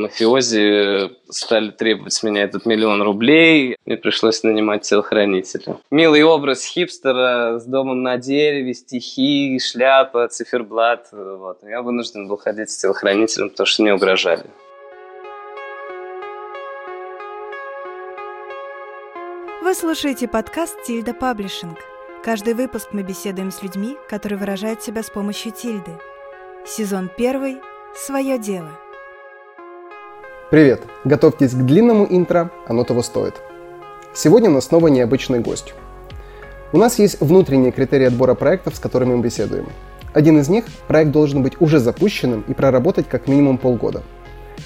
мафиози 0.00 1.10
стали 1.30 1.70
требовать 1.70 2.12
с 2.12 2.22
меня 2.22 2.42
этот 2.42 2.66
миллион 2.66 3.02
рублей. 3.02 3.76
Мне 3.86 3.96
пришлось 3.96 4.42
нанимать 4.42 4.82
телохранителя. 4.82 5.76
Милый 5.90 6.22
образ 6.22 6.64
хипстера 6.64 7.58
с 7.58 7.64
домом 7.64 8.02
на 8.02 8.16
дереве, 8.16 8.74
стихи, 8.74 9.58
шляпа, 9.58 10.28
циферблат. 10.28 11.08
Вот. 11.12 11.58
Я 11.62 11.82
вынужден 11.82 12.28
был 12.28 12.36
ходить 12.36 12.70
с 12.70 12.76
телохранителем, 12.76 13.50
потому 13.50 13.66
что 13.66 13.82
мне 13.82 13.94
угрожали. 13.94 14.44
Вы 19.62 19.74
слушаете 19.74 20.26
подкаст 20.26 20.82
«Тильда 20.84 21.14
Паблишинг». 21.14 21.78
Каждый 22.24 22.54
выпуск 22.54 22.88
мы 22.92 23.02
беседуем 23.02 23.50
с 23.50 23.62
людьми, 23.62 23.96
которые 24.08 24.38
выражают 24.38 24.82
себя 24.82 25.02
с 25.02 25.10
помощью 25.10 25.52
тильды. 25.52 25.92
Сезон 26.66 27.08
первый 27.16 27.58
«Свое 27.94 28.38
дело». 28.38 28.70
Привет! 30.50 30.82
Готовьтесь 31.04 31.52
к 31.52 31.64
длинному 31.64 32.06
интро, 32.10 32.50
оно 32.66 32.84
того 32.84 33.02
стоит. 33.02 33.34
Сегодня 34.14 34.50
у 34.50 34.54
нас 34.54 34.66
снова 34.66 34.88
необычный 34.88 35.38
гость. 35.38 35.74
У 36.72 36.78
нас 36.78 36.98
есть 36.98 37.20
внутренние 37.20 37.72
критерии 37.72 38.06
отбора 38.06 38.34
проектов, 38.34 38.76
с 38.76 38.80
которыми 38.80 39.14
мы 39.14 39.22
беседуем. 39.22 39.68
Один 40.12 40.38
из 40.38 40.48
них– 40.48 40.64
проект 40.88 41.12
должен 41.12 41.42
быть 41.42 41.60
уже 41.60 41.78
запущенным 41.78 42.44
и 42.48 42.54
проработать 42.54 43.08
как 43.08 43.28
минимум 43.28 43.58
полгода. 43.58 44.02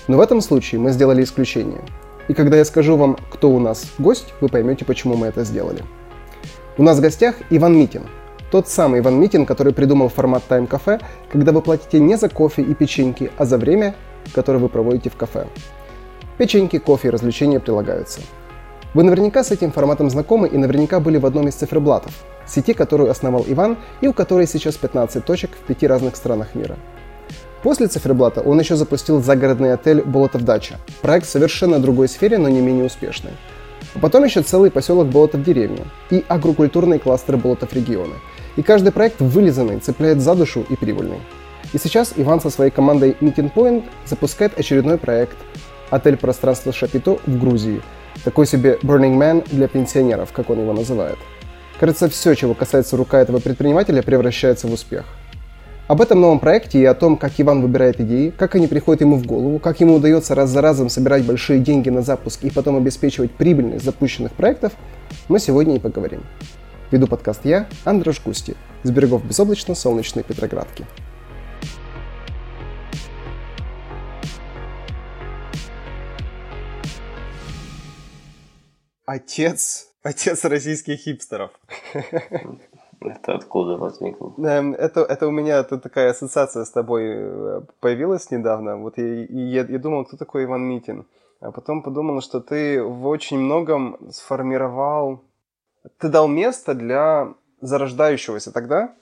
Но 0.09 0.16
в 0.16 0.20
этом 0.20 0.41
случае 0.41 0.80
мы 0.80 0.91
сделали 0.91 1.23
исключение– 1.23 1.83
и 2.28 2.33
когда 2.33 2.56
я 2.56 2.64
скажу 2.64 2.97
вам, 2.97 3.19
кто 3.30 3.51
у 3.51 3.61
нас 3.61 3.92
гость, 3.98 4.33
вы 4.41 4.48
поймете, 4.48 4.84
почему 4.84 5.14
мы 5.14 5.27
это 5.27 5.45
сделали. 5.45 5.83
У 6.78 6.83
нас 6.83 6.98
в 6.98 7.01
гостях 7.01 7.34
Иван 7.51 7.77
Митин. 7.77 8.03
Тот 8.51 8.69
самый 8.69 9.01
Иван 9.01 9.20
Митин, 9.20 9.47
который 9.47 9.73
придумал 9.73 10.09
формат 10.09 10.45
Cafe, 10.48 11.03
когда 11.30 11.53
вы 11.53 11.61
платите 11.61 12.01
не 12.01 12.16
за 12.16 12.28
кофе 12.28 12.62
и 12.62 12.75
печеньки, 12.75 13.30
а 13.37 13.45
за 13.45 13.59
время, 13.59 13.95
которое 14.33 14.59
вы 14.59 14.69
проводите 14.69 15.10
в 15.10 15.16
кафе. 15.16 15.46
Печеньки, 16.38 16.78
кофе 16.78 17.09
и 17.09 17.10
развлечения 17.10 17.60
прилагаются. 17.60 18.20
Вы 18.95 19.02
наверняка 19.02 19.42
с 19.42 19.50
этим 19.50 19.72
форматом 19.72 20.08
знакомы 20.11 20.48
и 20.48 20.56
наверняка 20.56 21.00
были 21.00 21.19
в 21.19 21.27
одном 21.27 21.48
из 21.48 21.55
циферблатов, 21.55 22.12
сети, 22.47 22.75
которую 22.75 23.11
основал 23.11 23.45
Иван 23.47 23.77
и 24.00 24.08
у 24.08 24.12
которой 24.12 24.47
сейчас 24.47 24.77
15 24.77 25.25
точек 25.25 25.50
в 25.52 25.67
пяти 25.67 25.86
разных 25.86 26.17
странах 26.17 26.55
мира– 26.55 26.77
После 27.64 27.86
циферблата 27.86 28.42
он 28.42 28.61
еще 28.61 28.77
запустил 28.77 29.22
загородный 29.22 29.72
отель 29.72 30.02
«Болотов 30.02 30.42
дача». 30.42 30.77
Проект 31.00 31.27
в 31.27 31.30
совершенно 31.30 31.78
другой 31.78 32.08
сфере, 32.08 32.36
но 32.36 32.50
не 32.50 32.61
менее 32.61 32.84
успешный. 32.84 33.30
А 33.95 34.00
потом 34.00 34.22
еще 34.22 34.42
целый 34.42 34.70
поселок 34.70 35.06
Болотов 35.06 35.42
деревня 35.42 35.86
и 36.11 36.22
агрокультурные 36.28 36.98
кластеры 36.98 37.39
Болотов 37.39 37.72
региона. 37.72 38.17
И 38.56 38.62
каждый 38.62 38.92
проект 38.92 39.19
вылизанный, 39.19 39.78
цепляет 39.78 40.20
за 40.20 40.34
душу 40.34 40.67
и 40.69 40.77
прибыльный. 40.77 41.20
И 41.75 41.78
сейчас 41.78 42.14
Иван 42.17 42.41
со 42.41 42.48
своей 42.48 42.70
командой 42.70 43.14
Meeting 43.20 43.53
Point 43.53 43.84
запускает 44.06 44.58
очередной 44.58 44.97
проект 44.97 45.36
«Отель 45.91 46.17
пространства 46.17 46.72
Шапито» 46.72 47.19
в 47.27 47.39
Грузии. 47.39 47.83
Такой 48.25 48.47
себе 48.47 48.78
Burning 48.83 49.19
Man 49.19 49.47
для 49.50 49.69
пенсионеров, 49.69 50.33
как 50.33 50.48
он 50.48 50.61
его 50.61 50.72
называет. 50.72 51.19
Кажется, 51.78 52.08
все, 52.08 52.34
чего 52.34 52.55
касается 52.55 52.97
рука 52.97 53.20
этого 53.20 53.41
предпринимателя, 53.41 54.02
превращается 54.02 54.69
в 54.69 54.72
успех– 54.72 55.05
об 55.86 56.00
этом 56.00 56.19
новом 56.19 56.41
проекте 56.41 56.78
и 56.78 56.84
о 56.86 56.95
том, 56.95 57.19
как 57.19 57.33
Иван 57.36 57.61
выбирает 57.61 58.00
идеи, 58.00 58.30
как 58.30 58.55
они 58.55 58.69
приходят 58.69 59.02
ему 59.02 59.17
в 59.19 59.27
голову, 59.27 59.58
как 59.58 59.80
ему 59.80 59.97
удается 59.97 60.34
раз 60.34 60.48
за 60.48 60.62
разом 60.62 60.89
собирать 60.89 61.27
большие 61.27 61.61
деньги 61.61 61.91
на 61.91 62.00
запуск 62.00 62.42
и 62.42 62.48
потом 62.48 62.77
обеспечивать 62.77 63.33
прибыльность 63.33 63.84
запущенных 63.84 64.33
проектов, 64.33 64.72
мы 65.28 65.39
сегодня 65.39 65.77
и 65.77 65.78
поговорим. 65.78 66.22
Веду 66.91 67.06
подкаст 67.06 67.42
я, 67.45 67.67
Андрош 67.84 68.22
Густи, 68.25 68.55
с 68.83 68.91
берегов 68.91 69.27
безоблачно-солнечной 69.27 70.22
Петроградки. 70.22 70.86
Отец, 79.06 79.92
отец 80.02 80.44
российских 80.44 80.98
хипстеров. 80.98 81.50
Это 83.00 83.34
откуда 83.34 83.77
возникло? 83.77 84.33
Эм, 84.39 84.73
это, 84.73 85.01
это 85.01 85.27
у 85.29 85.30
меня 85.30 85.58
это 85.58 85.79
такая 85.79 86.11
ассоциация 86.11 86.64
с 86.64 86.70
тобой 86.70 87.02
э, 87.06 87.61
появилась 87.80 88.30
недавно. 88.30 88.77
Вот 88.79 88.96
я, 88.96 89.24
я, 89.24 89.64
я 89.64 89.79
думал, 89.79 90.06
кто 90.06 90.17
такой 90.17 90.45
Иван 90.45 90.62
Митин. 90.62 91.05
А 91.40 91.51
потом 91.51 91.83
подумал, 91.83 92.23
что 92.23 92.40
ты 92.40 92.83
в 92.83 93.06
очень 93.06 93.39
многом 93.39 93.98
сформировал... 94.11 95.20
Ты 95.98 96.08
дал 96.08 96.29
место 96.29 96.74
для 96.74 97.34
зарождающегося 97.61 98.52
тогда... 98.52 98.95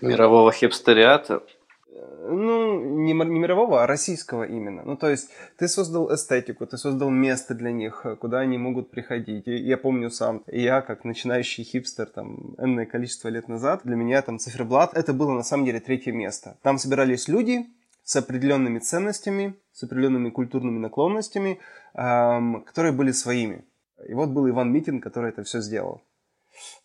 Мирового 0.00 0.50
хипстериата? 0.50 1.42
Ну, 1.88 2.80
не, 2.80 3.12
не 3.12 3.38
мирового, 3.38 3.82
а 3.82 3.86
российского 3.86 4.44
именно. 4.44 4.82
Ну, 4.84 4.96
то 4.96 5.08
есть 5.08 5.30
ты 5.56 5.68
создал 5.68 6.12
эстетику, 6.14 6.66
ты 6.66 6.76
создал 6.76 7.10
место 7.10 7.54
для 7.54 7.72
них, 7.72 8.04
куда 8.20 8.40
они 8.40 8.58
могут 8.58 8.90
приходить. 8.90 9.46
И 9.46 9.56
я 9.56 9.76
помню 9.76 10.10
сам, 10.10 10.42
я 10.46 10.82
как 10.82 11.04
начинающий 11.04 11.64
хипстер, 11.64 12.06
там, 12.06 12.54
энное 12.58 12.86
количество 12.86 13.28
лет 13.28 13.48
назад, 13.48 13.80
для 13.84 13.96
меня 13.96 14.22
там 14.22 14.38
циферблат, 14.38 14.96
это 14.96 15.12
было 15.12 15.32
на 15.32 15.42
самом 15.42 15.64
деле 15.64 15.80
третье 15.80 16.12
место. 16.12 16.56
Там 16.62 16.78
собирались 16.78 17.28
люди 17.28 17.66
с 18.04 18.16
определенными 18.16 18.78
ценностями, 18.78 19.54
с 19.72 19.82
определенными 19.82 20.30
культурными 20.30 20.78
наклонностями, 20.78 21.58
эм, 21.94 22.62
которые 22.62 22.92
были 22.92 23.12
своими. 23.12 23.64
И 24.08 24.14
вот 24.14 24.28
был 24.28 24.48
Иван 24.48 24.72
Митин, 24.72 25.00
который 25.00 25.30
это 25.30 25.42
все 25.42 25.60
сделал. 25.60 26.02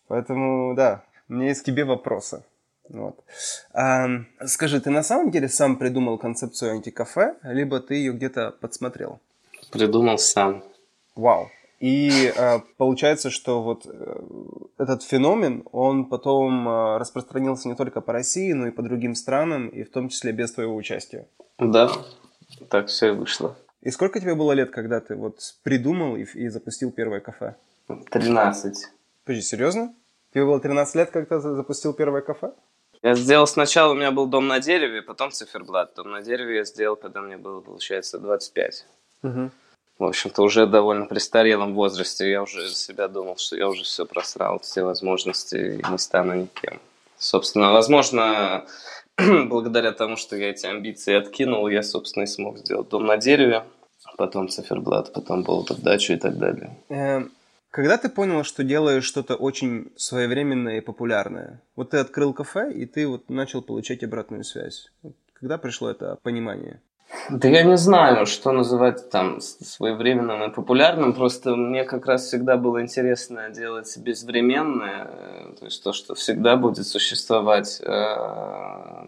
Поэтому, 0.08 0.74
да, 0.74 1.04
у 1.28 1.34
меня 1.34 1.48
есть 1.48 1.62
к 1.62 1.64
тебе 1.64 1.84
вопросы. 1.84 2.42
Вот. 2.92 3.24
А, 3.72 4.06
скажи, 4.46 4.80
ты 4.80 4.90
на 4.90 5.02
самом 5.02 5.30
деле 5.30 5.48
сам 5.48 5.76
придумал 5.76 6.18
концепцию 6.18 6.72
антикафе, 6.72 7.36
либо 7.42 7.80
ты 7.80 7.94
ее 7.94 8.12
где-то 8.12 8.50
подсмотрел? 8.60 9.18
Придумал 9.70 10.18
сам. 10.18 10.62
Вау. 11.16 11.50
И 11.80 12.32
э, 12.36 12.60
получается, 12.76 13.30
что 13.30 13.62
вот 13.62 13.86
э, 13.86 14.20
этот 14.78 15.02
феномен, 15.02 15.64
он 15.72 16.04
потом 16.04 16.68
э, 16.68 16.98
распространился 16.98 17.68
не 17.68 17.74
только 17.74 18.00
по 18.00 18.12
России, 18.12 18.52
но 18.52 18.68
и 18.68 18.70
по 18.70 18.82
другим 18.82 19.16
странам, 19.16 19.68
и 19.68 19.82
в 19.82 19.90
том 19.90 20.08
числе 20.08 20.30
без 20.30 20.52
твоего 20.52 20.76
участия. 20.76 21.26
Да, 21.58 21.90
так 22.68 22.86
все 22.86 23.08
и 23.08 23.10
вышло. 23.10 23.56
И 23.80 23.90
сколько 23.90 24.20
тебе 24.20 24.36
было 24.36 24.52
лет, 24.52 24.70
когда 24.70 25.00
ты 25.00 25.16
вот 25.16 25.40
придумал 25.64 26.14
и, 26.14 26.24
и 26.34 26.48
запустил 26.48 26.92
первое 26.92 27.18
кафе? 27.18 27.56
13. 27.88 28.76
Подожди, 29.24 29.42
серьезно? 29.42 29.92
Тебе 30.32 30.44
было 30.44 30.60
13 30.60 30.94
лет, 30.94 31.10
когда 31.10 31.40
ты 31.40 31.50
запустил 31.54 31.94
первое 31.94 32.22
кафе? 32.22 32.52
Я 33.02 33.16
сделал 33.16 33.46
сначала, 33.48 33.92
у 33.92 33.96
меня 33.96 34.12
был 34.12 34.26
дом 34.26 34.46
на 34.46 34.60
дереве, 34.60 35.02
потом 35.02 35.32
циферблат. 35.32 35.94
Дом 35.96 36.12
на 36.12 36.22
дереве 36.22 36.58
я 36.58 36.64
сделал, 36.64 36.96
когда 36.96 37.20
мне 37.20 37.36
было, 37.36 37.60
получается, 37.60 38.18
25. 38.18 38.86
Угу. 39.24 39.50
В 39.98 40.04
общем-то, 40.04 40.42
уже 40.42 40.66
довольно 40.66 41.06
престарелом 41.06 41.74
возрасте 41.74 42.30
я 42.30 42.42
уже 42.42 42.68
себя 42.70 43.08
думал, 43.08 43.36
что 43.36 43.56
я 43.56 43.68
уже 43.68 43.82
все 43.82 44.06
просрал, 44.06 44.60
все 44.60 44.82
возможности 44.82 45.80
и 45.80 45.90
не 45.90 45.98
стану 45.98 46.34
никем. 46.34 46.80
Собственно, 47.18 47.72
возможно, 47.72 48.66
благодаря 49.16 49.92
тому, 49.92 50.16
что 50.16 50.36
я 50.36 50.50
эти 50.50 50.66
амбиции 50.66 51.14
откинул, 51.14 51.68
я, 51.68 51.82
собственно, 51.82 52.24
и 52.24 52.26
смог 52.26 52.58
сделать 52.58 52.88
дом 52.88 53.06
на 53.06 53.16
дереве, 53.16 53.64
потом 54.16 54.48
циферблат, 54.48 55.12
потом 55.12 55.42
болото 55.42 55.74
в 55.74 55.82
дачу 55.82 56.12
и 56.12 56.16
так 56.16 56.38
далее. 56.38 56.76
Когда 57.72 57.96
ты 57.96 58.10
понял, 58.10 58.44
что 58.44 58.64
делаешь 58.64 59.04
что-то 59.04 59.34
очень 59.34 59.92
своевременное 59.96 60.76
и 60.76 60.80
популярное? 60.82 61.62
Вот 61.74 61.90
ты 61.90 61.96
открыл 61.96 62.34
кафе, 62.34 62.70
и 62.70 62.84
ты 62.84 63.08
вот 63.08 63.30
начал 63.30 63.62
получать 63.62 64.04
обратную 64.04 64.44
связь. 64.44 64.92
Когда 65.32 65.56
пришло 65.56 65.90
это 65.90 66.18
понимание? 66.22 66.82
Да 67.30 67.48
я 67.48 67.62
не 67.62 67.78
знаю, 67.78 68.26
что 68.26 68.52
называть 68.52 69.08
там 69.08 69.40
своевременным 69.40 70.44
и 70.44 70.54
популярным. 70.54 71.14
Просто 71.14 71.56
мне 71.56 71.84
как 71.84 72.04
раз 72.04 72.26
всегда 72.26 72.58
было 72.58 72.82
интересно 72.82 73.48
делать 73.48 73.96
безвременное. 73.96 75.54
То 75.58 75.64
есть 75.64 75.82
то, 75.82 75.94
что 75.94 76.14
всегда 76.14 76.56
будет 76.56 76.86
существовать. 76.86 77.80
Э, 77.80 79.06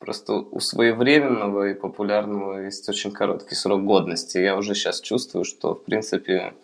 просто 0.00 0.32
у 0.34 0.58
своевременного 0.58 1.68
и 1.68 1.74
популярного 1.74 2.64
есть 2.64 2.88
очень 2.88 3.12
короткий 3.12 3.54
срок 3.54 3.84
годности. 3.84 4.38
Я 4.38 4.56
уже 4.56 4.74
сейчас 4.74 5.00
чувствую, 5.00 5.44
что, 5.44 5.76
в 5.76 5.84
принципе, 5.84 6.54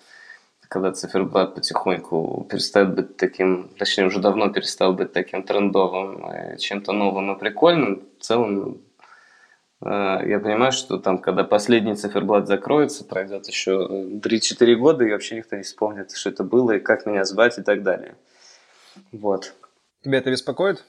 когда 0.74 0.90
циферблат 0.90 1.54
потихоньку 1.54 2.48
перестает 2.50 2.96
быть 2.96 3.16
таким, 3.16 3.68
точнее 3.78 4.06
уже 4.06 4.18
давно 4.18 4.48
перестал 4.48 4.92
быть 4.92 5.12
таким 5.12 5.44
трендовым, 5.44 6.58
чем-то 6.58 6.90
новым 6.90 7.30
и 7.30 7.38
прикольным, 7.38 8.02
в 8.18 8.24
целом 8.24 8.82
э, 9.80 9.86
я 10.26 10.40
понимаю, 10.40 10.72
что 10.72 10.98
там, 10.98 11.18
когда 11.18 11.44
последний 11.44 11.94
циферблат 11.94 12.48
закроется, 12.48 13.04
пройдет 13.04 13.46
еще 13.46 13.86
3-4 14.20 14.74
года, 14.74 15.04
и 15.04 15.12
вообще 15.12 15.36
никто 15.36 15.54
не 15.54 15.62
вспомнит, 15.62 16.10
что 16.10 16.30
это 16.30 16.42
было, 16.42 16.72
и 16.72 16.80
как 16.80 17.06
меня 17.06 17.24
звать, 17.24 17.56
и 17.56 17.62
так 17.62 17.84
далее. 17.84 18.16
Вот. 19.12 19.54
Тебя 20.02 20.18
это 20.18 20.32
беспокоит? 20.32 20.84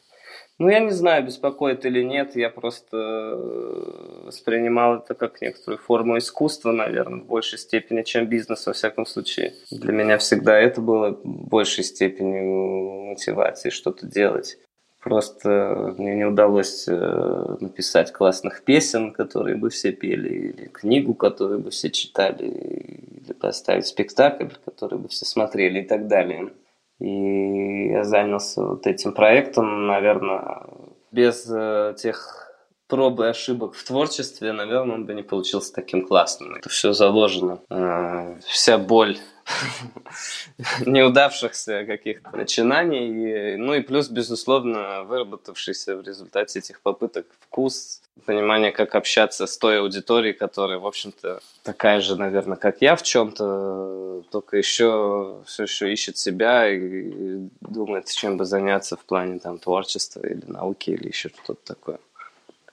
Ну, 0.58 0.70
я 0.70 0.80
не 0.80 0.92
знаю, 0.92 1.26
беспокоит 1.26 1.86
или 1.86 2.02
нет, 2.02 2.38
я 2.38 2.50
просто 2.50 2.96
э, 2.96 4.22
воспринимал 4.26 5.00
это 5.00 5.14
как 5.14 5.42
некоторую 5.42 5.80
форму 5.80 6.18
искусства, 6.18 6.72
наверное, 6.72 7.20
в 7.20 7.26
большей 7.26 7.60
степени, 7.60 8.04
чем 8.04 8.28
бизнес, 8.28 8.66
во 8.66 8.72
всяком 8.72 9.06
случае. 9.06 9.54
Для 9.70 9.92
меня 9.92 10.18
всегда 10.18 10.58
это 10.58 10.80
было 10.80 11.20
большей 11.24 11.84
степени 11.84 13.10
мотивацией 13.10 13.74
что-то 13.74 14.08
делать. 14.08 14.58
Просто 15.06 15.94
мне 15.98 16.16
не 16.16 16.26
удалось 16.26 16.88
э, 16.88 17.58
написать 17.60 18.14
классных 18.14 18.64
песен, 18.64 19.12
которые 19.12 19.58
бы 19.58 19.70
все 19.70 19.92
пели, 19.92 20.30
или 20.30 20.68
книгу, 20.68 21.14
которую 21.14 21.60
бы 21.60 21.70
все 21.70 21.92
читали, 21.92 22.46
или 22.46 23.34
поставить 23.34 23.88
спектакль, 23.88 24.48
который 24.64 25.00
бы 25.00 25.10
все 25.10 25.26
смотрели 25.26 25.82
и 25.82 25.86
так 25.86 26.08
далее. 26.08 26.54
И 27.00 27.90
я 27.90 28.04
занялся 28.04 28.64
вот 28.64 28.88
этим 28.88 29.14
проектом, 29.14 29.88
наверное, 29.88 30.64
без 31.12 31.50
э, 31.50 31.94
тех 31.98 32.52
проб 32.88 33.20
и 33.20 33.26
ошибок 33.26 33.74
в 33.74 33.84
творчестве, 33.84 34.54
наверное, 34.54 34.96
он 34.96 35.06
бы 35.06 35.14
не 35.14 35.24
получился 35.24 35.74
таким 35.74 36.06
классным. 36.06 36.56
Это 36.56 36.70
все 36.70 36.94
заложено. 36.94 37.60
Э, 37.70 38.36
вся 38.46 38.78
боль 38.78 39.18
неудавшихся 40.86 41.86
каких-то 41.86 42.36
начинаний. 42.36 43.58
Ну 43.58 43.74
и 43.74 43.82
плюс, 43.82 44.10
безусловно, 44.10 45.04
выработавшийся 45.04 45.96
в 45.96 46.02
результате 46.02 46.60
этих 46.60 46.82
попыток 46.82 47.26
вкус, 47.40 48.02
понимание, 48.26 48.72
как 48.72 48.96
общаться 48.96 49.46
с 49.46 49.58
той 49.58 49.80
аудиторией, 49.80 50.34
которая, 50.34 50.80
в 50.80 50.88
общем-то, 50.88 51.42
такая 51.64 52.02
же, 52.02 52.16
наверное, 52.16 52.58
как 52.58 52.82
я 52.82 52.96
в 52.96 53.04
чем-то, 53.04 54.24
только 54.32 54.58
еще 54.58 55.42
все 55.46 55.64
еще 55.64 55.92
ищет 55.92 56.18
себя 56.18 56.70
и 56.70 57.48
думает, 57.62 58.08
чем 58.08 58.38
бы 58.38 58.46
заняться 58.46 58.96
в 58.96 59.06
плане 59.06 59.40
там 59.40 59.60
творчества 59.60 60.26
или 60.26 60.44
науки 60.48 60.92
или 60.92 61.08
еще 61.08 61.30
что-то 61.30 61.76
такое. 61.76 62.00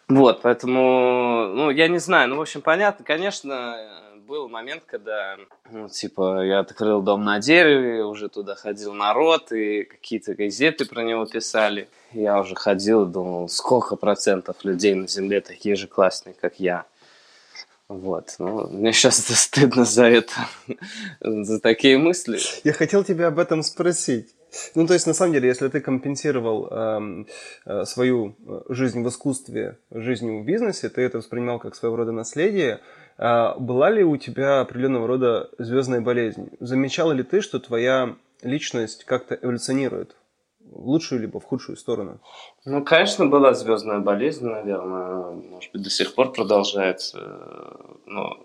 Вот, 0.09 0.43
поэтому, 0.43 1.49
ну, 1.55 1.71
я 1.71 1.89
не 1.89 1.99
знаю, 1.99 2.29
ну, 2.29 2.37
в 2.37 2.43
общем, 2.43 2.61
понятно, 2.61 3.05
конечно, 3.05 3.77
был 4.33 4.49
момент, 4.49 4.85
когда, 4.87 5.37
ну, 5.71 5.91
типа, 5.91 6.43
я 6.43 6.61
открыл 6.61 7.03
дом 7.03 7.23
на 7.23 7.39
дереве, 7.39 8.03
уже 8.03 8.31
туда 8.31 8.55
ходил 8.55 8.95
народ, 8.95 9.53
и 9.53 9.85
какие-то 9.85 10.35
газеты 10.35 10.87
про 10.87 11.03
него 11.03 11.27
писали. 11.27 11.87
Я 12.13 12.41
уже 12.41 12.55
ходил 12.55 13.05
и 13.05 13.13
думал, 13.13 13.51
сколько 13.51 13.95
процентов 13.95 14.65
людей 14.65 14.95
на 14.95 15.07
Земле 15.07 15.43
такие 15.43 15.77
же 15.77 15.87
классные, 15.87 16.35
как 16.41 16.59
я. 16.59 16.87
Вот, 17.89 18.37
ну, 18.39 18.69
мне 18.69 18.95
сейчас 18.95 19.23
это 19.23 19.37
стыдно 19.39 19.85
за 19.85 20.07
это, 20.07 20.33
за 21.21 21.61
такие 21.61 21.99
мысли. 21.99 22.39
Я 22.65 22.73
хотел 22.73 23.05
тебя 23.05 23.27
об 23.27 23.39
этом 23.39 23.63
спросить. 23.63 24.35
Ну, 24.75 24.87
то 24.87 24.95
есть, 24.95 25.07
на 25.07 25.15
самом 25.15 25.35
деле, 25.35 25.49
если 25.49 25.69
ты 25.69 25.81
компенсировал 25.81 26.69
эм, 26.71 27.27
э, 27.67 27.85
свою 27.85 28.35
э, 28.47 28.61
жизнь 28.71 29.03
в 29.03 29.09
искусстве 29.09 29.77
жизнью 29.91 30.41
в 30.41 30.45
бизнесе, 30.47 30.89
ты 30.89 31.03
это 31.03 31.19
воспринимал 31.19 31.59
как 31.59 31.75
своего 31.75 31.97
рода 31.97 32.13
наследие, 32.13 32.75
э, 32.75 33.02
была 33.59 33.91
ли 33.91 34.03
у 34.03 34.17
тебя 34.17 34.61
определенного 34.61 35.07
рода 35.07 35.51
звездная 35.59 36.01
болезнь? 36.01 36.51
Замечала 36.61 37.13
ли 37.13 37.23
ты, 37.23 37.41
что 37.41 37.61
твоя 37.61 38.17
личность 38.43 39.05
как-то 39.05 39.39
эволюционирует 39.41 40.17
в 40.61 40.89
лучшую 40.89 41.21
либо 41.21 41.39
в 41.39 41.45
худшую 41.45 41.77
сторону? 41.77 42.21
Ну, 42.65 42.83
конечно, 42.85 43.27
была 43.27 43.55
звездная 43.55 44.01
болезнь, 44.01 44.47
наверное. 44.47 45.31
Может 45.33 45.73
быть, 45.73 45.83
до 45.83 45.91
сих 45.91 46.15
пор 46.15 46.33
продолжается. 46.33 47.77
Но 48.07 48.37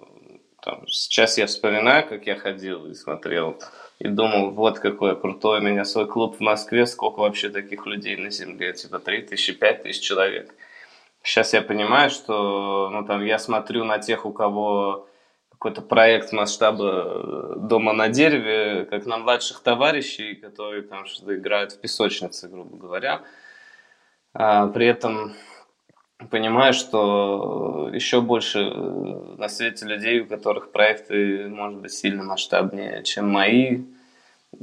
там, 0.62 0.88
сейчас 0.88 1.38
я 1.38 1.48
вспоминаю, 1.48 2.08
как 2.08 2.28
я 2.28 2.36
ходил 2.36 2.86
и 2.88 2.94
смотрел 2.94 3.58
и 4.00 4.08
думал, 4.08 4.52
вот 4.52 4.80
какой 4.80 5.20
крутой 5.20 5.60
у 5.60 5.64
меня 5.64 5.86
свой 5.86 6.08
клуб 6.08 6.38
в 6.38 6.40
Москве, 6.40 6.86
сколько 6.86 7.20
вообще 7.20 7.50
таких 7.50 7.88
людей 7.88 8.16
на 8.18 8.30
земле, 8.30 8.74
типа 8.74 9.00
3 9.00 9.24
тысячи, 9.24 9.54
5 9.54 9.84
тысяч 9.84 10.02
человек. 10.02 10.54
Сейчас 11.28 11.52
я 11.52 11.62
понимаю, 11.62 12.10
что 12.10 12.90
ну, 12.90 13.04
там, 13.04 13.22
я 13.26 13.38
смотрю 13.38 13.84
на 13.84 14.00
тех, 14.00 14.26
у 14.26 14.32
кого 14.32 15.10
какой-то 15.50 15.82
проект 15.82 16.32
масштаба 16.32 17.04
э, 17.06 17.54
дома 17.58 17.92
на 17.92 18.08
дереве, 18.08 18.86
как 18.86 19.06
на 19.06 19.18
младших 19.18 19.60
товарищей, 19.60 20.36
которые 20.36 20.84
там 20.84 21.06
что-то 21.06 21.36
играют 21.36 21.74
в 21.74 21.82
песочнице, 21.82 22.48
грубо 22.48 22.78
говоря. 22.78 23.24
А, 24.34 24.68
при 24.68 24.88
этом 24.88 25.34
понимаю, 26.32 26.74
что 26.74 27.90
еще 27.92 28.22
больше 28.22 28.60
э, 28.60 29.36
на 29.38 29.50
свете 29.50 29.86
людей, 29.86 30.22
у 30.22 30.28
которых 30.28 30.72
проекты, 30.72 31.50
может 31.50 31.82
быть, 31.82 31.92
сильно 31.92 32.24
масштабнее, 32.24 33.04
чем 33.04 33.28
мои, 33.30 33.82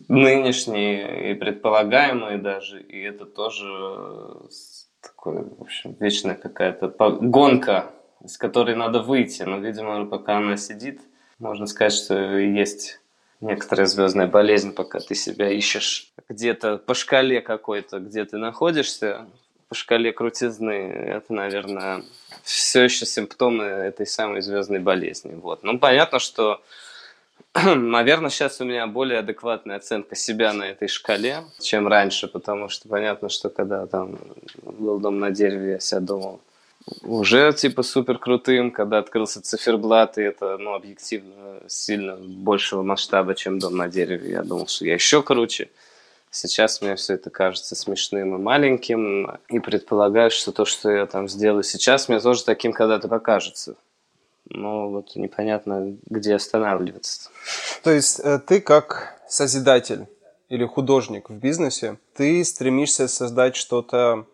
нынешние 0.09 1.31
и 1.31 1.35
предполагаемые 1.35 2.39
даже, 2.39 2.81
и 2.81 3.03
это 3.03 3.27
тоже 3.27 4.49
такое, 5.05 5.45
в 5.45 5.63
общем, 5.63 5.97
вечная 6.01 6.35
какая-то 6.35 6.89
гонка, 7.21 7.91
из 8.23 8.39
которой 8.39 8.75
надо 8.75 9.01
выйти, 9.01 9.43
но, 9.43 9.59
видимо, 9.59 10.07
пока 10.07 10.39
она 10.39 10.57
сидит, 10.57 11.01
можно 11.39 11.67
сказать, 11.67 11.93
что 11.93 12.39
есть 12.39 13.01
некоторая 13.41 13.87
звездная 13.87 14.27
болезнь, 14.27 14.73
пока 14.75 15.01
ты 15.01 15.15
себя 15.15 15.51
ищешь 15.51 16.13
где-то 16.29 16.79
по 16.79 16.95
шкале 16.95 17.41
какой-то, 17.41 17.99
где 18.01 18.25
ты 18.25 18.39
находишься, 18.39 19.27
по 19.69 19.75
шкале 19.75 20.13
крутизны, 20.13 20.73
это, 20.73 21.33
наверное, 21.33 22.05
все 22.43 22.85
еще 22.85 23.07
симптомы 23.07 23.65
этой 23.65 24.07
самой 24.07 24.41
звездной 24.41 24.79
болезни. 24.79 25.35
Вот. 25.35 25.63
Ну, 25.63 25.79
понятно, 25.79 26.19
что, 26.19 26.63
наверное, 27.77 28.31
сейчас 28.31 28.61
у 28.61 28.65
меня 28.65 28.87
более 28.89 29.21
адекватная 29.21 29.77
оценка 29.77 30.17
себя 30.17 30.53
на 30.53 30.65
этой 30.65 30.89
шкале, 30.89 31.45
чем 31.61 31.87
раньше, 31.87 32.27
потому 32.27 32.69
что 32.69 32.89
понятно, 32.89 33.29
что 33.29 33.49
когда 33.49 33.87
там 33.87 34.19
был 34.63 34.99
дом 34.99 35.21
на 35.21 35.31
дереве, 35.31 35.73
я 35.73 35.81
себя 35.81 36.01
думал, 36.01 36.41
уже 37.03 37.53
типа 37.53 37.83
супер 37.85 38.19
крутым, 38.19 38.73
когда 38.73 38.99
открылся 38.99 39.41
циферблат, 39.41 40.19
и 40.19 40.23
это, 40.23 40.59
ну, 40.59 40.75
объективно 40.75 41.61
сильно 41.69 42.17
большего 42.17 42.83
масштаба, 42.83 43.37
чем 43.37 43.61
дом 43.61 43.77
на 43.77 43.89
дереве. 43.89 44.33
Я 44.33 44.43
думал, 44.43 44.67
что 44.67 44.85
я 44.85 44.95
еще 44.95 45.23
круче. 45.23 45.71
Сейчас 46.33 46.83
мне 46.83 46.97
все 46.97 47.15
это 47.15 47.31
кажется 47.31 47.77
смешным 47.77 48.35
и 48.35 48.39
маленьким, 48.39 49.39
и 49.49 49.61
предполагаю, 49.61 50.33
что 50.33 50.51
то, 50.51 50.65
что 50.65 50.91
я 50.91 51.07
там 51.07 51.29
сделаю 51.29 51.63
сейчас, 51.63 52.09
мне 52.09 52.19
тоже 52.19 52.45
таким 52.45 52.73
когда-то 52.73 53.07
покажется. 53.07 53.77
Но 54.47 54.91
вот 54.91 55.17
непонятно, 55.17 55.97
где 56.07 56.35
останавливаться. 56.35 57.31
То 57.83 57.91
есть 57.91 58.21
э, 58.21 58.39
ты 58.39 58.61
как 58.61 59.21
созидатель 59.29 60.07
или 60.49 60.65
художник 60.67 61.31
в 61.31 61.35
бизнесе, 61.35 61.99
ты 62.15 62.45
стремишься 62.45 63.09
создать 63.09 63.57
что-то 63.57 64.27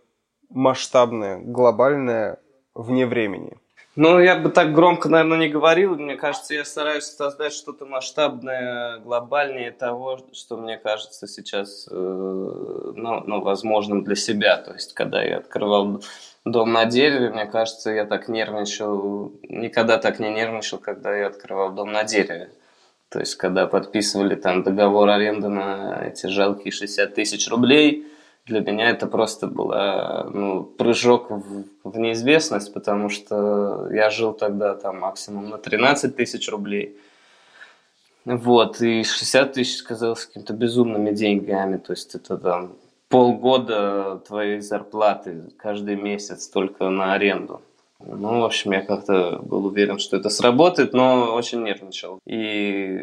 масштабное, 0.48 1.38
глобальное 1.38 2.38
вне 2.74 3.06
времени. 3.06 3.56
Ну, 3.96 4.20
я 4.20 4.36
бы 4.36 4.50
так 4.50 4.72
громко, 4.72 5.08
наверное, 5.08 5.38
не 5.38 5.48
говорил. 5.48 5.96
Мне 5.96 6.14
кажется, 6.14 6.54
я 6.54 6.64
стараюсь 6.64 7.04
создать 7.04 7.52
что-то 7.52 7.86
масштабное, 7.86 8.98
глобальнее 8.98 9.72
того, 9.72 10.20
что 10.32 10.56
мне 10.56 10.78
кажется 10.78 11.26
сейчас 11.26 11.88
э, 11.90 11.94
ну, 11.94 13.22
ну, 13.26 13.40
возможным 13.40 14.04
для 14.04 14.14
себя. 14.14 14.58
То 14.58 14.74
есть, 14.74 14.94
когда 14.94 15.20
я 15.22 15.38
открывал 15.38 16.04
дом 16.44 16.72
на 16.72 16.84
дереве, 16.84 17.30
мне 17.30 17.46
кажется, 17.46 17.90
я 17.90 18.04
так 18.04 18.28
нервничал, 18.28 19.32
никогда 19.48 19.98
так 19.98 20.20
не 20.20 20.30
нервничал, 20.30 20.78
когда 20.78 21.16
я 21.16 21.26
открывал 21.26 21.72
дом 21.72 21.90
на 21.90 22.04
дереве. 22.04 22.50
То 23.08 23.18
есть, 23.18 23.34
когда 23.34 23.66
подписывали 23.66 24.36
там 24.36 24.62
договор 24.62 25.08
аренды 25.08 25.48
на 25.48 26.06
эти 26.06 26.28
жалкие 26.28 26.70
60 26.70 27.12
тысяч 27.12 27.48
рублей– 27.48 28.06
для 28.46 28.60
меня 28.60 28.90
это 28.90 29.06
просто 29.06 29.46
был 29.46 29.72
ну, 30.32 30.64
прыжок 30.64 31.30
в, 31.30 31.64
в 31.84 31.98
неизвестность, 31.98 32.72
потому 32.74 33.08
что 33.08 33.88
я 33.92 34.10
жил 34.10 34.32
тогда 34.32 34.74
там 34.74 35.00
максимум 35.00 35.50
на 35.50 35.58
13 35.58 36.16
тысяч 36.16 36.48
рублей. 36.48 36.96
Вот, 38.24 38.80
и 38.82 39.02
60 39.02 39.52
тысяч 39.52 39.82
казалось 39.82 40.26
какими-то 40.26 40.52
безумными 40.52 41.10
деньгами, 41.10 41.78
то 41.78 41.92
есть 41.92 42.14
это 42.14 42.36
там 42.36 42.76
полгода 43.08 44.22
твоей 44.26 44.60
зарплаты 44.60 45.50
каждый 45.56 45.96
месяц 45.96 46.48
только 46.48 46.90
на 46.90 47.14
аренду. 47.14 47.60
Ну, 47.98 48.40
в 48.40 48.44
общем, 48.44 48.72
я 48.72 48.80
как-то 48.80 49.40
был 49.42 49.66
уверен, 49.66 49.98
что 49.98 50.16
это 50.16 50.30
сработает, 50.30 50.94
но 50.94 51.34
очень 51.34 51.62
нервничал. 51.62 52.18
И 52.24 52.98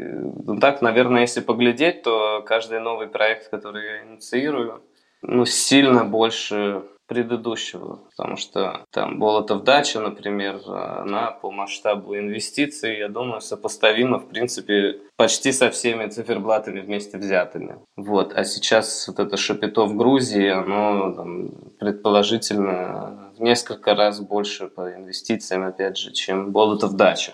ну, 0.45 0.59
так, 0.59 0.81
наверное, 0.81 1.21
если 1.21 1.41
поглядеть, 1.41 2.01
то 2.01 2.41
каждый 2.43 2.79
новый 2.79 3.07
проект, 3.07 3.49
который 3.49 3.85
я 3.85 4.05
инициирую, 4.05 4.81
ну, 5.21 5.45
сильно 5.45 6.03
больше 6.03 6.83
предыдущего, 7.07 8.01
потому 8.09 8.35
что 8.35 8.81
там 8.91 9.17
Болотов 9.17 9.63
дача, 9.63 10.01
например, 10.01 10.59
она 10.67 11.31
по 11.31 11.51
масштабу 11.51 12.17
инвестиций, 12.17 12.97
я 12.97 13.07
думаю, 13.07 13.39
сопоставима, 13.39 14.19
в 14.19 14.27
принципе, 14.27 14.99
почти 15.15 15.53
со 15.53 15.71
всеми 15.71 16.07
циферблатами 16.09 16.81
вместе 16.81 17.17
взятыми. 17.17 17.77
Вот. 17.95 18.33
А 18.33 18.43
сейчас 18.43 19.07
вот 19.07 19.19
это 19.19 19.37
Шапито 19.37 19.85
в 19.85 19.95
Грузии, 19.95 20.49
оно 20.49 21.13
там, 21.13 21.49
предположительно 21.79 23.31
в 23.37 23.41
несколько 23.41 23.95
раз 23.95 24.19
больше 24.19 24.67
по 24.67 24.93
инвестициям, 24.93 25.63
опять 25.63 25.97
же, 25.97 26.11
чем 26.11 26.51
Болотов 26.51 26.95
дача. 26.97 27.33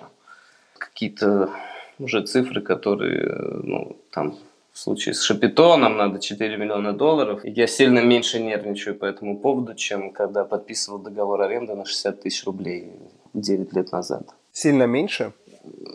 Какие-то 0.78 1.50
уже 1.98 2.22
цифры, 2.22 2.62
которые, 2.62 3.34
ну, 3.64 3.98
там 4.12 4.36
в 4.74 4.80
случае 4.80 5.14
с 5.14 5.22
Шапито 5.22 5.78
нам 5.78 5.98
надо 5.98 6.20
4 6.20 6.58
миллиона 6.58 6.94
долларов. 6.94 7.42
Я 7.46 7.68
сильно 7.68 8.00
меньше 8.00 8.40
нервничаю 8.40 8.96
по 8.96 9.06
этому 9.06 9.38
поводу, 9.40 9.76
чем 9.76 10.12
когда 10.12 10.44
подписывал 10.46 11.00
договор 11.00 11.42
аренды 11.42 11.76
на 11.76 11.86
60 11.86 12.22
тысяч 12.22 12.44
рублей 12.46 12.92
9 13.34 13.74
лет 13.74 13.92
назад. 13.92 14.24
Сильно 14.52 14.84
меньше? 14.84 15.34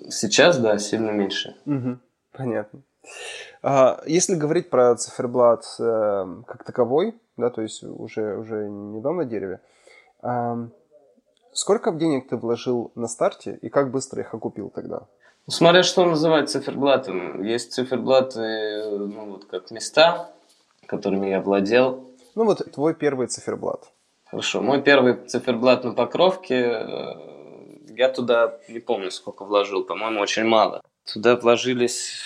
Сейчас, 0.08 0.58
да, 0.58 0.78
сильно 0.78 1.10
меньше. 1.10 1.56
Угу, 1.66 1.98
понятно. 2.32 2.82
А, 3.62 4.00
если 4.06 4.36
говорить 4.36 4.70
про 4.70 4.94
циферблат 4.94 5.64
э, 5.80 6.26
как 6.46 6.64
таковой, 6.64 7.14
да, 7.36 7.50
то 7.50 7.62
есть 7.62 7.82
уже, 7.82 8.36
уже 8.36 8.68
не 8.68 9.00
дом 9.00 9.16
на 9.16 9.24
дереве. 9.24 9.60
Сколько 11.52 11.90
денег 11.90 12.28
ты 12.28 12.36
вложил 12.36 12.92
на 12.94 13.08
старте 13.08 13.58
и 13.60 13.68
как 13.68 13.90
быстро 13.90 14.22
их 14.22 14.34
окупил 14.34 14.70
тогда? 14.70 15.08
Ну, 15.48 15.52
смотря 15.52 15.82
что 15.82 16.04
называть 16.04 16.50
циферблатом. 16.50 17.42
Есть 17.42 17.72
циферблаты, 17.72 18.84
ну, 18.84 19.30
вот 19.30 19.46
как 19.46 19.70
места, 19.70 20.30
которыми 20.84 21.30
я 21.30 21.40
владел. 21.40 22.06
Ну, 22.34 22.44
вот 22.44 22.70
твой 22.70 22.94
первый 22.94 23.28
циферблат. 23.28 23.90
Хорошо. 24.26 24.60
Мой 24.60 24.82
первый 24.82 25.14
циферблат 25.14 25.84
на 25.84 25.94
покровке, 25.94 26.54
э, 26.54 27.14
я 27.96 28.10
туда 28.10 28.58
не 28.68 28.78
помню, 28.78 29.10
сколько 29.10 29.46
вложил, 29.46 29.84
по-моему, 29.84 30.20
очень 30.20 30.44
мало. 30.44 30.82
Туда 31.10 31.34
вложились 31.36 32.20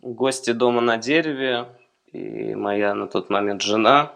гости 0.00 0.52
дома 0.52 0.80
на 0.80 0.98
дереве 0.98 1.66
и 2.12 2.54
моя 2.54 2.94
на 2.94 3.08
тот 3.08 3.28
момент 3.28 3.62
жена. 3.62 4.12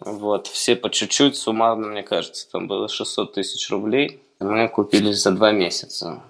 Вот, 0.00 0.46
все 0.46 0.76
по 0.76 0.88
чуть-чуть, 0.88 1.34
суммарно, 1.36 1.88
мне 1.88 2.04
кажется, 2.04 2.48
там 2.48 2.68
было 2.68 2.88
600 2.88 3.32
тысяч 3.34 3.68
рублей. 3.70 4.22
Мы 4.38 4.68
купились 4.68 5.20
за 5.20 5.32
два 5.32 5.50
месяца. 5.50 6.22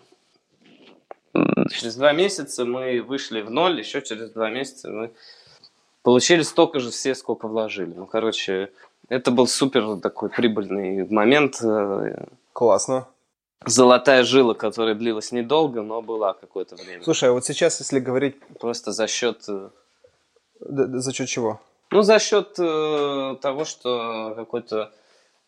Через 1.71 1.97
два 1.97 2.12
месяца 2.12 2.64
мы 2.64 3.02
вышли 3.02 3.40
в 3.40 3.50
ноль, 3.50 3.78
еще 3.78 4.02
через 4.02 4.30
два 4.30 4.50
месяца 4.50 4.90
мы 4.90 5.12
получили 6.02 6.42
столько 6.42 6.80
же 6.80 6.90
все, 6.90 7.14
сколько 7.14 7.49
вложили. 7.49 7.92
Ну, 7.95 8.07
короче, 8.07 8.71
это 9.09 9.30
был 9.30 9.47
супер 9.47 10.00
такой 10.00 10.30
прибыльный 10.30 11.07
момент. 11.09 11.62
Э, 11.62 12.26
Классно. 12.59 13.07
Золотая 13.64 14.25
жила, 14.25 14.54
которая 14.54 14.95
длилась 14.95 15.30
недолго, 15.33 15.83
но 15.83 16.02
была 16.02 16.33
какое-то 16.35 16.75
время. 16.76 17.02
Слушай, 17.04 17.28
а 17.28 17.33
вот 17.33 17.45
сейчас, 17.45 17.78
если 17.80 18.00
говорить... 18.00 18.37
Просто 18.59 18.92
за 18.92 19.07
счет... 19.07 19.45
Э, 19.49 19.71
за 20.61 21.12
счет 21.12 21.28
чего? 21.28 21.61
Ну, 21.90 22.02
за 22.02 22.18
счет 22.18 22.59
э, 22.59 23.37
того, 23.40 23.64
что 23.64 24.35
какой-то 24.37 24.92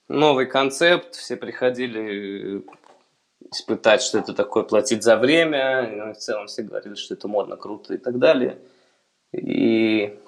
новый 0.09 0.47
концепт, 0.47 1.15
все 1.15 1.37
приходили 1.37 2.65
испытать, 3.51 4.03
что 4.03 4.19
это 4.19 4.35
такое 4.35 4.63
платить 4.63 5.03
за 5.03 5.17
время, 5.17 6.11
и 6.11 6.13
в 6.13 6.17
целом 6.17 6.47
все 6.47 6.63
говорили, 6.63 6.95
что 6.95 7.15
это 7.15 7.29
модно, 7.29 7.57
круто 7.57 7.95
и 7.95 7.99
так 7.99 8.19
далее. 8.19 8.59
И 9.33 10.19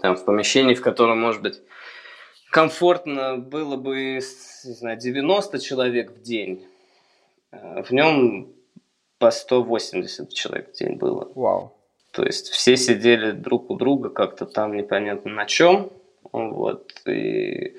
там 0.00 0.16
в 0.16 0.24
помещении, 0.24 0.74
в 0.74 0.82
котором, 0.82 1.20
может 1.20 1.42
быть, 1.42 1.60
комфортно 2.50 3.38
было 3.38 3.76
бы, 3.76 4.20
не 4.64 4.74
знаю, 4.74 4.98
90 4.98 5.58
человек 5.58 6.12
в 6.12 6.22
день, 6.22 6.66
э, 7.50 7.82
в 7.82 7.90
нем 7.92 8.52
по 9.18 9.30
180 9.30 10.32
человек 10.32 10.72
в 10.72 10.78
день 10.78 10.96
было. 10.96 11.30
Вау. 11.34 11.76
То 12.10 12.24
есть 12.24 12.48
все 12.48 12.76
сидели 12.76 13.30
друг 13.30 13.70
у 13.70 13.76
друга 13.76 14.10
как-то 14.10 14.44
там 14.44 14.76
непонятно 14.76 15.30
на 15.30 15.46
чем. 15.46 15.90
Вот. 16.32 16.92
И 17.06 17.76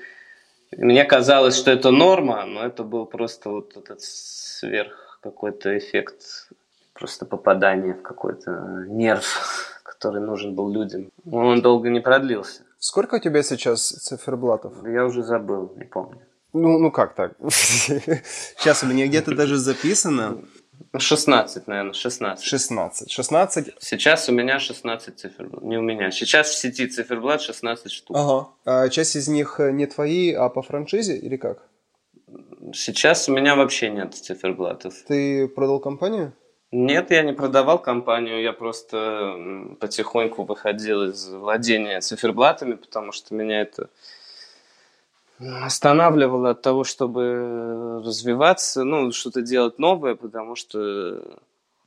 мне 0.76 1.04
казалось, 1.04 1.56
что 1.56 1.70
это 1.70 1.90
норма, 1.90 2.44
но 2.46 2.62
это 2.62 2.82
был 2.82 3.06
просто 3.06 3.50
вот 3.50 3.76
этот 3.76 4.00
сверх 4.00 5.18
какой-то 5.22 5.76
эффект 5.76 6.48
просто 6.92 7.26
попадания 7.26 7.94
в 7.94 8.02
какой-то 8.02 8.84
нерв, 8.88 9.80
который 9.82 10.20
нужен 10.20 10.54
был 10.54 10.70
людям. 10.70 11.10
Он 11.30 11.60
долго 11.60 11.90
не 11.90 12.00
продлился. 12.00 12.62
Сколько 12.78 13.16
у 13.16 13.18
тебя 13.18 13.42
сейчас 13.42 13.88
циферблатов? 13.88 14.72
Я 14.86 15.04
уже 15.06 15.22
забыл, 15.22 15.72
не 15.76 15.84
помню. 15.84 16.20
Ну, 16.52 16.78
ну 16.78 16.90
как 16.92 17.14
так? 17.14 17.32
Сейчас 17.48 18.84
у 18.84 18.86
меня 18.86 19.08
где-то 19.08 19.34
даже 19.34 19.56
записано. 19.56 20.38
16, 20.96 21.66
наверное, 21.66 21.92
16. 21.92 22.44
16. 22.44 23.10
16. 23.10 23.74
Сейчас 23.80 24.28
у 24.28 24.32
меня 24.32 24.58
16 24.58 25.18
циферблат. 25.18 25.62
Не 25.62 25.78
у 25.78 25.82
меня. 25.82 26.10
Сейчас 26.10 26.50
в 26.50 26.54
сети 26.54 26.86
циферблат 26.86 27.40
16 27.42 27.90
штук. 27.90 28.16
Ага. 28.16 28.48
А 28.64 28.88
часть 28.88 29.16
из 29.16 29.28
них 29.28 29.58
не 29.58 29.86
твои, 29.86 30.32
а 30.32 30.48
по 30.48 30.62
франшизе 30.62 31.16
или 31.16 31.36
как? 31.36 31.62
Сейчас 32.72 33.28
у 33.28 33.32
меня 33.32 33.56
вообще 33.56 33.90
нет 33.90 34.14
циферблатов. 34.14 34.94
Ты 35.06 35.48
продал 35.48 35.80
компанию? 35.80 36.32
Нет, 36.76 37.12
я 37.12 37.22
не 37.22 37.32
продавал 37.32 37.78
компанию, 37.80 38.42
я 38.42 38.52
просто 38.52 39.76
потихоньку 39.80 40.42
выходил 40.42 41.04
из 41.04 41.28
владения 41.28 42.00
циферблатами, 42.00 42.74
потому 42.74 43.12
что 43.12 43.32
меня 43.32 43.60
это 43.60 43.90
останавливало 45.38 46.50
от 46.50 46.62
того, 46.62 46.84
чтобы 46.84 48.02
развиваться, 48.04 48.84
ну, 48.84 49.12
что-то 49.12 49.42
делать 49.42 49.78
новое, 49.78 50.14
потому 50.14 50.54
что 50.56 51.22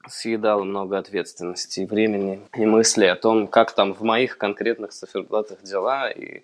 съедало 0.09 0.63
много 0.63 0.97
ответственности, 0.97 1.85
времени 1.85 2.41
и 2.55 2.65
мысли 2.65 3.05
о 3.05 3.15
том, 3.15 3.47
как 3.47 3.73
там 3.73 3.93
в 3.93 4.01
моих 4.01 4.37
конкретных 4.37 4.91
циферблатах 4.91 5.61
дела, 5.63 6.09
и 6.09 6.43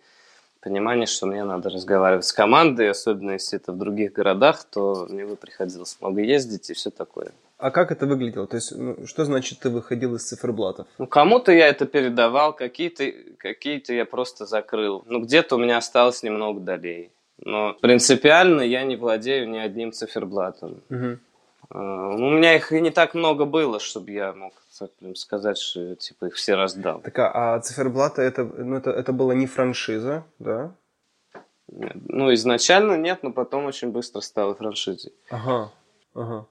понимание, 0.62 1.08
что 1.08 1.28
мне 1.28 1.44
надо 1.44 1.70
разговаривать 1.70 2.26
с 2.26 2.34
командой, 2.34 2.90
особенно 2.90 3.32
если 3.32 3.60
это 3.60 3.72
в 3.72 3.78
других 3.78 4.14
городах, 4.14 4.64
то 4.64 5.08
мне 5.10 5.26
бы 5.26 5.36
приходилось 5.36 5.98
много 6.00 6.22
ездить 6.22 6.70
и 6.70 6.74
все 6.74 6.90
такое. 6.90 7.32
А 7.64 7.72
как 7.72 7.94
это 7.94 8.06
выглядело? 8.06 8.46
То 8.46 8.58
есть, 8.58 8.76
ну, 8.76 9.08
что 9.08 9.24
значит 9.24 9.60
ты 9.60 9.70
выходил 9.70 10.16
из 10.16 10.24
циферблатов? 10.26 10.86
Ну, 10.98 11.08
кому-то 11.08 11.54
я 11.54 11.70
это 11.70 11.86
передавал, 11.86 12.52
какие-то 12.52 13.10
какие 13.38 13.82
я 13.90 14.04
просто 14.06 14.46
закрыл. 14.46 15.04
Ну, 15.06 15.22
где-то 15.22 15.56
у 15.56 15.60
меня 15.60 15.78
осталось 15.78 16.24
немного 16.24 16.60
долей. 16.60 17.14
Но 17.38 17.74
принципиально 17.76 18.64
я 18.64 18.84
не 18.84 18.98
владею 18.98 19.50
ни 19.50 19.58
одним 19.58 19.94
циферблатом. 19.94 20.82
Угу. 20.90 21.18
У 21.70 22.30
меня 22.32 22.54
их 22.54 22.74
и 22.74 22.82
не 22.82 22.92
так 22.92 23.14
много 23.14 23.46
было, 23.46 23.80
чтобы 23.80 24.12
я 24.12 24.34
мог 24.34 24.54
так, 24.78 24.92
прям 24.96 25.16
сказать, 25.16 25.58
что 25.58 25.96
типа 25.96 26.26
их 26.26 26.36
все 26.36 26.56
раздал. 26.56 27.00
Так, 27.00 27.18
а, 27.20 27.56
а 27.56 27.60
циферблаты 27.62 28.24
это, 28.24 28.44
ну, 28.44 28.76
это, 28.76 28.92
это 28.92 29.14
была 29.14 29.36
не 29.36 29.48
франшиза, 29.48 30.26
да? 30.38 30.76
Нет. 31.70 31.94
Ну, 32.10 32.34
изначально 32.34 32.98
нет, 32.98 33.24
но 33.24 33.32
потом 33.32 33.68
очень 33.68 33.92
быстро 33.92 34.20
стало 34.20 34.54
франшизой. 34.54 35.14
Ага, 35.30 35.72
ага. 36.14 36.46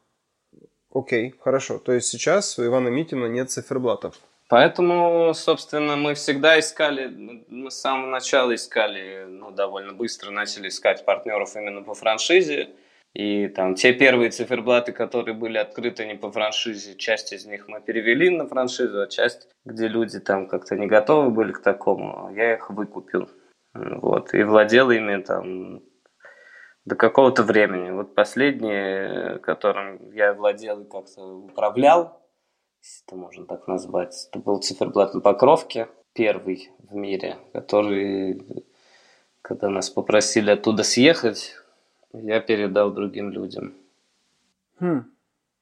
Окей, 0.94 1.34
хорошо. 1.40 1.78
То 1.78 1.92
есть 1.92 2.08
сейчас 2.08 2.58
у 2.58 2.64
Ивана 2.64 2.88
Митина 2.88 3.26
нет 3.26 3.50
циферблатов. 3.50 4.14
Поэтому, 4.48 5.32
собственно, 5.32 5.96
мы 5.96 6.12
всегда 6.12 6.58
искали, 6.60 7.06
мы 7.48 7.70
с 7.70 7.80
самого 7.80 8.10
начала 8.10 8.54
искали, 8.54 9.24
ну, 9.26 9.50
довольно 9.50 9.94
быстро 9.94 10.30
начали 10.30 10.68
искать 10.68 11.06
партнеров 11.06 11.56
именно 11.56 11.82
по 11.82 11.94
франшизе. 11.94 12.68
И 13.14 13.48
там 13.48 13.74
те 13.74 13.94
первые 13.94 14.30
циферблаты, 14.30 14.92
которые 14.92 15.34
были 15.34 15.58
открыты 15.58 16.06
не 16.06 16.14
по 16.14 16.30
франшизе, 16.30 16.96
часть 16.96 17.32
из 17.32 17.46
них 17.46 17.68
мы 17.68 17.80
перевели 17.80 18.28
на 18.28 18.46
франшизу, 18.46 19.02
а 19.02 19.06
часть, 19.06 19.48
где 19.64 19.88
люди 19.88 20.20
там 20.20 20.46
как-то 20.46 20.76
не 20.76 20.86
готовы 20.86 21.30
были 21.30 21.52
к 21.52 21.62
такому, 21.62 22.30
я 22.34 22.54
их 22.54 22.70
выкупил. 22.70 23.30
Вот, 23.74 24.34
и 24.34 24.42
владел 24.42 24.90
ими 24.90 25.22
там 25.22 25.82
до 26.84 26.96
какого-то 26.96 27.42
времени. 27.42 27.90
Вот 27.90 28.14
последнее, 28.14 29.38
которым 29.38 30.12
я 30.12 30.34
владел 30.34 30.80
и 30.80 30.88
как-то 30.88 31.22
управлял, 31.22 32.20
если 32.82 33.04
это 33.06 33.16
можно 33.16 33.46
так 33.46 33.68
назвать, 33.68 34.28
это 34.30 34.40
был 34.40 34.58
циферблат 34.58 35.14
на 35.14 35.20
покровке, 35.20 35.88
первый 36.12 36.70
в 36.78 36.94
мире, 36.94 37.38
который, 37.52 38.64
когда 39.40 39.68
нас 39.68 39.88
попросили 39.90 40.50
оттуда 40.50 40.82
съехать, 40.82 41.54
я 42.12 42.40
передал 42.40 42.90
другим 42.90 43.30
людям. 43.30 43.74
Хм. 44.80 45.04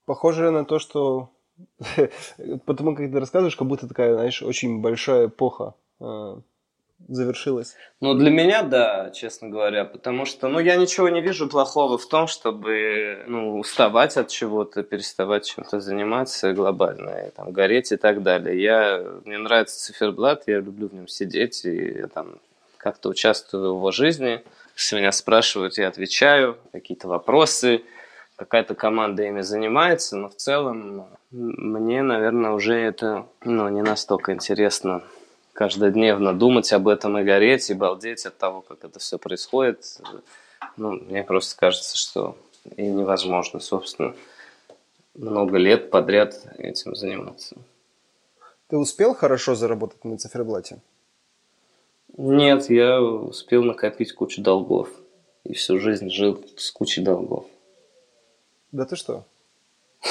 Похоже 0.06 0.50
на 0.50 0.64
то, 0.64 0.78
что 0.78 1.30
потому 2.64 2.96
как 2.96 3.10
ты 3.10 3.20
рассказываешь, 3.20 3.56
как 3.56 3.68
будто 3.68 3.86
такая, 3.86 4.14
знаешь, 4.14 4.42
очень 4.42 4.80
большая 4.80 5.26
эпоха 5.26 5.74
завершилась? 7.08 7.76
Ну, 8.00 8.14
для 8.14 8.30
меня, 8.30 8.62
да, 8.62 9.10
честно 9.10 9.48
говоря, 9.48 9.84
потому 9.84 10.24
что, 10.24 10.48
ну, 10.48 10.58
я 10.58 10.76
ничего 10.76 11.08
не 11.08 11.20
вижу 11.20 11.48
плохого 11.48 11.98
в 11.98 12.06
том, 12.06 12.26
чтобы, 12.26 13.24
ну, 13.26 13.58
уставать 13.58 14.16
от 14.16 14.28
чего-то, 14.28 14.82
переставать 14.82 15.46
чем-то 15.46 15.80
заниматься 15.80 16.52
глобально, 16.52 17.26
и, 17.26 17.30
там, 17.30 17.52
гореть 17.52 17.92
и 17.92 17.96
так 17.96 18.22
далее. 18.22 18.60
Я, 18.60 19.04
мне 19.24 19.38
нравится 19.38 19.78
циферблат, 19.78 20.44
я 20.46 20.60
люблю 20.60 20.88
в 20.88 20.94
нем 20.94 21.08
сидеть 21.08 21.64
и 21.64 22.06
там 22.14 22.36
как-то 22.76 23.10
участвую 23.10 23.74
в 23.74 23.76
его 23.76 23.90
жизни. 23.90 24.42
Если 24.76 24.96
меня 24.96 25.12
спрашивают, 25.12 25.76
я 25.78 25.88
отвечаю, 25.88 26.56
какие-то 26.72 27.08
вопросы, 27.08 27.82
какая-то 28.36 28.74
команда 28.74 29.24
ими 29.24 29.42
занимается, 29.42 30.16
но 30.16 30.30
в 30.30 30.36
целом 30.36 31.06
мне, 31.30 32.02
наверное, 32.02 32.52
уже 32.52 32.74
это, 32.74 33.26
ну, 33.44 33.68
не 33.68 33.82
настолько 33.82 34.32
интересно 34.32 35.02
каждодневно 35.52 36.32
думать 36.32 36.72
об 36.72 36.88
этом 36.88 37.18
и 37.18 37.24
гореть, 37.24 37.70
и 37.70 37.74
балдеть 37.74 38.26
от 38.26 38.36
того, 38.38 38.62
как 38.62 38.84
это 38.84 38.98
все 38.98 39.18
происходит. 39.18 40.00
Ну, 40.76 40.92
мне 40.92 41.22
просто 41.24 41.56
кажется, 41.58 41.96
что 41.96 42.36
и 42.76 42.82
невозможно, 42.82 43.60
собственно, 43.60 44.14
много 45.14 45.58
лет 45.58 45.90
подряд 45.90 46.40
этим 46.58 46.94
заниматься. 46.94 47.56
Ты 48.68 48.76
успел 48.76 49.14
хорошо 49.14 49.54
заработать 49.54 50.04
на 50.04 50.16
циферблате? 50.16 50.80
Нет, 52.16 52.70
я 52.70 53.00
успел 53.02 53.64
накопить 53.64 54.12
кучу 54.12 54.42
долгов. 54.42 54.88
И 55.44 55.54
всю 55.54 55.78
жизнь 55.80 56.10
жил 56.10 56.44
с 56.56 56.70
кучей 56.70 57.02
долгов. 57.02 57.46
Да 58.72 58.84
ты 58.84 58.96
что? 58.96 59.24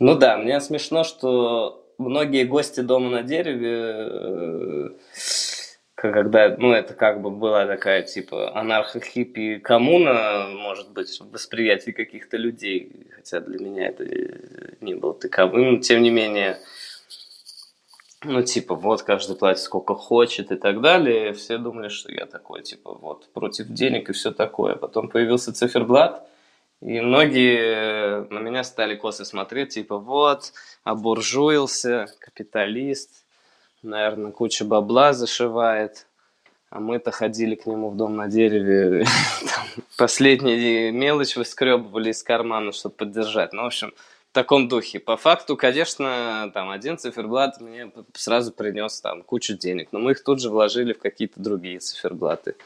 Ну 0.00 0.16
да, 0.16 0.36
мне 0.36 0.60
смешно, 0.60 1.04
что 1.04 1.83
многие 1.98 2.44
гости 2.44 2.80
дома 2.80 3.10
на 3.10 3.22
дереве, 3.22 3.94
э, 3.96 4.88
когда, 5.94 6.54
ну, 6.58 6.72
это 6.72 6.94
как 6.94 7.22
бы 7.22 7.30
была 7.30 7.66
такая, 7.66 8.02
типа, 8.02 8.52
анархо-хиппи 8.54 9.58
коммуна, 9.60 10.48
может 10.50 10.92
быть, 10.92 11.18
в 11.20 11.30
восприятии 11.30 11.92
каких-то 11.92 12.36
людей, 12.36 13.06
хотя 13.14 13.40
для 13.40 13.58
меня 13.58 13.88
это 13.88 14.04
не 14.80 14.94
было 14.94 15.14
таковым, 15.14 15.80
тем 15.80 16.02
не 16.02 16.10
менее, 16.10 16.58
ну, 18.24 18.42
типа, 18.42 18.74
вот, 18.74 19.02
каждый 19.02 19.36
платит 19.36 19.62
сколько 19.62 19.94
хочет 19.94 20.50
и 20.50 20.56
так 20.56 20.80
далее. 20.80 21.34
Все 21.34 21.58
думали, 21.58 21.88
что 21.88 22.10
я 22.10 22.26
такой, 22.26 22.62
типа, 22.62 22.94
вот, 22.94 23.28
против 23.32 23.68
денег 23.68 24.08
и 24.08 24.12
все 24.12 24.32
такое. 24.32 24.76
Потом 24.76 25.08
появился 25.08 25.52
циферблат, 25.52 26.26
и 26.84 27.00
многие 27.00 28.30
на 28.30 28.40
меня 28.40 28.62
стали 28.62 28.94
косо 28.94 29.24
смотреть, 29.24 29.70
типа, 29.70 29.96
вот, 29.96 30.52
обуржуился, 30.82 32.06
капиталист, 32.20 33.24
наверное, 33.82 34.32
куча 34.32 34.66
бабла 34.66 35.14
зашивает. 35.14 36.06
А 36.68 36.80
мы-то 36.80 37.10
ходили 37.10 37.54
к 37.54 37.66
нему 37.66 37.88
в 37.88 37.96
дом 37.96 38.16
на 38.16 38.28
дереве, 38.28 39.06
последние 39.96 40.90
мелочь 40.90 41.36
выскребывали 41.36 42.10
из 42.10 42.22
кармана, 42.22 42.72
чтобы 42.72 42.96
поддержать. 42.96 43.54
Ну, 43.54 43.62
в 43.62 43.66
общем, 43.66 43.94
таком 44.32 44.68
духе. 44.68 44.98
По 45.00 45.16
факту, 45.16 45.56
конечно, 45.56 46.50
там 46.52 46.68
один 46.68 46.98
циферблат 46.98 47.62
мне 47.62 47.90
сразу 48.12 48.52
принес 48.52 49.00
там 49.00 49.22
кучу 49.22 49.56
денег, 49.56 49.88
но 49.92 50.00
мы 50.00 50.10
их 50.10 50.22
тут 50.22 50.42
же 50.42 50.50
вложили 50.50 50.92
в 50.92 50.98
какие-то 50.98 51.40
другие 51.40 51.78
циферблаты. 51.78 52.56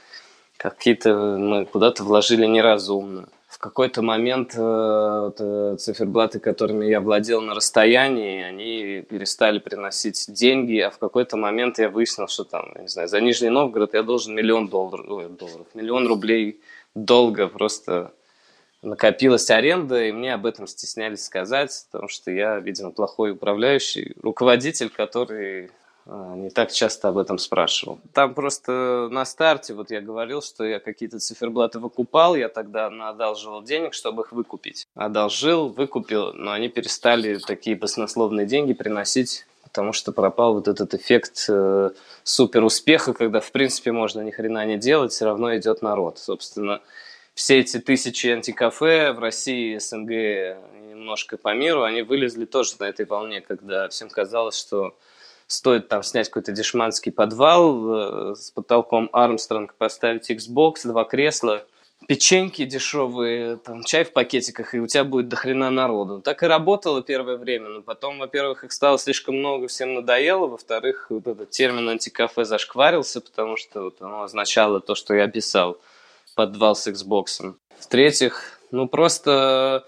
Какие-то 0.57 1.15
мы 1.15 1.67
куда-то 1.67 2.03
вложили 2.03 2.47
неразумно. 2.47 3.29
В 3.49 3.59
какой-то 3.59 4.03
момент 4.03 4.55
э, 4.55 5.33
э, 5.39 5.77
циферблаты, 5.79 6.39
которыми 6.39 6.85
я 6.85 7.01
владел 7.01 7.41
на 7.41 7.55
расстоянии, 7.55 8.43
они 8.43 9.01
перестали 9.09 9.59
приносить 9.59 10.27
деньги, 10.29 10.79
а 10.81 10.91
в 10.91 10.99
какой-то 10.99 11.39
момент 11.39 11.79
я 11.79 11.89
выяснил, 11.89 12.29
что 12.29 12.45
там, 12.45 12.75
не 12.79 12.89
знаю, 12.89 13.09
за 13.09 13.23
Нижний 13.23 13.49
Новгород 13.49 13.95
я 13.95 14.03
должен 14.03 14.35
миллион 14.35 14.69
долларов, 14.69 15.07
ой, 15.09 15.29
долларов 15.31 15.67
миллион 15.73 16.07
рублей 16.07 16.61
долго 16.95 17.49
просто 17.49 18.13
накопилась 18.83 19.49
аренда, 19.51 20.05
и 20.05 20.13
мне 20.13 20.35
об 20.35 20.45
этом 20.45 20.67
стеснялись 20.67 21.25
сказать, 21.25 21.87
потому 21.91 22.09
что 22.09 22.31
я, 22.31 22.59
видимо, 22.59 22.91
плохой 22.91 23.31
управляющий, 23.33 24.15
руководитель, 24.23 24.91
который 24.91 25.71
не 26.09 26.51
так 26.51 26.73
часто 26.73 27.09
об 27.09 27.19
этом 27.19 27.39
спрашивал. 27.39 28.01
Там 28.15 28.35
просто 28.35 29.09
на 29.11 29.25
старте, 29.25 29.75
вот 29.75 29.91
я 29.91 30.01
говорил, 30.01 30.41
что 30.41 30.65
я 30.65 30.81
какие-то 30.81 31.19
циферблаты 31.19 31.79
выкупал, 31.79 32.35
я 32.35 32.49
тогда 32.49 32.87
одалживал 32.87 33.63
денег, 33.63 33.93
чтобы 33.93 34.23
их 34.23 34.33
выкупить. 34.33 34.87
Одолжил, 34.95 35.69
выкупил, 35.69 36.33
но 36.33 36.53
они 36.53 36.69
перестали 36.69 37.39
такие 37.39 37.77
баснословные 37.77 38.47
деньги 38.47 38.73
приносить 38.73 39.47
потому 39.65 39.93
что 39.93 40.13
пропал 40.13 40.55
вот 40.55 40.67
этот 40.67 40.95
эффект 40.95 41.45
э, 41.51 41.91
супер 42.25 42.65
успеха, 42.65 43.13
когда 43.13 43.41
в 43.41 43.53
принципе 43.53 43.93
можно 43.93 44.23
ни 44.23 44.31
хрена 44.31 44.65
не 44.65 44.79
делать, 44.79 45.13
все 45.13 45.27
равно 45.27 45.55
идет 45.57 45.83
народ. 45.83 46.19
Собственно, 46.19 46.81
все 47.35 47.59
эти 47.59 47.79
тысячи 47.79 48.29
антикафе 48.29 49.13
в 49.13 49.19
России, 49.19 49.77
СНГ, 49.77 50.57
немножко 50.89 51.37
по 51.37 51.55
миру, 51.55 51.83
они 51.83 52.01
вылезли 52.01 52.47
тоже 52.47 52.73
на 52.81 52.85
этой 52.85 53.05
волне, 53.05 53.43
когда 53.43 53.89
всем 53.91 54.09
казалось, 54.09 54.59
что 54.59 54.97
стоит 55.49 55.89
там 55.89 56.05
снять 56.05 56.29
какой-то 56.29 56.53
дешманский 56.53 57.11
подвал 57.11 58.33
э, 58.33 58.35
с 58.37 58.53
потолком 58.53 59.11
Армстронг, 59.13 59.75
поставить 59.75 60.31
Xbox, 60.31 60.75
два 60.85 61.03
кресла, 61.03 61.65
печеньки 62.07 62.65
дешевые, 62.65 63.57
там, 63.57 63.83
чай 63.83 64.05
в 64.05 64.13
пакетиках, 64.13 64.75
и 64.75 64.79
у 64.79 64.87
тебя 64.87 65.03
будет 65.03 65.29
дохрена 65.29 65.71
народу. 65.71 66.21
Так 66.21 66.45
и 66.45 66.47
работало 66.47 67.03
первое 67.03 67.37
время, 67.37 67.69
но 67.69 67.83
потом, 67.83 68.21
во-первых, 68.21 68.63
их 68.63 68.71
стало 68.71 68.97
слишком 68.99 69.37
много, 69.37 69.67
всем 69.67 69.95
надоело, 69.95 70.47
во-вторых, 70.47 71.07
вот 71.11 71.27
этот 71.27 71.51
термин 71.51 71.89
антикафе 71.89 72.45
зашкварился, 72.45 73.21
потому 73.21 73.57
что 73.57 73.83
вот 73.83 74.01
оно 74.01 74.23
означало 74.23 74.79
то, 74.79 74.95
что 74.95 75.15
я 75.15 75.25
описал– 75.25 75.81
подвал 76.39 76.77
с 76.77 76.87
Xbox. 76.87 77.57
В-третьих, 77.81 78.61
ну 78.71 78.87
просто 78.87 79.85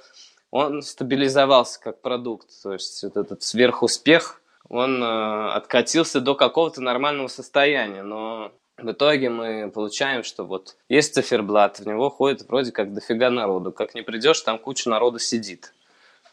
он 0.50 0.83
стабилизовался 0.83 1.81
как 1.81 2.00
продукт. 2.00 2.49
То 2.64 2.73
есть 2.73 3.05
вот 3.05 3.17
этот 3.17 3.45
сверхуспех, 3.45 4.39
он 4.70 5.02
э, 5.02 5.50
откатился 5.50 6.20
до 6.20 6.35
какого-то 6.35 6.80
нормального 6.80 7.26
состояния. 7.26 8.02
Но 8.02 8.52
в 8.78 8.92
итоге 8.92 9.28
мы 9.28 9.70
получаем, 9.70 10.22
что 10.22 10.44
вот 10.44 10.76
есть 10.88 11.12
циферблат, 11.12 11.80
в 11.80 11.87
него 11.87 12.09
ходит 12.09 12.48
вроде 12.48 12.72
как 12.72 12.94
дофига 12.94 13.30
народу. 13.30 13.72
Как 13.72 13.94
не 13.94 14.02
придешь, 14.02 14.40
там 14.40 14.59
куча 14.59 14.88
народу 14.88 15.18
сидит. 15.18 15.74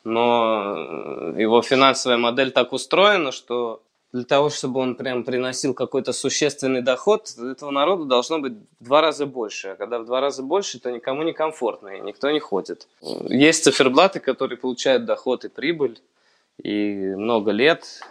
Но 0.04 1.34
э, 1.36 1.42
его 1.42 1.62
финансовая 1.64 2.18
модель 2.18 2.52
так 2.52 2.74
устроена, 2.74 3.32
что 3.32 3.82
для 4.14 4.24
того, 4.24 4.50
чтобы 4.50 4.80
он 4.80 4.96
прям 4.96 5.24
приносил 5.24 5.74
какой-то 5.74 6.14
существенный 6.14 6.82
доход, 6.82 7.30
этого 7.38 7.72
народу 7.72 8.06
должно 8.06 8.40
быть 8.40 8.54
в 8.80 8.86
два 8.86 9.02
раза 9.02 9.26
больше. 9.26 9.70
А 9.70 9.76
когда 9.76 10.00
в 10.00 10.06
два 10.06 10.22
раза 10.22 10.44
больше, 10.44 10.80
то 10.80 10.92
никому 10.92 11.24
не 11.24 11.34
комфортно, 11.34 11.90
и 11.90 12.02
никто 12.02 12.30
не 12.30 12.40
ходит. 12.40 12.88
Есть 13.02 13.64
циферблаты, 13.64 14.20
которые 14.20 14.58
получают 14.58 15.06
доход 15.06 15.44
и 15.44 15.50
прибыль, 15.50 16.00
и 16.62 17.16
много 17.16 17.52
лет. 17.52 18.02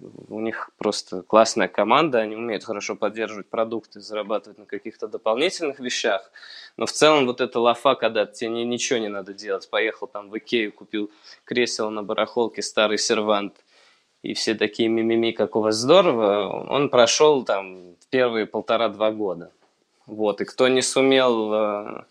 У 0.00 0.40
них 0.40 0.70
просто 0.76 1.22
классная 1.22 1.68
команда, 1.68 2.18
они 2.18 2.36
умеют 2.36 2.64
хорошо 2.64 2.96
поддерживать 2.96 3.48
продукты, 3.48 4.00
зарабатывать 4.00 4.58
на 4.58 4.66
каких-то 4.66 5.08
дополнительных 5.08 5.80
вещах. 5.80 6.30
Но 6.76 6.86
в 6.86 6.92
целом 6.92 7.26
вот 7.26 7.40
эта 7.40 7.60
лафа, 7.60 7.94
когда 7.94 8.26
тебе 8.26 8.50
ничего 8.64 8.98
не 8.98 9.08
надо 9.08 9.32
делать, 9.32 9.68
поехал 9.70 10.06
там 10.06 10.30
в 10.30 10.38
Икею, 10.38 10.72
купил 10.72 11.10
кресло 11.44 11.88
на 11.90 12.02
барахолке, 12.02 12.62
старый 12.62 12.98
сервант, 12.98 13.54
и 14.22 14.34
все 14.34 14.54
такие 14.54 14.88
мимими, 14.88 15.32
как 15.32 15.54
у 15.54 15.60
вас 15.60 15.76
здорово, 15.76 16.66
он 16.70 16.88
прошел 16.88 17.44
там 17.44 17.94
первые 18.10 18.46
полтора-два 18.46 19.10
года. 19.12 19.50
Вот, 20.06 20.40
и 20.40 20.44
кто 20.44 20.68
не 20.68 20.82
сумел 20.82 21.52
э, 21.52 22.04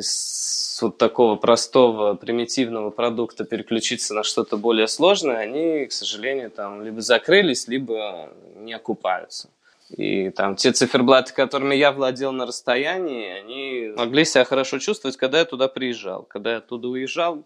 с 0.00 0.80
вот 0.82 0.98
такого 0.98 1.36
простого, 1.36 2.14
примитивного 2.14 2.90
продукта 2.90 3.44
переключиться 3.44 4.14
на 4.14 4.22
что-то 4.22 4.56
более 4.56 4.86
сложное, 4.86 5.38
они, 5.38 5.86
к 5.86 5.92
сожалению, 5.92 6.50
там 6.50 6.82
либо 6.82 7.00
закрылись, 7.00 7.68
либо 7.68 8.30
не 8.56 8.72
окупаются. 8.72 9.48
И 9.90 10.30
там 10.30 10.56
те 10.56 10.72
циферблаты, 10.72 11.32
которыми 11.32 11.74
я 11.74 11.92
владел 11.92 12.32
на 12.32 12.46
расстоянии, 12.46 13.30
они 13.30 13.92
могли 13.96 14.24
себя 14.24 14.44
хорошо 14.44 14.78
чувствовать, 14.78 15.16
когда 15.16 15.38
я 15.38 15.44
туда 15.44 15.66
приезжал. 15.68 16.24
Когда 16.24 16.52
я 16.52 16.56
оттуда 16.58 16.88
уезжал, 16.88 17.42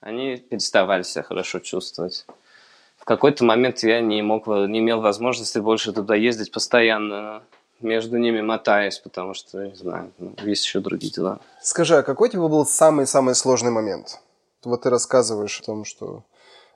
они 0.00 0.36
переставали 0.36 1.04
себя 1.04 1.22
хорошо 1.22 1.60
чувствовать 1.60 2.26
какой-то 3.08 3.42
момент 3.42 3.82
я 3.82 4.02
не 4.02 4.20
мог, 4.20 4.46
не 4.46 4.80
имел 4.80 5.00
возможности 5.00 5.58
больше 5.58 5.92
туда 5.92 6.14
ездить 6.14 6.52
постоянно, 6.52 7.42
между 7.80 8.16
ними 8.16 8.40
мотаясь, 8.40 8.98
потому 8.98 9.34
что, 9.34 9.66
не 9.66 9.74
знаю, 9.74 10.12
ну, 10.18 10.34
есть 10.42 10.64
еще 10.64 10.80
другие 10.80 11.12
дела. 11.12 11.40
Скажи, 11.62 11.96
а 11.96 12.02
какой 12.02 12.28
у 12.28 12.32
тебя 12.32 12.42
был 12.42 12.66
самый-самый 12.66 13.34
сложный 13.34 13.70
момент? 13.70 14.20
Вот 14.64 14.82
ты 14.82 14.90
рассказываешь 14.90 15.60
о 15.60 15.64
том, 15.64 15.84
что 15.84 16.24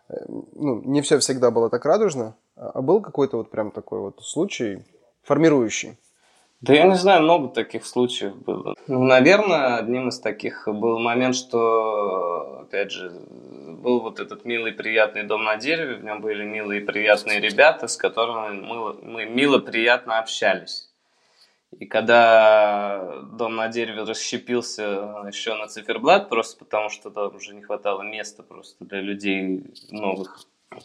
э, 0.09 0.15
ну, 0.29 0.83
не 0.85 1.03
все 1.03 1.19
всегда 1.19 1.51
было 1.51 1.69
так 1.69 1.85
радужно, 1.85 2.35
а 2.57 2.81
был 2.81 3.01
какой-то 3.01 3.39
вот 3.39 3.51
прям 3.51 3.71
такой 3.71 4.01
вот 4.01 4.21
случай 4.23 4.85
формирующий? 5.23 5.99
Да 6.63 6.75
я 6.75 6.85
не 6.85 6.95
знаю, 6.95 7.23
много 7.23 7.49
таких 7.49 7.85
случаев 7.85 8.37
было. 8.37 8.77
Ну, 8.87 9.03
наверное, 9.03 9.79
одним 9.79 10.11
из 10.11 10.21
таких 10.21 10.69
был 10.69 11.01
момент, 11.01 11.35
что, 11.35 12.61
опять 12.63 12.93
же, 12.93 13.11
был 13.83 14.01
вот 14.01 14.21
этот 14.21 14.45
милый, 14.45 14.71
приятный 14.71 15.25
дом 15.25 15.43
на 15.43 15.57
дереве, 15.57 15.97
в 15.97 16.05
нем 16.05 16.21
были 16.21 16.45
милые, 16.45 16.81
приятные 16.81 17.41
ребята, 17.41 17.89
с 17.89 17.97
которыми 17.97 18.61
мы, 18.61 18.93
мы 19.03 19.25
мило, 19.25 19.59
приятно 19.59 20.21
общались. 20.21 20.92
И 21.79 21.87
когда 21.87 23.23
дом 23.33 23.57
на 23.57 23.69
дереве 23.69 24.03
расщепился 24.03 24.83
еще 25.27 25.55
на 25.55 25.69
циферблат, 25.69 26.29
просто 26.29 26.59
потому 26.59 26.91
что 26.91 27.11
там 27.11 27.35
уже 27.35 27.55
не 27.55 27.63
хватало 27.63 28.03
места 28.03 28.43
просто 28.43 28.85
для 28.85 29.01
людей 29.01 29.65
новых, 29.91 30.41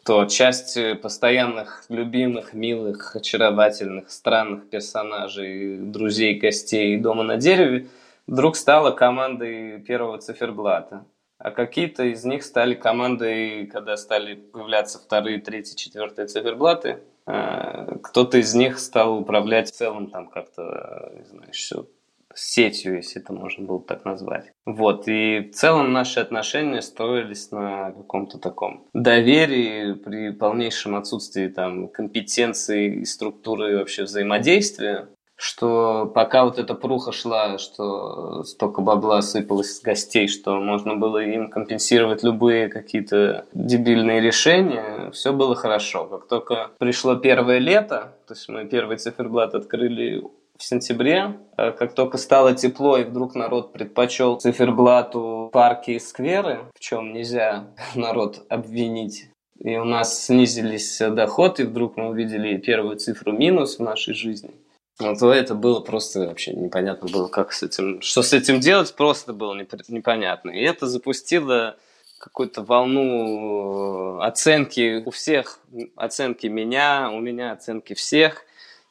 то 0.05 0.25
часть 0.25 0.77
постоянных, 1.01 1.85
любимых, 1.89 2.53
милых, 2.53 3.15
очаровательных, 3.15 4.09
странных 4.09 4.69
персонажей, 4.69 5.77
друзей, 5.77 6.35
гостей 6.35 6.97
дома 6.97 7.23
на 7.23 7.37
дереве 7.37 7.87
вдруг 8.25 8.55
стала 8.55 8.91
командой 8.91 9.79
первого 9.79 10.17
циферблата. 10.19 11.05
А 11.39 11.51
какие-то 11.51 12.03
из 12.03 12.25
них 12.25 12.43
стали 12.43 12.73
командой, 12.73 13.67
когда 13.67 13.95
стали 13.95 14.35
появляться 14.35 14.99
вторые, 14.99 15.39
третьи, 15.39 15.75
четвертые 15.75 16.27
циферблаты. 16.27 16.99
А, 17.27 17.97
кто-то 18.03 18.37
из 18.37 18.55
них 18.55 18.79
стал 18.79 19.19
управлять 19.19 19.69
в 19.69 19.75
целом 19.75 20.09
там 20.09 20.29
как-то, 20.29 21.11
не 21.17 21.25
знаю, 21.25 21.49
еще 21.49 21.85
сетью, 22.33 22.95
если 22.97 23.21
это 23.21 23.33
можно 23.33 23.65
было 23.65 23.81
так 23.81 24.05
назвать. 24.05 24.51
Вот, 24.65 25.07
и 25.07 25.49
в 25.51 25.55
целом 25.55 25.91
наши 25.91 26.19
отношения 26.19 26.81
строились 26.81 27.51
на 27.51 27.91
каком-то 27.91 28.37
таком 28.37 28.87
доверии 28.93 29.93
при 29.93 30.31
полнейшем 30.31 30.95
отсутствии 30.95 31.47
там 31.47 31.87
компетенции 31.87 33.01
и 33.01 33.05
структуры 33.05 33.77
вообще 33.77 34.03
взаимодействия. 34.03 35.09
Что 35.37 36.11
пока 36.13 36.45
вот 36.45 36.57
эта 36.57 36.73
пруха 36.73 37.11
шла, 37.11 37.59
что 37.59 38.43
столько 38.43 38.81
бабла 38.81 39.21
сыпалось 39.21 39.77
с 39.77 39.81
гостей, 39.81 40.27
что 40.27 40.59
можно 40.59 40.95
было 40.95 41.19
им 41.19 41.49
компенсировать 41.49 42.23
любые 42.23 42.69
какие-то 42.69 43.45
дебильные 43.53 44.19
решения, 44.19 45.11
все 45.11 45.31
было 45.31 45.55
хорошо. 45.55 46.05
Как 46.05 46.27
только 46.27 46.71
пришло 46.79 47.15
первое 47.15 47.59
лето, 47.59 48.15
то 48.27 48.33
есть 48.33 48.49
мы 48.49 48.65
первый 48.65 48.97
циферблат 48.97 49.53
открыли 49.53 50.23
в 50.57 50.63
сентябре, 50.63 51.37
а 51.55 51.71
как 51.71 51.93
только 51.93 52.17
стало 52.17 52.55
тепло 52.55 52.97
и 52.97 53.03
вдруг 53.03 53.35
народ 53.35 53.73
предпочел 53.73 54.37
циферблату 54.37 55.51
парки 55.53 55.91
и 55.91 55.99
скверы, 55.99 56.61
в 56.73 56.79
чем 56.79 57.13
нельзя 57.13 57.67
народ 57.95 58.43
обвинить, 58.49 59.29
и 59.59 59.77
у 59.77 59.83
нас 59.83 60.25
снизились 60.25 60.97
доходы, 60.99 61.61
и 61.61 61.65
вдруг 61.67 61.95
мы 61.95 62.09
увидели 62.09 62.57
первую 62.57 62.95
цифру 62.95 63.33
минус 63.33 63.77
в 63.77 63.83
нашей 63.83 64.15
жизни– 64.15 64.49
ну, 64.99 65.15
то 65.15 65.31
это 65.31 65.53
было 65.53 65.79
просто 65.79 66.21
вообще 66.21 66.53
непонятно 66.53 67.07
было, 67.07 67.27
как 67.27 67.53
с 67.53 67.61
этим, 67.61 68.01
что 68.01 68.23
с 68.23 68.33
этим 68.33 68.59
делать, 68.59 68.95
просто 68.95 69.31
было 69.31 69.53
непонятно. 69.53 70.49
И 70.49 70.61
это 70.61 70.87
запустило 70.87 71.77
какую-то 72.17 72.63
волну 72.63 74.19
оценки 74.21 75.03
у 75.05 75.11
всех, 75.11 75.59
оценки 75.95 76.47
меня, 76.47 77.11
у 77.11 77.19
меня 77.19 77.51
оценки 77.51 77.93
всех. 77.93 78.43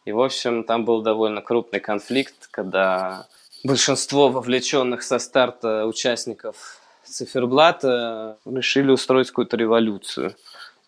И, 0.05 0.13
в 0.13 0.21
общем, 0.21 0.63
там 0.63 0.85
был 0.85 1.03
довольно 1.03 1.43
крупный 1.43 1.81
конфликт, 1.81 2.47
когда 2.53 3.27
большинство 3.65 4.29
вовлеченных 4.29 5.03
со 5.03 5.19
старта 5.19 5.87
участников 5.87 6.81
циферблата 7.03 8.39
решили 8.45 8.93
устроить 8.93 9.29
какую-то 9.29 9.57
революцию 9.57 10.37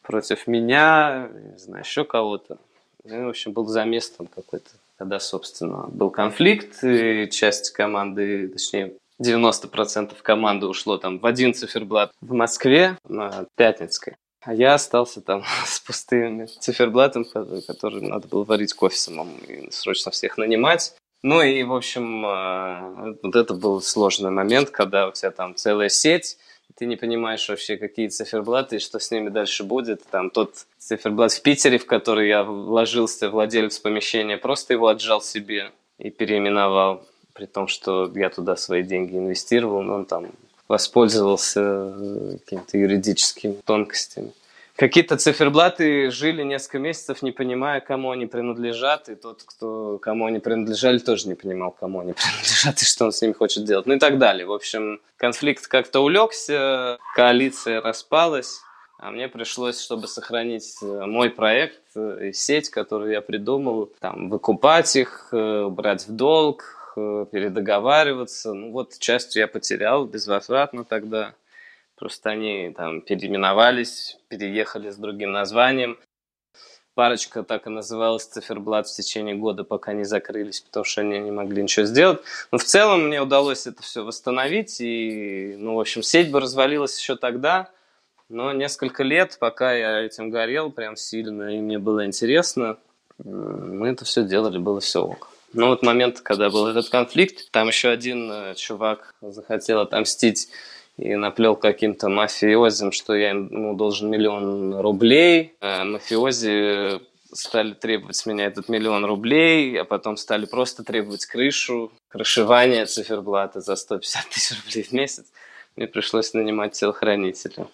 против 0.03 0.47
меня, 0.47 1.29
не 1.33 1.59
знаю, 1.59 1.85
еще 1.85 2.05
кого-то. 2.05 2.59
Ну, 3.03 3.27
в 3.27 3.29
общем, 3.31 3.53
был 3.53 3.67
замес 3.67 4.11
там 4.11 4.29
какой-то 4.29 4.71
когда, 4.99 5.21
собственно, 5.21 5.87
был 5.89 6.11
конфликт, 6.11 6.83
и 6.83 7.29
часть 7.31 7.71
команды, 7.71 8.49
точнее, 8.49 8.95
90% 9.23 10.15
команды 10.23 10.67
ушло 10.67 10.99
там 10.99 11.19
в 11.19 11.27
один 11.27 11.55
циферблат 11.55 12.13
в 12.21 12.33
Москве 12.33 12.99
на 13.09 13.47
Пятницкой. 13.57 14.17
А 14.43 14.55
я 14.55 14.75
остался 14.75 15.21
там 15.21 15.45
с 15.65 15.81
пустым 15.81 16.47
циферблатом, 16.49 17.25
который 17.25 18.03
надо 18.03 18.29
было 18.29 18.45
варить 18.45 18.75
кофе 18.75 18.97
самому 18.97 19.37
и 19.47 19.71
срочно 19.71 20.11
всех 20.11 20.37
нанимать. 20.37 20.95
Ну 21.23 21.43
и, 21.43 21.65
в 21.65 21.75
общем, 21.75 22.25
э, 22.25 23.17
вот 23.23 23.35
это 23.35 23.55
был 23.55 23.81
сложный 23.81 24.31
момент, 24.31 24.71
когда 24.71 25.09
у 25.09 25.13
тебя 25.13 25.33
там 25.33 25.57
целая 25.57 25.89
сеть, 25.89 26.39
ты 26.79 26.87
не 26.87 26.95
понимаешь 26.95 27.49
вообще, 27.49 27.77
какие 27.77 28.07
циферблаты 28.07 28.77
и 28.77 28.79
что 28.79 29.01
с 29.01 29.11
ними 29.11 29.31
дальше 29.31 29.65
будет. 29.65 30.05
Там 30.11 30.31
тот 30.31 30.67
циферблат 30.79 31.33
в 31.33 31.43
Питере, 31.43 31.77
в 31.77 31.87
который 31.87 32.29
я 32.29 32.45
вложился, 32.45 33.31
владелец 33.31 33.81
помещения, 33.81 34.37
просто 34.37 34.75
его 34.75 34.87
отжал 34.87 35.21
себе 35.21 35.73
и 35.99 36.11
переименовал, 36.11 37.05
при 37.33 37.47
том, 37.47 37.67
что 37.67 38.11
я 38.15 38.31
туда 38.31 38.55
свои 38.55 38.85
деньги 38.85 39.17
инвестировал, 39.17 39.83
но 39.83 39.95
он 39.97 40.05
там 40.05 40.31
воспользовался 40.69 41.61
э, 41.61 42.37
какими-то 42.45 42.79
юридическими 42.79 43.55
тонкостями. 43.65 44.33
Какие-то 44.79 45.17
циферблаты 45.17 46.09
жили 46.13 46.45
несколько 46.45 46.79
месяцев, 46.79 47.23
не 47.23 47.33
понимая, 47.33 47.81
кому 47.81 48.13
они 48.13 48.27
принадлежат, 48.27 49.09
и 49.09 49.17
тот, 49.17 49.43
кто, 49.43 49.99
кому 49.99 50.27
они 50.27 50.39
принадлежали, 50.39 50.99
тоже 50.99 51.27
не 51.27 51.35
понимал, 51.35 51.73
кому 51.73 51.99
они 51.99 52.13
принадлежат 52.15 52.81
и 52.81 52.85
что 52.85 53.07
он 53.07 53.13
с 53.13 53.21
ними 53.21 53.33
хочет 53.33 53.65
делать, 53.65 53.87
ну 53.87 53.95
и 53.95 53.99
так 53.99 54.19
далее. 54.19 54.47
В 54.47 54.53
общем, 54.53 55.01
конфликт 55.17 55.67
как-то 55.67 55.99
улегся, 55.99 56.99
коалиция 57.17 57.81
распалась, 57.81 58.61
а 58.99 59.11
мне 59.11 59.27
пришлось, 59.27 59.81
чтобы 59.81 60.07
сохранить 60.07 60.77
э, 60.81 61.07
мой 61.07 61.31
проект 61.31 61.83
э, 61.97 62.29
и 62.29 62.33
сеть, 62.33 62.71
которую 62.71 63.11
я 63.11 63.21
придумал, 63.21 63.91
там, 63.99 64.29
выкупать 64.29 64.95
их, 64.95 65.31
э, 65.33 65.67
брать 65.69 66.07
в 66.07 66.15
долг, 66.15 66.77
передоговариваться. 66.95 68.55
Ну 68.55 68.73
вот 68.73 68.99
частью 68.99 69.41
я 69.41 69.47
потерял 69.47 70.05
безвозвратно 70.05 70.85
тогда. 70.85 71.35
Просто 71.99 72.31
они 72.31 72.73
там 72.77 73.01
переименовались, 73.01 74.19
переехали 74.29 74.91
с 74.91 74.97
другим 74.97 75.33
названием. 75.33 75.99
Парочка 76.95 77.43
так 77.43 77.67
и 77.67 77.71
называлась 77.71 78.25
циферблат 78.25 78.89
в 78.89 78.95
течение 78.95 79.35
года, 79.35 79.65
пока 79.65 79.93
не 79.93 80.05
закрылись, 80.05 80.61
потому 80.61 80.85
что 80.85 81.01
они 81.01 81.19
не 81.19 81.31
могли 81.31 81.63
ничего 81.63 81.87
сделать. 81.87 82.21
Но 82.51 82.59
в 82.59 82.65
целом 82.65 83.07
мне 83.07 83.21
удалось 83.21 83.67
это 83.67 83.83
все 83.83 84.05
восстановить. 84.05 84.81
И, 84.81 85.57
ну, 85.59 85.75
в 85.75 85.81
общем, 85.81 86.03
сеть 86.03 86.31
бы 86.31 86.41
развалилась 86.41 86.99
еще 86.99 87.17
тогда. 87.17 87.71
Но 88.29 88.53
несколько 88.53 89.03
лет, 89.03 89.37
пока 89.41 89.73
я 89.73 90.01
этим 90.01 90.31
горел 90.31 90.71
прям 90.71 90.97
сильно, 90.97 91.57
и 91.57 91.61
мне 91.61 91.79
было 91.79 92.05
интересно, 92.05 92.79
мы 93.19 93.89
это 93.89 94.05
все 94.05 94.23
делали, 94.23 94.59
было 94.59 94.81
все 94.81 95.03
ок. 95.03 95.31
Но 95.53 95.69
вот 95.69 95.83
момент, 95.83 96.21
когда 96.21 96.51
был 96.51 96.67
этот 96.67 96.91
конфликт, 96.91 97.51
там 97.51 97.69
еще 97.69 97.89
один 97.89 98.31
э, 98.31 98.55
чувак 98.55 99.15
захотел 99.23 99.81
отомстить 99.81 100.51
и 100.99 101.15
наплел 101.15 101.55
каким-то 101.55 102.09
мафиозам, 102.09 102.93
что 102.93 103.15
я 103.15 103.31
ему 103.31 103.75
должен 103.75 104.11
миллион 104.11 104.81
рублей. 104.81 105.55
А 105.61 105.85
мафиози 105.85 107.01
стали 107.33 107.75
требовать 107.75 108.17
с 108.17 108.27
меня 108.27 108.47
этот 108.47 108.69
миллион 108.69 109.05
рублей, 109.05 109.81
а 109.81 109.85
потом 109.85 110.17
стали 110.17 110.47
просто 110.47 110.83
требовать 110.83 111.25
крышу, 111.27 111.93
крышевание 112.09 112.87
циферблата 112.87 113.61
за 113.61 113.77
150 113.77 114.29
тысяч 114.31 114.57
рублей 114.65 114.83
в 114.83 114.93
месяц. 114.93 115.27
Мне 115.77 115.87
пришлось 115.87 116.35
нанимать 116.35 116.73
телохранителя. 116.73 117.69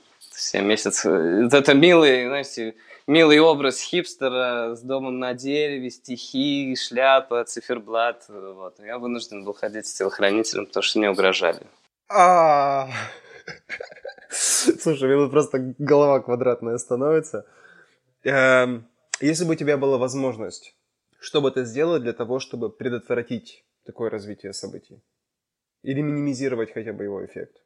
Я 0.52 0.60
месяц... 0.60 1.06
Это 1.06 1.74
милый, 1.74 2.26
знаете, 2.26 2.74
милый 3.06 3.38
образ 3.38 3.80
хипстера 3.80 4.74
с 4.74 4.82
домом 4.82 5.18
на 5.18 5.32
дереве, 5.32 5.88
стихи, 5.90 6.76
шляпа, 6.76 7.44
циферблат. 7.44 8.24
Вот. 8.28 8.74
Я 8.80 8.98
вынужден 8.98 9.44
был 9.44 9.54
ходить 9.54 9.86
с 9.86 9.94
телохранителем, 9.94 10.66
потому 10.66 10.82
что 10.82 10.98
мне 10.98 11.10
угрожали. 11.10 11.62
А. 12.08 12.90
Слушай, 14.30 15.08
мне 15.08 15.16
тут 15.16 15.30
просто 15.30 15.74
голова 15.78 16.20
квадратная 16.20 16.78
становится. 16.78 17.46
Эм, 18.24 18.88
если 19.20 19.44
бы 19.44 19.52
у 19.52 19.56
тебя 19.56 19.76
была 19.76 19.98
возможность, 19.98 20.76
что 21.20 21.40
бы 21.40 21.50
ты 21.50 21.64
сделал 21.64 21.98
для 22.00 22.12
того, 22.12 22.40
чтобы 22.40 22.70
предотвратить 22.70 23.64
такое 23.84 24.10
развитие 24.10 24.52
событий? 24.52 25.02
Или 25.82 26.00
минимизировать 26.00 26.72
хотя 26.72 26.92
бы 26.92 27.04
его 27.04 27.24
эффект? 27.24 27.56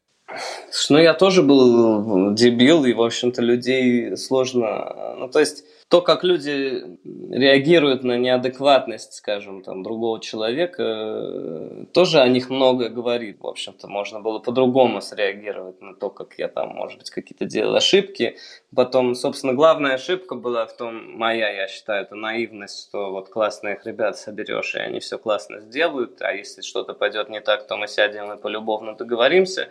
Ну, 0.90 0.98
я 0.98 1.14
тоже 1.14 1.42
был 1.42 2.34
дебил, 2.34 2.84
и, 2.84 2.92
в 2.92 3.02
общем-то, 3.02 3.40
людей 3.42 4.16
сложно... 4.16 5.14
Ну, 5.18 5.28
то 5.28 5.40
есть, 5.40 5.64
то, 5.88 6.02
как 6.02 6.22
люди 6.22 6.84
реагируют 7.32 8.04
на 8.04 8.18
неадекватность, 8.18 9.14
скажем, 9.14 9.62
там, 9.62 9.82
другого 9.82 10.20
человека, 10.20 11.86
тоже 11.94 12.20
о 12.20 12.28
них 12.28 12.50
много 12.50 12.90
говорит. 12.90 13.40
В 13.40 13.46
общем-то, 13.46 13.88
можно 13.88 14.20
было 14.20 14.38
по-другому 14.38 15.00
среагировать 15.00 15.80
на 15.80 15.94
то, 15.94 16.10
как 16.10 16.34
я 16.36 16.48
там, 16.48 16.74
может 16.74 16.98
быть, 16.98 17.10
какие-то 17.10 17.46
делал 17.46 17.74
ошибки. 17.74 18.36
Потом, 18.76 19.14
собственно, 19.14 19.54
главная 19.54 19.94
ошибка 19.94 20.34
была 20.34 20.66
в 20.66 20.76
том, 20.76 21.16
моя, 21.16 21.48
я 21.48 21.68
считаю, 21.68 22.02
это 22.02 22.14
наивность, 22.16 22.88
что 22.88 23.10
вот 23.10 23.30
классных 23.30 23.86
ребят 23.86 24.18
соберешь, 24.18 24.74
и 24.74 24.78
они 24.78 25.00
все 25.00 25.16
классно 25.16 25.60
сделают, 25.60 26.20
а 26.20 26.34
если 26.34 26.60
что-то 26.60 26.92
пойдет 26.92 27.30
не 27.30 27.40
так, 27.40 27.66
то 27.66 27.78
мы 27.78 27.88
сядем 27.88 28.30
и 28.30 28.36
полюбовно 28.36 28.94
договоримся. 28.94 29.68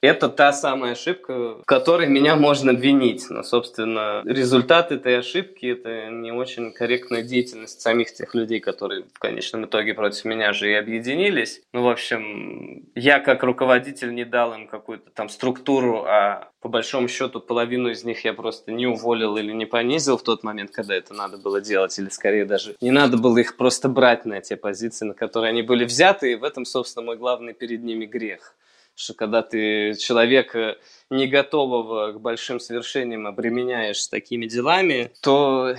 Это 0.00 0.28
та 0.28 0.52
самая 0.52 0.92
ошибка, 0.92 1.56
в 1.56 1.64
которой 1.64 2.06
меня 2.06 2.36
можно 2.36 2.70
обвинить. 2.70 3.28
Но, 3.30 3.42
собственно, 3.42 4.22
результат 4.24 4.92
этой 4.92 5.18
ошибки– 5.18 5.66
это 5.72 6.10
не 6.10 6.30
очень 6.30 6.72
корректная 6.72 7.22
деятельность 7.22 7.80
самих 7.80 8.14
тех 8.14 8.32
людей, 8.34 8.60
которые 8.60 9.04
в 9.12 9.18
конечном 9.18 9.64
итоге 9.64 9.94
против 9.94 10.24
меня 10.24 10.52
же 10.52 10.70
и 10.70 10.74
объединились. 10.74 11.62
Ну, 11.72 11.82
в 11.82 11.88
общем, 11.88 12.86
я 12.94 13.18
как 13.18 13.42
руководитель 13.42 14.14
не 14.14 14.24
дал 14.24 14.54
им 14.54 14.68
какую-то 14.68 15.10
там 15.10 15.28
структуру, 15.28 16.04
а 16.06 16.48
по 16.60 16.68
большому 16.68 17.08
счету 17.08 17.40
половину 17.40 17.90
из 17.90 18.04
них 18.04 18.24
я 18.24 18.34
просто 18.34 18.70
не 18.70 18.86
уволил 18.86 19.36
или 19.36 19.52
не 19.52 19.66
понизил 19.66 20.16
в 20.16 20.22
тот 20.22 20.44
момент, 20.44 20.70
когда 20.70 20.94
это 20.94 21.12
надо 21.12 21.38
было 21.38 21.60
делать, 21.60 21.98
или 21.98 22.08
скорее 22.08 22.44
даже 22.44 22.76
не 22.80 22.92
надо 22.92 23.16
было 23.16 23.38
их 23.38 23.56
просто 23.56 23.88
брать 23.88 24.24
на 24.24 24.40
те 24.40 24.56
позиции, 24.56 25.06
на 25.06 25.14
которые 25.14 25.50
они 25.50 25.62
были 25.62 25.84
взяты, 25.84 26.32
и 26.32 26.36
в 26.36 26.44
этом, 26.44 26.64
собственно, 26.64 27.06
мой 27.06 27.16
главный 27.16 27.52
перед 27.52 27.82
ними 27.82 28.06
грех 28.06 28.54
что 28.98 29.14
когда 29.14 29.42
ты 29.42 29.94
человека 29.94 30.76
не 31.08 31.28
готового 31.28 32.12
к 32.12 32.20
большим 32.20 32.58
свершениям 32.58 33.26
обременяешь 33.26 34.06
такими 34.08 34.46
делами, 34.46 35.10
то 35.22 35.74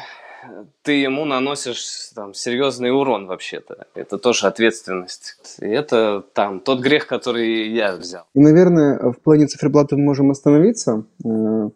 ты 0.84 0.94
ему 0.94 1.26
наносишь 1.26 2.12
там, 2.16 2.34
серьезный 2.34 2.92
урон 2.92 3.28
вообще-то. 3.28 3.88
Это 3.94 4.18
тоже 4.18 4.48
ответственность. 4.48 5.36
И 5.60 5.68
это 5.68 6.24
там 6.34 6.62
тот 6.62 6.80
грех, 6.80 7.08
который 7.08 7.74
я 7.74 7.98
взял. 7.98 8.24
И, 8.34 8.40
наверное, 8.40 9.12
в 9.12 9.20
плане 9.20 9.48
циферблата 9.48 9.98
мы 9.98 10.04
можем 10.04 10.32
остановиться. 10.32 11.04
Э, 11.26 11.70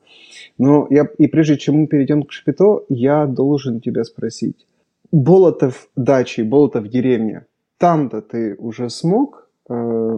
но 0.57 0.87
я, 0.89 1.07
и 1.17 1.27
прежде 1.27 1.57
чем 1.57 1.75
мы 1.75 1.87
перейдем 1.87 2.23
к 2.23 2.31
Шапито, 2.31 2.85
я 2.87 3.25
должен 3.25 3.81
тебя 3.81 4.05
спросить. 4.05 4.65
Болотов 5.11 5.89
дачи, 5.97 6.41
Болотов 6.41 6.87
деревня, 6.87 7.45
там-то 7.77 8.21
ты 8.21 8.55
уже 8.55 8.89
смог 8.89 9.49
э, 9.69 10.17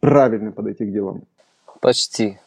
правильно 0.00 0.52
подойти 0.52 0.84
к 0.84 0.92
делам? 0.92 1.22
Почти. 1.80 2.38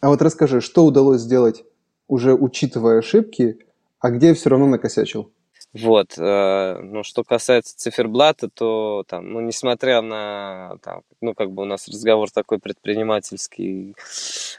А 0.00 0.08
вот 0.08 0.22
расскажи, 0.22 0.60
что 0.60 0.84
удалось 0.84 1.20
сделать, 1.20 1.64
уже 2.08 2.34
учитывая 2.34 2.98
ошибки, 2.98 3.58
а 4.00 4.10
где 4.10 4.34
все 4.34 4.50
равно 4.50 4.66
накосячил? 4.66 5.30
Вот. 5.74 6.14
Ну, 6.18 7.02
что 7.02 7.24
касается 7.24 7.76
циферблата, 7.78 8.48
то 8.50 9.04
там, 9.08 9.32
ну, 9.32 9.40
несмотря 9.40 10.02
на, 10.02 10.76
там, 10.82 11.02
ну, 11.22 11.34
как 11.34 11.50
бы 11.50 11.62
у 11.62 11.64
нас 11.64 11.88
разговор 11.88 12.30
такой 12.30 12.58
предпринимательский 12.58 13.94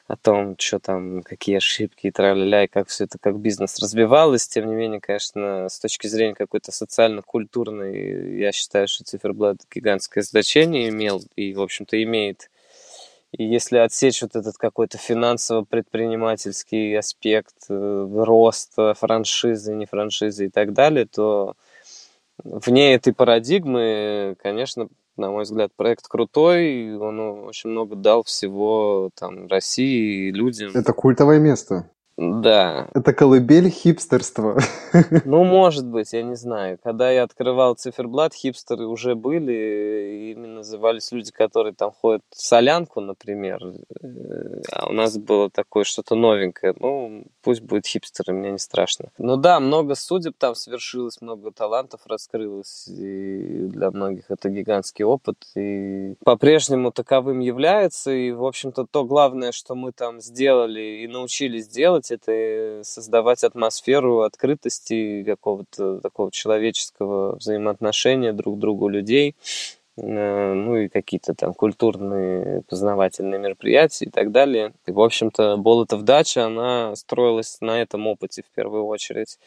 о 0.07 0.15
том, 0.17 0.55
что 0.57 0.79
там, 0.79 1.21
какие 1.21 1.57
ошибки 1.57 2.07
и 2.07 2.11
тра-ля-ля, 2.11 2.63
и 2.63 2.67
как 2.67 2.87
все 2.87 3.03
это 3.03 3.19
как 3.19 3.37
бизнес 3.39 3.77
развивалось, 3.79 4.47
тем 4.47 4.67
не 4.67 4.73
менее, 4.73 5.01
конечно, 5.01 5.69
с 5.69 5.79
точки 5.79 6.07
зрения 6.07 6.33
какой-то 6.33 6.71
социально-культурной, 6.71 8.39
я 8.39 8.51
считаю, 8.51 8.87
что 8.87 9.03
циферблат 9.03 9.57
гигантское 9.73 10.23
значение 10.23 10.89
имел 10.89 11.21
и, 11.35 11.53
в 11.53 11.61
общем-то, 11.61 12.01
имеет 12.01 12.49
и 13.33 13.43
если 13.43 13.77
отсечь 13.77 14.21
вот 14.21 14.35
этот 14.35 14.57
какой-то 14.57 14.99
финансово-предпринимательский 14.99 16.95
аспект 16.97 17.55
э, 17.67 18.07
роста 18.15 18.93
франшизы, 18.93 19.73
не 19.73 19.87
франшизы 19.87 20.45
и 20.45 20.49
так 20.49 20.73
далее, 20.73 21.07
то 21.07 21.55
вне 22.43 22.93
этой 22.93 23.11
парадигмы, 23.11 24.35
конечно, 24.41 24.87
на 25.17 25.31
мой 25.31 25.43
взгляд, 25.43 25.71
проект 25.75 26.07
крутой, 26.07 26.95
он 26.95 27.19
очень 27.45 27.71
много 27.71 27.95
дал 27.95 28.23
всего 28.23 29.09
там 29.15 29.47
России 29.47 30.27
и 30.27 30.31
людям. 30.31 30.71
Это 30.75 30.93
культовое 30.93 31.39
место. 31.39 31.89
Да. 32.17 32.89
Это 32.93 33.13
колыбель 33.13 33.69
хипстерства. 33.69 34.59
Ну, 35.25 35.43
может 35.43 35.85
быть, 35.87 36.13
я 36.13 36.21
не 36.21 36.35
знаю. 36.35 36.77
Когда 36.83 37.09
я 37.09 37.23
открывал 37.23 37.75
циферблат, 37.75 38.33
хипстеры 38.33 38.85
уже 38.85 39.15
были, 39.15 40.31
ими 40.31 40.45
назывались 40.45 41.11
люди, 41.11 41.31
которые 41.31 41.73
там 41.73 41.91
ходят 41.91 42.21
в 42.29 42.41
солянку, 42.41 43.01
например. 43.01 43.59
Э, 44.01 44.61
а 44.71 44.89
у 44.89 44.93
нас 44.93 45.17
было 45.17 45.49
такое 45.49 45.83
что-то 45.83 46.15
новенькое. 46.15 46.75
Ну, 46.79 47.25
пусть 47.41 47.61
будет 47.61 47.87
хипстеры, 47.87 48.33
мне 48.33 48.51
не 48.51 48.59
страшно. 48.59 49.09
Ну 49.17 49.37
да, 49.37 49.59
много 49.59 49.95
судеб 49.95 50.35
там 50.37 50.55
свершилось, 50.55 51.21
много 51.21 51.51
талантов 51.51 52.01
раскрылось, 52.05 52.87
и 52.87 53.67
для 53.67 53.91
многих 53.91 54.25
это 54.29 54.49
гигантский 54.49 55.05
опыт, 55.05 55.37
и 55.55 56.15
по-прежнему 56.23 56.91
таковым 56.91 57.39
является, 57.39 58.11
и, 58.11 58.31
в 58.31 58.45
общем-то, 58.45 58.85
то 58.89 59.05
главное, 59.05 59.51
что 59.51 59.75
мы 59.75 59.91
там 59.91 60.21
сделали 60.21 61.03
и 61.03 61.07
научились 61.07 61.67
делать, 61.67 62.02
делать, 62.03 62.11
это 62.11 62.83
создавать 62.83 63.43
атмосферу 63.43 64.21
открытости, 64.21 65.23
какого-то 65.23 65.99
такого 65.99 66.31
человеческого 66.31 67.35
взаимоотношения 67.35 68.33
друг 68.33 68.57
к 68.57 68.59
другу 68.59 68.87
людей, 68.87 69.35
э, 69.97 70.53
ну 70.53 70.77
и 70.77 70.87
какие-то 70.87 71.33
там 71.33 71.53
культурные 71.53 72.63
познавательные 72.69 73.39
мероприятия 73.39 74.05
и 74.05 74.09
так 74.09 74.31
далее. 74.31 74.73
И, 74.85 74.91
в 74.91 75.01
общем-то, 75.01 75.57
Болотов 75.57 76.03
дача, 76.03 76.45
она 76.45 76.95
строилась 76.95 77.57
на 77.61 77.81
этом 77.81 78.07
опыте 78.07 78.43
в 78.43 78.55
первую 78.55 78.85
очередь. 78.85 79.39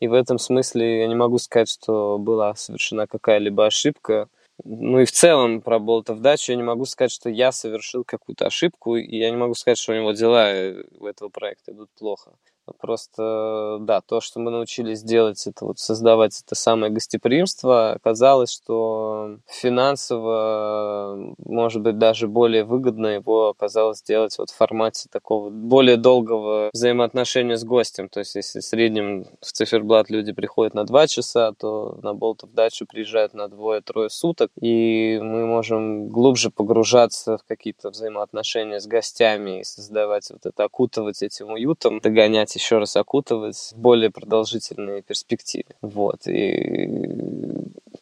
И 0.00 0.08
в 0.08 0.12
этом 0.12 0.38
смысле 0.38 1.00
я 1.00 1.06
не 1.08 1.14
могу 1.14 1.38
сказать, 1.38 1.68
что 1.70 2.18
была 2.18 2.54
совершена 2.54 3.06
какая-либо 3.06 3.66
ошибка. 3.66 4.28
Ну 4.64 5.00
и 5.00 5.04
в 5.04 5.12
целом 5.12 5.60
про 5.60 5.78
Болотов 5.78 6.20
дачу 6.20 6.52
я 6.52 6.56
не 6.56 6.62
могу 6.62 6.86
сказать, 6.86 7.12
что 7.12 7.28
я 7.28 7.52
совершил 7.52 8.04
какую-то 8.04 8.46
ошибку, 8.46 8.96
и 8.96 9.16
я 9.16 9.30
не 9.30 9.36
могу 9.36 9.54
сказать, 9.54 9.78
что 9.78 9.92
у 9.92 9.96
него 9.96 10.12
дела 10.12 10.50
э, 10.50 10.82
у 10.98 11.06
этого 11.06 11.28
проекта 11.28 11.72
идут 11.72 11.90
плохо. 11.98 12.32
Просто, 12.80 13.78
да, 13.80 14.00
то, 14.00 14.20
что 14.20 14.40
мы 14.40 14.50
научились 14.50 15.02
делать, 15.02 15.46
это 15.46 15.64
вот 15.64 15.78
создавать 15.78 16.40
это 16.44 16.54
самое 16.54 16.92
гостеприимство, 16.92 17.92
оказалось, 17.92 18.52
что 18.52 19.38
финансово, 19.46 21.34
может 21.38 21.82
быть, 21.82 21.98
даже 21.98 22.28
более 22.28 22.64
выгодно 22.64 23.08
его 23.08 23.48
оказалось 23.48 23.98
сделать 23.98 24.36
вот 24.38 24.50
в 24.50 24.56
формате 24.56 25.08
такого 25.10 25.50
более 25.50 25.96
долгого 25.96 26.70
взаимоотношения 26.72 27.56
с 27.56 27.64
гостем. 27.64 28.08
То 28.08 28.20
есть, 28.20 28.34
если 28.34 28.60
в 28.60 28.64
среднем 28.64 29.26
в 29.40 29.52
циферблат 29.52 30.10
люди 30.10 30.32
приходят 30.32 30.74
на 30.74 30.84
два 30.84 31.06
часа, 31.06 31.52
то 31.52 31.98
на 32.02 32.14
Болтов 32.14 32.52
дачу 32.52 32.86
приезжают 32.86 33.34
на 33.34 33.48
двое-трое 33.48 34.10
суток, 34.10 34.50
и 34.60 35.18
мы 35.22 35.46
можем 35.46 36.08
глубже 36.08 36.50
погружаться 36.50 37.38
в 37.38 37.44
какие-то 37.44 37.90
взаимоотношения 37.90 38.80
с 38.80 38.86
гостями 38.86 39.60
и 39.60 39.64
создавать 39.64 40.30
вот 40.30 40.46
это, 40.46 40.64
окутывать 40.64 41.22
этим 41.22 41.50
уютом, 41.50 42.00
догонять 42.00 42.55
еще 42.56 42.78
раз 42.78 42.96
окутывать 42.96 43.72
в 43.72 43.78
более 43.78 44.10
продолжительной 44.10 45.02
перспективе. 45.02 45.76
Вот. 45.80 46.26
И 46.26 46.88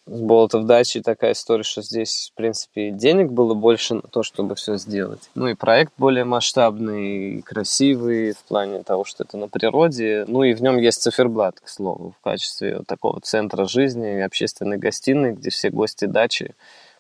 с 0.07 0.21
Болотов 0.21 0.67
дачи 0.67 1.01
такая 1.01 1.33
история, 1.33 1.63
что 1.63 1.83
здесь, 1.83 2.31
в 2.33 2.37
принципе, 2.37 2.91
денег 2.91 3.31
было 3.31 3.55
больше 3.55 3.95
на 3.95 4.03
то, 4.03 4.23
чтобы 4.23 4.55
все 4.55 4.77
сделать. 4.77 5.31
Ну 5.35 5.49
и 5.49 5.55
проект 5.55 5.93
более 5.97 6.25
масштабный, 6.25 7.39
и 7.39 7.43
красивый 7.43 8.33
в 8.33 8.43
плане 8.45 8.83
того, 8.83 9.05
что 9.05 9.25
это 9.25 9.37
на 9.37 9.49
природе. 9.49 10.25
Ну 10.29 10.43
и 10.43 10.55
в 10.55 10.63
нем 10.63 10.79
есть 10.79 11.03
циферблат, 11.03 11.61
к 11.61 11.69
слову, 11.69 12.15
в 12.19 12.23
качестве 12.23 12.79
вот 12.79 12.87
такого 12.87 13.21
центра 13.21 13.67
жизни, 13.67 14.21
общественной 14.21 14.79
гостиной, 14.79 15.33
где 15.33 15.51
все 15.51 15.71
гости 15.71 16.05
дачи 16.05 16.55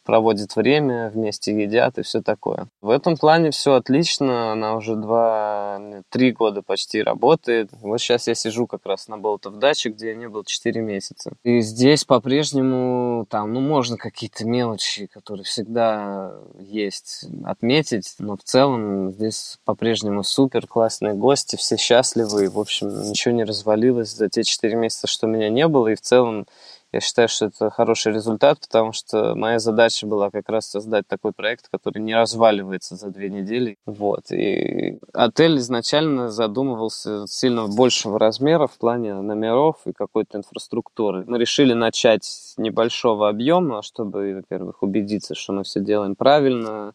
проводят 0.05 0.55
время, 0.57 1.11
вместе 1.11 1.53
едят 1.53 1.99
и 1.99 2.03
все 2.03 2.23
такое. 2.23 2.69
В 2.81 2.91
этом 2.91 3.17
плане 3.17 3.51
все 3.51 3.75
отлично, 3.75 4.53
она 4.53 4.77
уже 4.77 4.95
два, 4.97 5.81
три 6.11 6.33
года 6.33 6.63
почти 6.63 7.03
работает. 7.03 7.71
Вот 7.81 8.01
сейчас 8.01 8.29
я 8.29 8.35
сижу 8.35 8.67
как 8.67 8.87
раз 8.87 9.09
на 9.09 9.19
Болотов 9.19 9.59
даче, 9.59 9.89
где 9.89 10.09
я 10.09 10.15
не 10.15 10.29
был 10.29 10.45
4 10.45 10.81
месяца. 10.81 11.33
И 11.43 11.61
здесь 11.61 12.05
по-прежнему 12.05 13.27
там, 13.29 13.53
ну, 13.53 13.61
можно 13.61 13.97
какие-то 13.97 14.47
мелочи, 14.47 15.07
которые 15.07 15.45
всегда 15.45 16.35
есть, 16.59 17.27
отметить, 17.45 18.15
но 18.19 18.37
в 18.37 18.43
целом 18.45 19.13
здесь 19.13 19.59
по-прежнему 19.65 20.23
супер 20.23 20.67
классные 20.67 21.15
гости, 21.15 21.57
все 21.57 21.77
счастливы, 21.77 22.51
в 22.51 22.59
общем, 22.59 22.89
ничего 23.11 23.35
не 23.35 23.45
развалилось 23.45 24.15
за 24.15 24.29
те 24.29 24.45
4 24.45 24.77
месяца, 24.77 25.07
что 25.07 25.27
меня 25.27 25.49
не 25.49 25.67
было, 25.67 25.89
и 25.89 25.95
в 25.95 26.01
целом 26.01 26.47
я 26.95 27.01
считаю, 27.01 27.29
что 27.29 27.47
это 27.47 27.71
хороший 27.71 28.13
результат, 28.13 28.61
потому 28.61 28.93
что 28.93 29.35
моя 29.35 29.59
задача 29.59 30.07
была 30.07 30.31
как 30.31 30.49
раз 30.49 30.71
создать 30.71 31.09
такой 31.09 31.33
проект, 31.33 31.69
который 31.69 31.99
не 31.99 32.15
разваливается 32.15 32.95
за 32.95 33.11
две 33.11 33.31
недели. 33.31 33.79
Вот. 33.85 34.31
И 34.31 35.01
отель 35.13 35.59
изначально 35.59 36.31
задумывался 36.31 37.27
сильно 37.27 37.67
большего 37.67 38.19
размера 38.19 38.69
в 38.69 38.79
плане 38.79 39.15
номеров 39.15 39.77
и 39.87 39.93
какой-то 39.93 40.39
инфраструктуры. 40.39 41.25
Мы 41.27 41.39
решили 41.39 41.73
начать 41.73 42.25
с 42.25 42.55
небольшого 42.59 43.29
объема, 43.29 43.83
чтобы, 43.83 44.35
во-первых, 44.37 44.83
убедиться, 44.85 45.35
что 45.35 45.53
мы 45.53 45.65
все 45.65 45.81
делаем 45.81 46.15
правильно, 46.15 46.95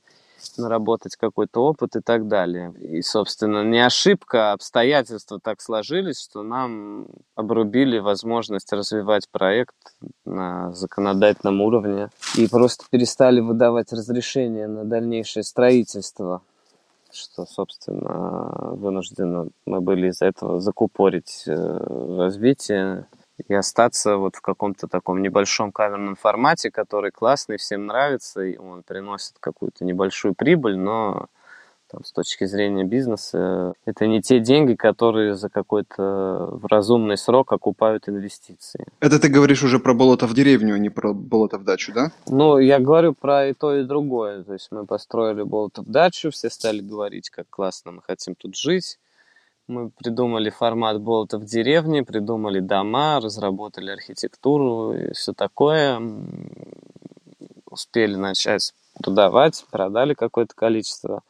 наработать 0.57 1.15
какой-то 1.15 1.63
опыт 1.63 1.95
и 1.95 2.01
так 2.01 2.27
далее. 2.27 2.73
И, 2.79 3.01
собственно, 3.01 3.63
не 3.63 3.79
ошибка, 3.79 4.51
а 4.51 4.53
обстоятельства 4.53 5.39
так 5.41 5.61
сложились, 5.61 6.21
что 6.21 6.43
нам 6.43 7.07
обрубили 7.35 7.99
возможность 7.99 8.71
развивать 8.73 9.29
проект 9.29 9.75
на 10.25 10.71
законодательном 10.73 11.61
уровне 11.61 12.09
и 12.37 12.47
просто 12.47 12.85
перестали 12.89 13.39
выдавать 13.39 13.91
разрешение 13.93 14.67
на 14.67 14.85
дальнейшее 14.85 15.43
строительство 15.43 16.41
что, 17.11 17.45
собственно, 17.45 18.75
вынуждены 18.75 19.49
мы 19.65 19.81
были 19.81 20.09
из-за 20.09 20.27
этого 20.27 20.59
закупорить 20.59 21.43
э, 21.47 22.17
развитие 22.17 23.07
и 23.47 23.53
остаться 23.53 24.17
вот 24.17 24.35
в 24.35 24.41
каком-то 24.41 24.87
таком 24.87 25.21
небольшом 25.21 25.71
камерном 25.71 26.15
формате, 26.15 26.71
который 26.71 27.11
классный, 27.11 27.57
всем 27.57 27.87
нравится, 27.87 28.41
и 28.41 28.57
он 28.57 28.83
приносит 28.83 29.35
какую-то 29.39 29.85
небольшую 29.85 30.33
прибыль, 30.35 30.77
но 30.77 31.27
там, 31.91 32.03
с 32.03 32.11
точки 32.11 32.45
зрения 32.45 32.83
бизнеса, 32.83 33.73
это 33.85 34.05
не 34.05 34.21
те 34.21 34.39
деньги, 34.39 34.75
которые 34.75 35.35
за 35.35 35.49
какой-то 35.49 36.59
разумный 36.69 37.17
срок 37.17 37.51
окупают 37.51 38.07
инвестиции. 38.07 38.85
Это 38.99 39.19
ты 39.19 39.27
говоришь 39.27 39.63
уже 39.63 39.79
про 39.79 39.95
болото 39.95 40.27
в 40.27 40.33
деревню, 40.33 40.75
а 40.75 40.77
не 40.77 40.89
про 40.89 41.13
болото 41.13 41.57
в 41.57 41.63
дачу, 41.63 41.91
да? 41.93 42.11
Ну, 42.27 42.59
я 42.59 42.79
говорю 42.79 43.13
про 43.13 43.47
и 43.47 43.53
то, 43.53 43.75
и 43.75 43.83
другое. 43.83 44.43
То 44.43 44.53
есть 44.53 44.67
мы 44.71 44.85
построили 44.85 45.41
болото 45.41 45.81
в 45.81 45.89
дачу, 45.89 46.29
все 46.29 46.49
стали 46.49 46.81
говорить, 46.81 47.31
как 47.31 47.49
классно 47.49 47.91
мы 47.91 48.01
хотим 48.03 48.35
тут 48.35 48.55
жить. 48.55 48.99
Мы 49.69 49.91
придумали 49.91 50.49
формат 50.49 50.99
болота 50.99 51.37
в 51.37 51.45
деревне, 51.45 52.03
придумали 52.03 52.59
дома, 52.59 53.19
разработали 53.19 53.91
архитектуру 53.91 54.93
и 54.93 55.13
все 55.13 55.31
такое. 55.31 56.01
Успели 57.69 58.15
начать 58.15 58.73
продавать, 58.95 59.63
продали 59.69 60.15
какое-то 60.15 60.55
количество. 60.55 61.21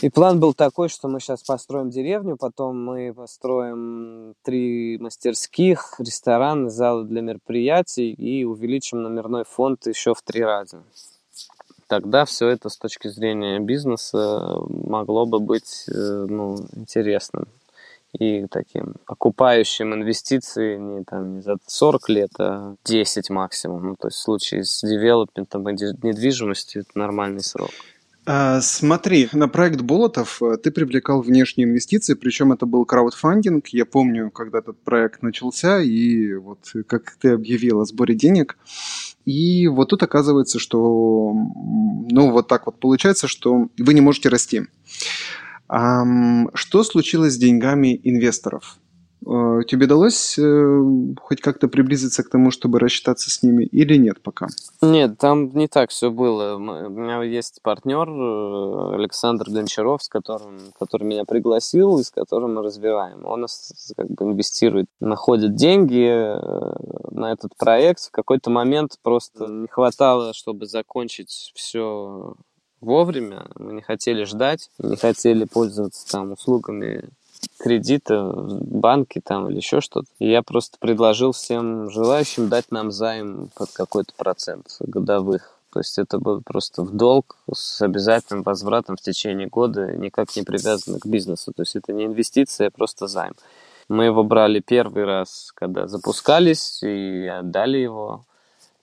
И 0.00 0.10
план 0.10 0.40
был 0.40 0.52
такой, 0.52 0.88
что 0.88 1.06
мы 1.06 1.20
сейчас 1.20 1.44
построим 1.44 1.90
деревню, 1.90 2.36
потом 2.36 2.84
мы 2.84 3.14
построим 3.14 4.34
три 4.42 4.98
мастерских, 4.98 5.94
рестораны, 6.00 6.70
залы 6.70 7.04
для 7.04 7.20
мероприятий 7.20 8.10
и 8.10 8.42
увеличим 8.42 9.00
номерной 9.00 9.44
фонд 9.44 9.86
еще 9.86 10.12
в 10.12 10.22
три 10.22 10.42
раза 10.42 10.82
тогда 11.92 12.24
все 12.24 12.48
это 12.48 12.70
с 12.70 12.78
точки 12.78 13.08
зрения 13.08 13.60
бизнеса 13.60 14.56
могло 14.66 15.26
бы 15.26 15.40
быть 15.40 15.84
э, 15.88 16.26
ну, 16.26 16.56
интересным 16.74 17.48
и 18.18 18.46
таким 18.50 18.94
окупающим 19.04 19.92
инвестиции 19.92 20.78
не, 20.78 21.04
там, 21.04 21.34
не 21.34 21.42
за 21.42 21.56
40 21.66 22.08
лет, 22.08 22.30
а 22.38 22.76
10 22.86 23.28
максимум. 23.28 23.88
Ну, 23.88 23.96
то 23.96 24.08
есть 24.08 24.16
в 24.16 24.22
случае 24.22 24.64
с 24.64 24.80
девелопментом 24.80 25.68
и 25.68 25.72
недвижимостью 25.72 26.80
это 26.80 26.98
нормальный 26.98 27.42
срок. 27.42 27.72
А, 28.24 28.62
смотри, 28.62 29.28
на 29.34 29.48
проект 29.48 29.82
Болотов 29.82 30.42
э, 30.42 30.56
ты 30.56 30.70
привлекал 30.70 31.20
внешние 31.20 31.68
инвестиции, 31.68 32.14
причем 32.14 32.52
это 32.52 32.64
был 32.64 32.86
краудфандинг. 32.86 33.68
Я 33.68 33.84
помню, 33.84 34.30
когда 34.30 34.60
этот 34.60 34.80
проект 34.82 35.22
начался, 35.22 35.78
и 35.80 36.32
вот 36.34 36.72
как 36.86 37.16
ты 37.20 37.32
объявил 37.32 37.80
о 37.80 37.84
сборе 37.84 38.14
денег. 38.14 38.56
И 39.24 39.68
вот 39.68 39.90
тут 39.90 40.02
оказывается, 40.02 40.58
что, 40.58 41.32
ну, 41.32 42.30
вот 42.30 42.48
так 42.48 42.66
вот 42.66 42.78
получается, 42.80 43.28
что 43.28 43.68
вы 43.78 43.94
не 43.94 44.00
можете 44.00 44.28
расти. 44.28 44.62
Что 45.68 46.84
случилось 46.84 47.34
с 47.34 47.38
деньгами 47.38 48.00
инвесторов? 48.02 48.78
Э, 49.24 49.60
тебе 49.66 49.86
удалось 49.86 50.36
э, 50.38 50.82
хоть 51.20 51.40
как-то 51.40 51.68
приблизиться 51.68 52.22
к 52.22 52.30
тому, 52.30 52.50
чтобы 52.50 52.78
рассчитаться 52.78 53.30
с 53.30 53.42
ними, 53.42 53.64
или 53.64 53.96
нет 53.96 54.22
пока? 54.22 54.48
Нет, 54.80 55.18
там 55.18 55.50
не 55.54 55.68
так 55.68 55.90
все 55.90 56.10
было. 56.10 56.56
У 56.56 56.58
меня 56.58 57.22
есть 57.22 57.60
партнер 57.62 58.08
э, 58.08 58.94
Александр 58.94 59.48
Гончаров, 59.48 60.02
с 60.02 60.08
которым, 60.08 60.58
который 60.78 61.04
меня 61.04 61.24
пригласил 61.24 61.98
и 61.98 62.04
с 62.04 62.10
которым 62.10 62.54
мы 62.54 62.62
развиваем. 62.62 63.24
Он 63.24 63.42
нас 63.42 63.92
как 63.96 64.10
бы 64.10 64.24
инвестирует, 64.24 64.86
находит 65.00 65.54
деньги 65.54 66.36
на 67.12 67.32
этот 67.32 67.56
проект. 67.56 68.00
В 68.00 68.10
какой-то 68.10 68.50
момент 68.50 68.98
просто 69.02 69.46
не 69.46 69.68
хватало, 69.68 70.32
чтобы 70.34 70.66
закончить 70.66 71.52
все 71.54 72.34
вовремя. 72.80 73.46
Мы 73.54 73.74
не 73.74 73.82
хотели 73.82 74.24
ждать, 74.24 74.68
не 74.78 74.96
хотели 74.96 75.44
пользоваться 75.44 76.10
там 76.10 76.32
услугами 76.32 77.08
кредита 77.58 78.22
в 78.22 78.64
банке 78.64 79.20
там 79.24 79.48
или 79.48 79.56
еще 79.56 79.80
что-то. 79.80 80.08
И 80.18 80.30
я 80.30 80.42
просто 80.42 80.78
предложил 80.78 81.32
всем 81.32 81.90
желающим 81.90 82.48
дать 82.48 82.70
нам 82.70 82.90
займ 82.90 83.50
под 83.54 83.70
какой-то 83.70 84.12
процент 84.16 84.66
годовых. 84.80 85.58
То 85.72 85.80
есть 85.80 85.98
это 85.98 86.18
был 86.18 86.42
просто 86.42 86.82
в 86.82 86.94
долг 86.94 87.38
с 87.52 87.80
обязательным 87.80 88.42
возвратом 88.42 88.96
в 88.96 89.00
течение 89.00 89.48
года, 89.48 89.96
никак 89.96 90.36
не 90.36 90.42
привязано 90.42 90.98
к 90.98 91.06
бизнесу. 91.06 91.52
То 91.56 91.62
есть 91.62 91.76
это 91.76 91.92
не 91.92 92.04
инвестиция, 92.04 92.68
а 92.68 92.70
просто 92.70 93.06
займ. 93.06 93.32
Мы 93.88 94.04
его 94.04 94.22
брали 94.22 94.60
первый 94.60 95.04
раз, 95.04 95.50
когда 95.54 95.86
запускались, 95.86 96.82
и 96.82 97.26
отдали 97.26 97.78
его. 97.78 98.24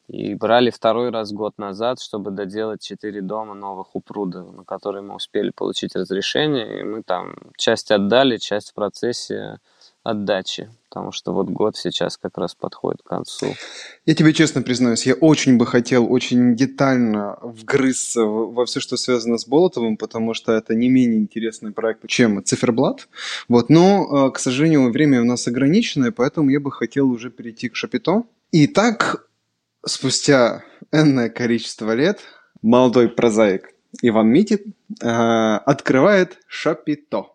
И 0.09 0.33
брали 0.33 0.71
второй 0.71 1.11
раз 1.11 1.31
год 1.31 1.59
назад, 1.59 2.01
чтобы 2.01 2.31
доделать 2.31 2.81
четыре 2.81 3.21
дома 3.21 3.53
новых 3.53 3.95
у 3.95 4.01
пруда, 4.01 4.43
на 4.43 4.63
которые 4.63 5.03
мы 5.03 5.15
успели 5.15 5.51
получить 5.55 5.95
разрешение. 5.95 6.79
И 6.79 6.83
мы 6.83 7.03
там 7.03 7.35
часть 7.57 7.91
отдали, 7.91 8.37
часть 8.37 8.71
в 8.71 8.73
процессе 8.73 9.59
отдачи, 10.01 10.69
потому 10.89 11.11
что 11.11 11.31
вот 11.33 11.49
год 11.49 11.77
сейчас 11.77 12.17
как 12.17 12.37
раз 12.37 12.55
подходит 12.55 13.03
к 13.03 13.07
концу. 13.07 13.53
Я 14.05 14.15
тебе 14.15 14.33
честно 14.33 14.63
признаюсь, 14.63 15.05
я 15.05 15.13
очень 15.13 15.57
бы 15.57 15.67
хотел 15.67 16.11
очень 16.11 16.55
детально 16.55 17.37
вгрызться 17.43 18.23
во 18.23 18.65
все, 18.65 18.79
что 18.79 18.97
связано 18.97 19.37
с 19.37 19.47
Болотовым, 19.47 19.97
потому 19.97 20.33
что 20.33 20.53
это 20.53 20.73
не 20.73 20.89
менее 20.89 21.19
интересный 21.19 21.71
проект, 21.71 22.07
чем 22.07 22.43
Циферблат. 22.43 23.07
Вот, 23.47 23.69
но, 23.69 24.29
э, 24.29 24.31
к 24.31 24.39
сожалению, 24.39 24.91
время 24.91 25.21
у 25.21 25.25
нас 25.25 25.47
ограниченное, 25.47 26.11
поэтому 26.11 26.49
я 26.49 26.59
бы 26.59 26.71
хотел 26.71 27.11
уже 27.11 27.29
перейти 27.29 27.69
к 27.69 27.75
Шапито. 27.75 28.23
Итак, 28.51 29.28
спустя 29.85 30.63
энное 30.91 31.29
количество 31.29 31.93
лет 31.93 32.19
молодой 32.61 33.09
прозаик 33.09 33.73
Иван 34.01 34.27
Митит 34.27 34.65
э, 35.01 35.05
открывает 35.05 36.37
Шапито. 36.47 37.27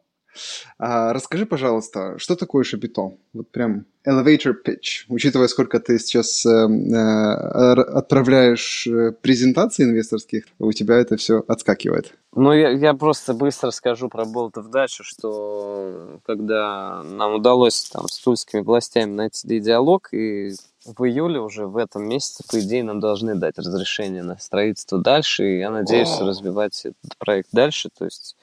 А, 0.79 1.13
расскажи, 1.13 1.47
пожалуйста, 1.47 2.19
что 2.19 2.35
такое 2.35 2.65
Шапито? 2.65 3.13
Вот 3.33 3.51
прям 3.51 3.87
elevator 4.07 4.55
pitch. 4.67 5.05
Учитывая, 5.09 5.49
сколько 5.49 5.81
ты 5.81 5.99
сейчас 5.99 6.45
э, 6.45 6.51
э, 6.51 7.73
отправляешь 7.73 8.87
э, 8.87 9.13
презентаций 9.13 9.85
инвесторских, 9.85 10.45
у 10.59 10.73
тебя 10.73 10.97
это 10.97 11.17
все 11.17 11.45
отскакивает. 11.47 12.15
Ну, 12.35 12.53
я, 12.53 12.71
я 12.71 12.95
просто 12.95 13.33
быстро 13.33 13.71
скажу 13.71 14.09
про 14.09 14.25
Болтов 14.25 14.71
дальше, 14.71 15.05
что 15.05 16.19
когда 16.25 17.03
нам 17.05 17.35
удалось 17.35 17.89
там 17.91 18.09
с 18.09 18.19
тульскими 18.19 18.61
властями 18.61 19.13
найти 19.13 19.61
диалог 19.61 20.13
и 20.13 20.53
в 20.85 21.05
июле 21.05 21.41
уже 21.41 21.67
в 21.67 21.77
этом 21.77 22.07
месяце, 22.07 22.45
по 22.51 22.61
идее, 22.61 22.85
нам 22.85 23.01
должны 23.01 23.35
дать 23.35 23.59
разрешение 23.59 24.23
на 24.23 24.39
строительство 24.39 24.99
дальше, 24.99 25.45
и 25.45 25.59
я 25.59 25.71
надеюсь 25.71 26.21
О. 26.21 26.27
развивать 26.27 26.85
этот 26.85 27.17
проект 27.19 27.49
дальше, 27.53 27.91
то 27.97 28.05
есть 28.05 28.37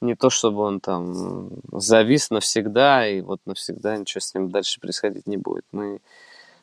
не 0.00 0.16
то, 0.16 0.30
чтобы 0.30 0.62
он 0.62 0.80
там 0.80 1.50
завис 1.72 2.30
навсегда, 2.30 3.06
и 3.06 3.20
вот 3.20 3.40
навсегда 3.46 3.96
ничего 3.96 4.20
с 4.20 4.34
ним 4.34 4.50
дальше 4.50 4.80
происходить 4.80 5.26
не 5.26 5.36
будет. 5.36 5.64
Мы 5.72 6.00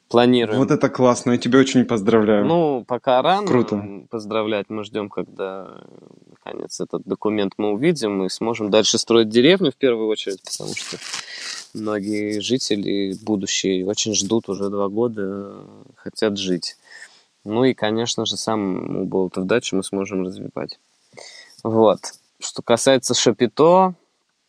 планируем... 0.09 0.59
Вот 0.59 0.71
это 0.71 0.89
классно, 0.89 1.31
я 1.31 1.37
тебя 1.37 1.59
очень 1.59 1.85
поздравляю. 1.85 2.45
Ну, 2.45 2.83
пока 2.85 3.21
рано 3.21 3.47
Круто. 3.47 4.05
поздравлять, 4.09 4.65
мы 4.69 4.83
ждем, 4.83 5.09
когда, 5.09 5.81
наконец, 6.27 6.81
этот 6.81 7.03
документ 7.05 7.53
мы 7.57 7.71
увидим, 7.71 8.25
и 8.25 8.29
сможем 8.29 8.69
дальше 8.69 8.97
строить 8.97 9.29
деревню 9.29 9.71
в 9.71 9.75
первую 9.75 10.07
очередь, 10.07 10.41
потому 10.43 10.75
что 10.75 10.97
многие 11.73 12.39
жители 12.39 13.15
будущие 13.21 13.85
очень 13.85 14.13
ждут 14.15 14.49
уже 14.49 14.69
два 14.69 14.89
года, 14.89 15.63
хотят 15.95 16.37
жить. 16.37 16.75
Ну 17.45 17.63
и, 17.63 17.73
конечно 17.73 18.25
же, 18.25 18.35
сам 18.35 19.05
Болтов 19.05 19.45
дачу 19.45 19.75
мы 19.75 19.83
сможем 19.83 20.25
развивать. 20.25 20.79
Вот. 21.63 21.99
Что 22.39 22.61
касается 22.61 23.13
Шапито, 23.13 23.95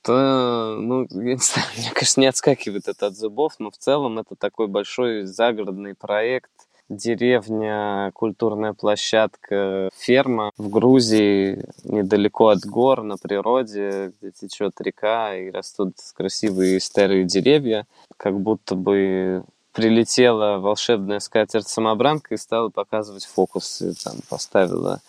то, 0.02 0.76
ну, 0.78 1.06
я 1.10 1.34
не 1.34 1.36
знаю, 1.40 1.68
мне, 1.76 1.90
конечно, 1.92 2.20
не 2.20 2.26
отскакивает 2.26 2.88
это 2.88 3.06
от 3.06 3.16
зубов, 3.16 3.54
но 3.58 3.70
в 3.70 3.76
целом 3.76 4.18
это 4.18 4.34
такой 4.36 4.66
большой 4.66 5.24
загородный 5.24 5.94
проект, 5.94 6.50
деревня, 6.88 8.10
культурная 8.14 8.72
площадка, 8.72 9.88
ферма 9.96 10.50
в 10.58 10.68
Грузии, 10.68 11.64
недалеко 11.84 12.48
от 12.48 12.66
гор, 12.66 13.02
на 13.02 13.16
природе, 13.16 14.12
где 14.20 14.32
течет 14.32 14.80
река 14.80 15.36
и 15.36 15.50
растут 15.50 15.94
красивые 16.14 16.80
старые 16.80 17.24
деревья, 17.24 17.86
как 18.16 18.38
будто 18.40 18.74
бы 18.74 19.44
прилетела 19.72 20.58
волшебная 20.58 21.20
скатерть-самобранка 21.20 22.34
и 22.34 22.38
стала 22.38 22.70
показывать 22.70 23.24
фокусы, 23.24 23.94
там, 24.02 24.16
поставила 24.28 25.00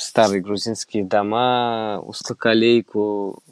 старые 0.00 0.40
грузинские 0.40 1.04
дома, 1.04 2.00
узкоколейку, 2.04 3.42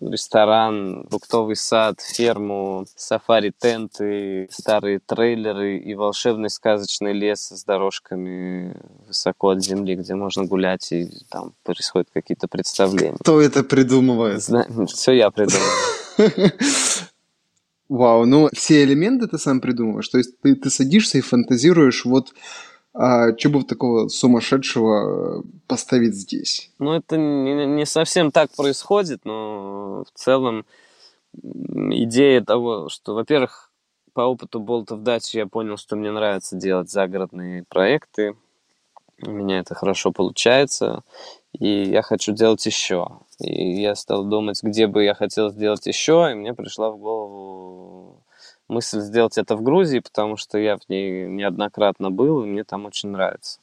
ресторан, 0.00 1.06
фруктовый 1.08 1.56
сад, 1.56 2.00
ферму, 2.00 2.86
сафари-тенты, 2.96 4.48
старые 4.50 5.00
трейлеры 5.00 5.78
и 5.78 5.94
волшебный 5.94 6.50
сказочный 6.50 7.12
лес 7.12 7.48
с 7.48 7.64
дорожками 7.64 8.76
высоко 9.06 9.50
от 9.50 9.62
земли, 9.62 9.94
где 9.96 10.14
можно 10.14 10.44
гулять 10.44 10.92
и 10.92 11.08
там 11.30 11.52
происходят 11.64 12.08
какие-то 12.12 12.48
представления. 12.48 13.16
Кто 13.20 13.40
это 13.40 13.62
придумывает? 13.62 14.42
Все 14.88 15.12
я 15.12 15.30
придумываю. 15.30 16.52
Вау, 17.88 18.26
ну 18.26 18.50
все 18.52 18.84
элементы 18.84 19.28
ты 19.28 19.38
сам 19.38 19.60
придумываешь. 19.60 20.08
То 20.08 20.18
есть 20.18 20.38
ты, 20.40 20.54
ты 20.54 20.68
садишься 20.68 21.18
и 21.18 21.22
фантазируешь 21.22 22.04
вот 22.04 22.34
а 23.00 23.38
что 23.38 23.50
бы 23.50 23.62
такого 23.62 24.08
сумасшедшего 24.08 25.38
э, 25.38 25.42
поставить 25.68 26.16
здесь? 26.16 26.72
Ну, 26.80 26.94
это 26.94 27.16
не, 27.16 27.64
не 27.64 27.86
совсем 27.86 28.32
так 28.32 28.50
происходит, 28.56 29.20
но 29.24 30.02
в 30.12 30.18
целом 30.18 30.66
идея 31.32 32.42
того, 32.42 32.88
что, 32.88 33.14
во-первых, 33.14 33.70
по 34.14 34.22
опыту 34.22 34.58
Болотов 34.58 35.04
Дачи 35.04 35.36
я 35.36 35.46
понял, 35.46 35.76
что 35.76 35.94
мне 35.94 36.10
нравится 36.10 36.56
делать 36.56 36.90
загородные 36.90 37.62
проекты. 37.68 38.34
У 39.24 39.30
меня 39.30 39.60
это 39.60 39.76
хорошо 39.76 40.10
получается, 40.10 41.04
и 41.52 41.84
я 41.84 42.02
хочу 42.02 42.32
делать 42.32 42.66
еще. 42.66 43.20
И 43.38 43.80
я 43.80 43.94
стал 43.94 44.24
думать, 44.24 44.60
где 44.60 44.88
бы 44.88 45.04
я 45.04 45.14
хотел 45.14 45.50
сделать 45.50 45.86
еще, 45.86 46.30
и 46.32 46.34
мне 46.34 46.52
пришла 46.52 46.90
в 46.90 46.98
голову 46.98 48.24
мысль 48.68 49.00
сделать 49.00 49.38
это 49.38 49.56
в 49.56 49.62
Грузии, 49.62 50.00
потому 50.00 50.36
что 50.36 50.58
я 50.58 50.76
в 50.76 50.88
ней 50.88 51.26
неоднократно 51.26 52.10
был, 52.10 52.42
и 52.42 52.46
мне 52.46 52.64
там 52.64 52.86
очень 52.86 53.10
нравится. 53.10 53.58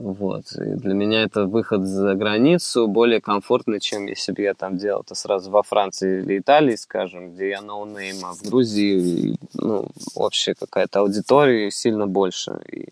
Вот. 0.00 0.52
И 0.52 0.76
для 0.76 0.94
меня 0.94 1.24
это 1.24 1.44
выход 1.44 1.86
за 1.86 2.14
границу 2.14 2.88
более 2.88 3.20
комфортный, 3.20 3.80
чем 3.80 4.06
если 4.06 4.32
бы 4.32 4.40
я 4.40 4.54
там 4.54 4.78
делал 4.78 5.02
это 5.02 5.14
сразу 5.14 5.50
во 5.50 5.62
Франции 5.62 6.22
или 6.22 6.38
Италии, 6.38 6.76
скажем, 6.76 7.34
где 7.34 7.50
я 7.50 7.60
no 7.60 7.78
name, 7.78 8.24
а 8.24 8.32
в 8.32 8.42
Грузии 8.42 9.36
ну, 9.52 9.88
вообще 10.14 10.54
какая-то 10.54 11.00
аудитория 11.00 11.70
сильно 11.70 12.06
больше, 12.06 12.58
и 12.72 12.88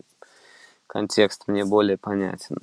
контекст 0.87 1.45
мне 1.47 1.65
более 1.65 1.97
понятен. 1.97 2.59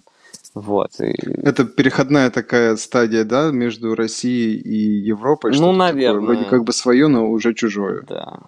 Вот. 0.54 1.00
И... 1.00 1.16
Это 1.44 1.66
переходная 1.66 2.30
такая 2.30 2.76
стадия, 2.76 3.24
да, 3.24 3.50
между 3.52 3.96
Россией 3.96 4.58
и 4.58 5.10
Европой? 5.10 5.54
Ну, 5.58 5.72
наверное. 5.72 6.22
Такое, 6.22 6.36
вроде 6.36 6.50
как 6.50 6.64
бы 6.66 6.72
свое, 6.72 7.08
но 7.08 7.30
уже 7.30 7.56
чужое. 7.56 8.04
Да. 8.08 8.40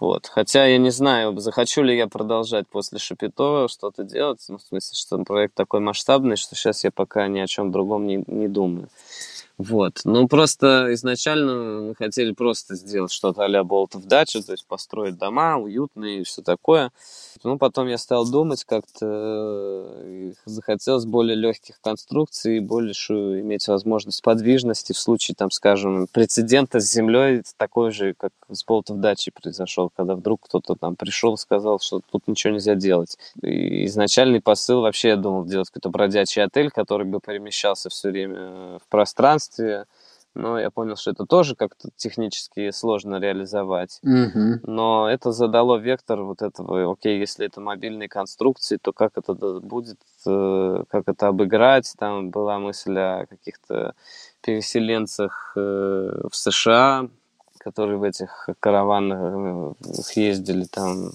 Вот. 0.00 0.26
Хотя 0.26 0.66
я 0.66 0.78
не 0.78 0.90
знаю, 0.90 1.38
захочу 1.38 1.82
ли 1.82 1.96
я 1.96 2.06
продолжать 2.08 2.68
после 2.68 2.98
Шапито 2.98 3.68
что-то 3.68 4.04
делать. 4.04 4.44
Ну, 4.48 4.58
в 4.58 4.62
смысле, 4.62 4.96
что 4.96 5.18
проект 5.24 5.54
такой 5.54 5.80
масштабный, 5.80 6.36
что 6.36 6.54
сейчас 6.54 6.84
я 6.84 6.90
пока 6.90 7.26
ни 7.28 7.38
о 7.38 7.46
чем 7.46 7.70
другом 7.70 8.06
не, 8.06 8.22
не 8.26 8.48
думаю. 8.48 8.88
Вот. 9.58 10.00
Ну, 10.04 10.28
просто 10.28 10.88
изначально 10.92 11.80
мы 11.80 11.94
хотели 11.94 12.32
просто 12.32 12.74
сделать 12.74 13.10
что-то 13.10 13.42
а-ля 13.42 13.64
Болтов 13.64 14.04
дача, 14.04 14.42
то 14.42 14.52
есть 14.52 14.66
построить 14.66 15.16
дома 15.16 15.56
уютные 15.56 16.20
и 16.20 16.24
все 16.24 16.42
такое. 16.42 16.92
Ну, 17.42 17.56
потом 17.58 17.88
я 17.88 17.96
стал 17.96 18.28
думать 18.30 18.64
как-то, 18.64 19.86
э, 20.02 20.32
захотелось 20.44 21.06
более 21.06 21.36
легких 21.36 21.80
конструкций, 21.80 22.60
большую 22.60 23.40
иметь 23.40 23.66
возможность 23.68 24.22
подвижности 24.22 24.92
в 24.92 24.98
случае, 24.98 25.34
там, 25.34 25.50
скажем, 25.50 26.06
прецедента 26.12 26.78
с 26.78 26.92
землей 26.92 27.42
такой 27.56 27.92
же, 27.92 28.14
как 28.14 28.32
с 28.50 28.62
Болтов 28.64 29.00
дачей 29.00 29.32
произошел, 29.32 29.90
когда 29.94 30.16
вдруг 30.16 30.42
кто-то 30.42 30.74
там 30.74 30.96
пришел, 30.96 31.36
сказал, 31.38 31.80
что 31.80 32.00
тут 32.10 32.28
ничего 32.28 32.52
нельзя 32.54 32.74
делать. 32.74 33.16
И 33.42 33.86
изначальный 33.86 34.40
посыл 34.42 34.82
вообще 34.82 35.08
я 35.08 35.16
думал 35.16 35.46
делать 35.46 35.68
какой-то 35.70 35.88
бродячий 35.88 36.42
отель, 36.42 36.70
который 36.70 37.06
бы 37.06 37.20
перемещался 37.20 37.88
все 37.88 38.10
время 38.10 38.78
в 38.78 38.88
пространстве, 38.90 39.45
удовольствие, 39.46 39.86
но 40.34 40.60
я 40.60 40.70
понял, 40.70 40.96
что 40.96 41.10
это 41.12 41.24
тоже 41.24 41.56
как-то 41.56 41.88
технически 41.96 42.70
сложно 42.70 43.18
реализовать. 43.18 44.00
Мгм. 44.02 44.60
Но 44.64 45.08
это 45.08 45.32
задало 45.32 45.76
вектор 45.78 46.20
вот 46.22 46.42
этого, 46.42 46.92
окей, 46.92 47.18
если 47.18 47.46
это 47.46 47.60
мобильные 47.60 48.08
конструкции, 48.08 48.78
то 48.80 48.92
как 48.92 49.12
это 49.16 49.32
будет, 49.32 49.98
э, 50.26 50.84
как 50.90 51.04
это 51.06 51.28
обыграть. 51.28 51.94
Там 51.98 52.30
была 52.30 52.58
мысль 52.58 52.98
о 52.98 53.26
каких-то 53.26 53.94
переселенцах 54.42 55.52
э, 55.56 55.60
в 56.30 56.36
США, 56.36 57.08
которые 57.58 57.96
в 57.96 58.02
этих 58.02 58.50
караванах 58.60 59.74
э, 59.80 60.20
ездили 60.20 60.64
там 60.64 61.12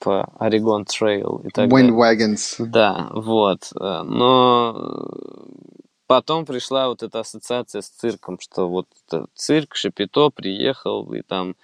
по 0.00 0.24
Oregon 0.40 0.84
Trail 0.84 1.42
и 1.44 1.50
так 1.50 1.68
далее. 1.68 1.92
Wind 1.92 1.96
Wagons. 1.96 2.66
Да, 2.66 3.08
вот. 3.12 3.70
Но 3.78 5.06
потом 6.06 6.44
пришла 6.44 6.88
вот 6.88 7.02
эта 7.02 7.20
ассоциация 7.20 7.82
с 7.82 7.88
цирком, 7.88 8.38
что 8.40 8.68
вот 8.68 8.86
это 9.06 9.26
цирк, 9.34 9.74
Шапито 9.74 10.30
приехал, 10.30 11.12
и 11.12 11.22
там, 11.22 11.56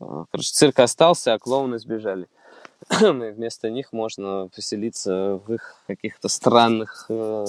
э, 0.00 0.24
короче, 0.30 0.52
цирк 0.52 0.78
остался, 0.78 1.34
а 1.34 1.38
клоуны 1.38 1.78
сбежали. 1.78 2.28
И 2.90 3.30
вместо 3.30 3.70
них 3.70 3.92
можно 3.92 4.48
поселиться 4.54 5.40
в 5.46 5.52
их 5.54 5.76
каких-то 5.86 6.28
странных 6.28 7.06
э, 7.08 7.44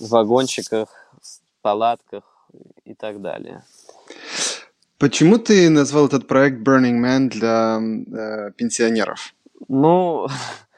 вагончиках, 0.00 0.88
палатках 1.62 2.24
и 2.84 2.94
так 2.94 3.22
далее. 3.22 3.62
Почему 4.98 5.38
ты 5.38 5.70
назвал 5.70 6.06
этот 6.06 6.28
проект 6.28 6.58
Burning 6.58 7.00
Man 7.00 7.28
для 7.28 7.80
э, 7.80 8.52
пенсионеров? 8.52 9.34
Ну, 9.68 10.28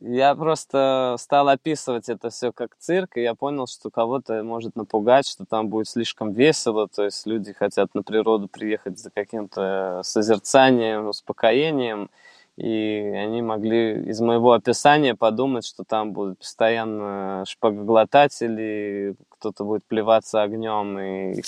я 0.00 0.34
просто 0.34 1.16
стал 1.18 1.48
описывать 1.48 2.08
это 2.08 2.30
все 2.30 2.52
как 2.52 2.76
цирк, 2.78 3.16
и 3.16 3.22
я 3.22 3.34
понял, 3.34 3.66
что 3.66 3.90
кого-то 3.90 4.42
может 4.42 4.76
напугать, 4.76 5.26
что 5.26 5.44
там 5.44 5.68
будет 5.68 5.88
слишком 5.88 6.32
весело, 6.32 6.88
то 6.88 7.04
есть 7.04 7.26
люди 7.26 7.52
хотят 7.52 7.94
на 7.94 8.02
природу 8.02 8.48
приехать 8.48 8.98
за 8.98 9.10
каким-то 9.10 10.00
созерцанием, 10.02 11.08
успокоением, 11.08 12.10
и 12.56 13.12
они 13.14 13.42
могли 13.42 14.10
из 14.10 14.20
моего 14.20 14.52
описания 14.52 15.14
подумать, 15.14 15.66
что 15.66 15.84
там 15.84 16.12
будут 16.12 16.38
постоянно 16.38 17.44
шпагоглотатели, 17.46 19.16
кто-то 19.28 19.64
будет 19.64 19.84
плеваться 19.84 20.42
огнем 20.42 20.98
и 20.98 21.42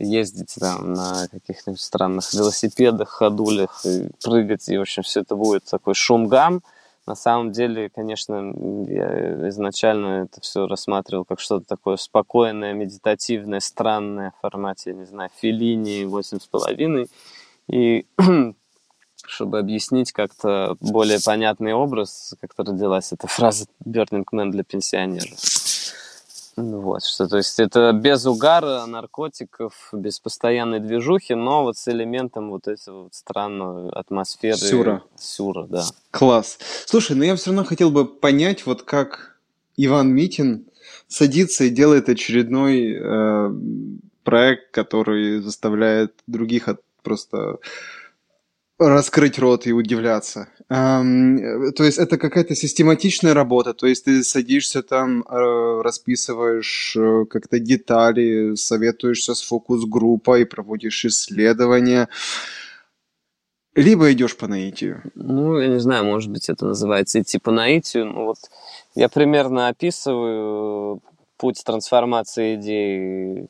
ездить 0.00 0.54
там 0.58 0.94
на 0.94 1.28
каких-нибудь 1.30 1.80
странных 1.80 2.32
велосипедах, 2.32 3.08
ходулях, 3.10 3.84
и 3.84 4.10
прыгать, 4.24 4.68
и, 4.68 4.78
в 4.78 4.82
общем, 4.82 5.02
все 5.02 5.20
это 5.20 5.36
будет 5.36 5.64
такой 5.64 5.94
шум-гам. 5.94 6.62
На 7.06 7.14
самом 7.14 7.50
деле, 7.50 7.88
конечно, 7.88 8.52
я 8.88 9.48
изначально 9.48 10.24
это 10.24 10.40
все 10.40 10.66
рассматривал 10.66 11.24
как 11.24 11.40
что-то 11.40 11.66
такое 11.66 11.96
спокойное, 11.96 12.72
медитативное, 12.72 13.60
странное 13.60 14.32
в 14.36 14.40
формате, 14.40 14.92
не 14.92 15.06
знаю, 15.06 15.30
Филини, 15.40 16.04
восемь 16.04 16.40
с 16.40 16.46
половиной. 16.46 17.08
И 17.68 18.06
чтобы 19.26 19.58
объяснить 19.58 20.12
как-то 20.12 20.76
более 20.80 21.18
понятный 21.24 21.72
образ, 21.72 22.34
как-то 22.40 22.64
родилась 22.64 23.12
эта 23.12 23.26
фраза 23.26 23.66
«Burning 23.84 24.24
Man» 24.32 24.50
для 24.50 24.64
пенсионеров. 24.64 25.38
Вот, 26.60 27.04
что, 27.04 27.28
то 27.28 27.36
есть 27.36 27.58
это 27.58 27.92
без 27.92 28.26
угара, 28.26 28.84
наркотиков, 28.86 29.90
без 29.92 30.20
постоянной 30.20 30.80
движухи, 30.80 31.34
но 31.34 31.64
вот 31.64 31.76
с 31.76 31.88
элементом 31.88 32.50
вот 32.50 32.68
этого 32.68 33.04
вот 33.04 33.14
странной 33.14 33.90
атмосферы. 33.90 34.56
Сюра. 34.56 35.02
Сюра, 35.16 35.66
да. 35.66 35.84
Класс. 36.10 36.58
Слушай, 36.86 37.16
ну 37.16 37.24
я 37.24 37.36
все 37.36 37.50
равно 37.50 37.64
хотел 37.64 37.90
бы 37.90 38.06
понять, 38.06 38.66
вот 38.66 38.82
как 38.82 39.38
Иван 39.76 40.12
Митин 40.12 40.66
садится 41.08 41.64
и 41.64 41.70
делает 41.70 42.08
очередной 42.08 42.94
э, 42.94 43.50
проект, 44.24 44.70
который 44.72 45.40
заставляет 45.40 46.14
других 46.26 46.68
от 46.68 46.80
просто 47.02 47.58
раскрыть 48.88 49.38
рот 49.38 49.66
и 49.66 49.72
удивляться. 49.72 50.48
Эм, 50.68 51.72
то 51.72 51.84
есть 51.84 51.98
это 51.98 52.16
какая-то 52.16 52.54
систематичная 52.54 53.34
работа, 53.34 53.74
то 53.74 53.86
есть 53.86 54.04
ты 54.04 54.22
садишься 54.24 54.82
там, 54.82 55.22
э, 55.22 55.82
расписываешь 55.82 56.96
э, 56.96 57.24
как-то 57.28 57.58
детали, 57.58 58.54
советуешься 58.54 59.34
с 59.34 59.42
фокус-группой, 59.42 60.46
проводишь 60.46 61.04
исследования, 61.04 62.08
либо 63.74 64.12
идешь 64.12 64.36
по 64.36 64.46
наитию. 64.48 65.02
Ну, 65.14 65.58
я 65.58 65.68
не 65.68 65.80
знаю, 65.80 66.04
может 66.04 66.30
быть, 66.30 66.48
это 66.48 66.66
называется 66.66 67.20
идти 67.20 67.38
по 67.38 67.50
наитию. 67.50 68.06
Ну, 68.06 68.24
вот 68.26 68.38
я 68.94 69.08
примерно 69.08 69.68
описываю 69.68 71.02
путь 71.36 71.62
трансформации 71.64 72.56
идеи 72.56 73.44
э, 73.44 73.46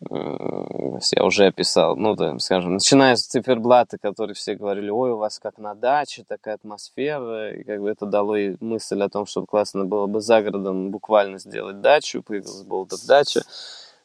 я 0.00 1.24
уже 1.24 1.46
описал, 1.46 1.96
ну, 1.96 2.14
да, 2.14 2.38
скажем, 2.38 2.74
начиная 2.74 3.16
с 3.16 3.26
циферблата, 3.26 3.98
которые 3.98 4.34
все 4.34 4.54
говорили, 4.54 4.90
ой, 4.90 5.10
у 5.10 5.16
вас 5.16 5.38
как 5.38 5.58
на 5.58 5.74
даче, 5.74 6.24
такая 6.26 6.54
атмосфера, 6.54 7.54
и 7.54 7.64
как 7.64 7.80
бы 7.80 7.90
это 7.90 8.06
дало 8.06 8.36
и 8.36 8.56
мысль 8.60 9.02
о 9.02 9.08
том, 9.08 9.26
что 9.26 9.44
классно 9.44 9.84
было 9.84 10.06
бы 10.06 10.20
за 10.20 10.40
городом 10.40 10.90
буквально 10.90 11.38
сделать 11.38 11.80
дачу, 11.80 12.22
появилась 12.22 12.62
Болдов 12.62 13.04
дача, 13.06 13.42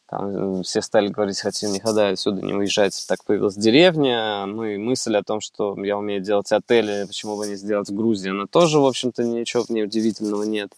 там 0.10 0.60
э, 0.60 0.64
все 0.64 0.82
стали 0.82 1.10
говорить, 1.10 1.40
хотим 1.40 1.72
никогда 1.72 2.10
отсюда 2.10 2.42
не 2.42 2.54
уезжать, 2.54 3.06
так 3.08 3.24
появилась 3.24 3.56
деревня, 3.56 4.46
ну 4.48 4.66
и 4.66 4.78
мысль 4.78 5.16
о 5.16 5.24
том, 5.24 5.42
что 5.42 5.76
я 5.84 5.98
умею 5.98 6.22
делать 6.22 6.52
отели, 6.52 7.06
почему 7.06 7.38
бы 7.38 7.48
не 7.48 7.56
сделать 7.56 7.90
в 7.90 7.96
Грузии, 7.96 8.32
она 8.32 8.48
тоже, 8.48 8.80
в 8.80 8.86
общем-то, 8.86 9.24
ничего 9.24 9.64
в 9.64 9.70
ней 9.70 9.84
удивительного 9.84 10.44
нет. 10.44 10.72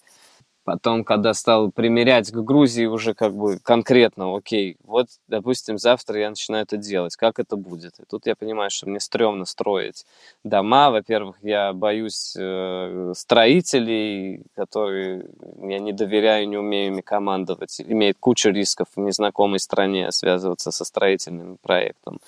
Потом, 0.66 1.04
когда 1.04 1.36
стал 1.36 1.72
примерять 1.72 2.32
к 2.32 2.36
Грузии 2.38 2.86
уже 2.86 3.14
как 3.14 3.36
бы 3.36 3.60
конкретно, 3.60 4.36
окей, 4.36 4.78
вот, 4.84 5.08
допустим, 5.28 5.78
завтра 5.78 6.20
я 6.20 6.30
начинаю 6.32 6.64
это 6.64 6.76
делать, 6.78 7.16
как 7.16 7.38
это 7.38 7.56
будет? 7.56 8.00
И 8.00 8.04
тут 8.10 8.26
я 8.26 8.36
понимаю, 8.36 8.72
что 8.72 8.90
мне 8.90 9.00
стрёмно 9.00 9.46
строить 9.46 10.08
дома. 10.44 10.90
Во-первых, 10.90 11.36
я 11.44 11.72
боюсь 11.72 12.36
э, 12.36 13.14
строителей, 13.16 14.42
которые 14.56 15.28
я 15.62 15.78
не 15.78 15.94
доверяю, 15.94 16.50
не 16.50 16.58
умею 16.58 16.88
ими 16.88 17.02
командовать. 17.02 17.80
Имеет 17.82 18.18
кучу 18.20 18.50
рисков 18.50 18.88
в 18.96 19.00
незнакомой 19.00 19.60
стране 19.60 20.12
связываться 20.12 20.72
со 20.72 20.84
строительным 20.84 21.58
проектом. 21.62 22.20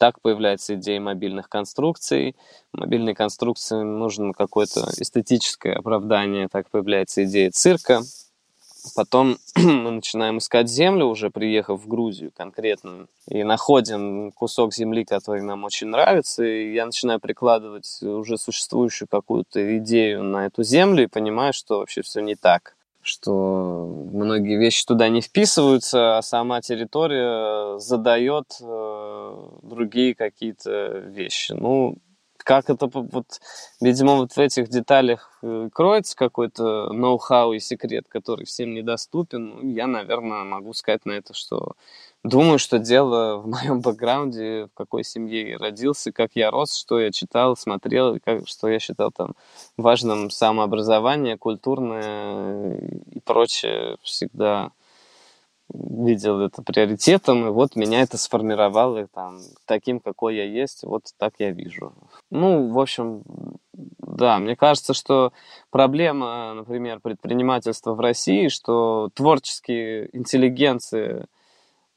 Так 0.00 0.22
появляется 0.22 0.76
идея 0.76 0.98
мобильных 0.98 1.50
конструкций. 1.50 2.34
Мобильной 2.72 3.14
конструкции 3.14 3.82
нужно 3.82 4.32
какое-то 4.32 4.88
эстетическое 4.96 5.74
оправдание. 5.74 6.48
Так 6.48 6.70
появляется 6.70 7.24
идея 7.24 7.50
цирка. 7.50 8.00
Потом 8.96 9.36
мы 9.56 9.90
начинаем 9.90 10.38
искать 10.38 10.70
землю, 10.70 11.04
уже 11.04 11.28
приехав 11.28 11.82
в 11.82 11.86
Грузию 11.86 12.32
конкретно, 12.34 13.08
и 13.28 13.44
находим 13.44 14.32
кусок 14.32 14.72
земли, 14.72 15.04
который 15.04 15.42
нам 15.42 15.64
очень 15.64 15.88
нравится, 15.88 16.44
и 16.44 16.72
я 16.72 16.86
начинаю 16.86 17.20
прикладывать 17.20 18.02
уже 18.02 18.38
существующую 18.38 19.06
какую-то 19.06 19.76
идею 19.76 20.22
на 20.22 20.46
эту 20.46 20.62
землю 20.62 21.04
и 21.04 21.08
понимаю, 21.08 21.52
что 21.52 21.80
вообще 21.80 22.00
все 22.00 22.22
не 22.22 22.36
так 22.36 22.74
что 23.10 23.86
многие 24.12 24.56
вещи 24.56 24.86
туда 24.86 25.08
не 25.08 25.20
вписываются, 25.20 26.18
а 26.18 26.22
сама 26.22 26.60
территория 26.60 27.78
задает 27.78 28.46
э, 28.62 29.48
другие 29.62 30.14
какие-то 30.14 30.98
вещи. 31.06 31.52
Ну, 31.52 31.96
как 32.50 32.68
это 32.68 32.90
вот, 32.92 33.40
видимо, 33.80 34.16
вот 34.16 34.32
в 34.32 34.38
этих 34.38 34.68
деталях 34.70 35.38
э, 35.40 35.68
кроется 35.72 36.16
какой-то 36.16 36.92
ноу-хау 36.92 37.52
и 37.52 37.60
секрет, 37.60 38.06
который 38.08 38.44
всем 38.44 38.74
недоступен. 38.74 39.50
Ну, 39.50 39.72
я, 39.72 39.86
наверное, 39.86 40.42
могу 40.42 40.72
сказать 40.72 41.06
на 41.06 41.12
это, 41.12 41.32
что 41.32 41.76
Думаю, 42.24 42.58
что 42.58 42.78
дело 42.80 43.36
в 43.36 43.46
моем 43.46 43.80
бэкграунде, 43.80 44.66
в 44.66 44.76
какой 44.76 45.04
семье 45.04 45.50
я 45.50 45.58
родился, 45.58 46.10
как 46.10 46.32
я 46.34 46.50
рос, 46.50 46.76
что 46.76 46.98
я 46.98 47.12
читал, 47.12 47.56
смотрел, 47.56 48.18
как, 48.22 48.48
что 48.48 48.68
я 48.68 48.80
считал 48.80 49.12
там 49.12 49.34
важным 49.76 50.28
самообразование, 50.28 51.38
культурное 51.38 52.78
и 53.12 53.20
прочее. 53.20 53.96
Всегда 54.02 54.72
видел 55.72 56.40
это 56.40 56.62
приоритетом, 56.62 57.46
и 57.46 57.50
вот 57.50 57.76
меня 57.76 58.02
это 58.02 58.18
сформировало 58.18 59.06
там, 59.08 59.38
таким, 59.66 60.00
какой 60.00 60.36
я 60.36 60.44
есть, 60.44 60.82
вот 60.84 61.04
так 61.18 61.34
я 61.38 61.50
вижу. 61.50 61.92
Ну, 62.30 62.68
в 62.68 62.78
общем, 62.78 63.22
да, 63.72 64.38
мне 64.38 64.56
кажется, 64.56 64.94
что 64.94 65.32
проблема, 65.70 66.54
например, 66.54 67.00
предпринимательства 67.00 67.94
в 67.94 68.00
России, 68.00 68.48
что 68.48 69.10
творческие 69.14 70.14
интеллигенции– 70.16 71.26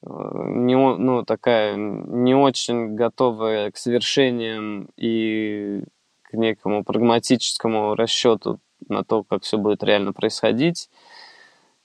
не, 0.06 0.76
ну, 0.76 1.24
такая 1.24 1.76
не 1.76 2.36
очень 2.36 2.96
готовая 2.96 3.72
к 3.72 3.78
совершениям 3.78 4.90
и 4.98 5.84
к 6.24 6.34
некому 6.34 6.84
прагматическому 6.84 7.96
расчету 7.96 8.60
на 8.90 9.04
то, 9.04 9.24
как 9.24 9.44
все 9.44 9.58
будет 9.58 9.82
реально 9.84 10.12
происходить, 10.12 10.90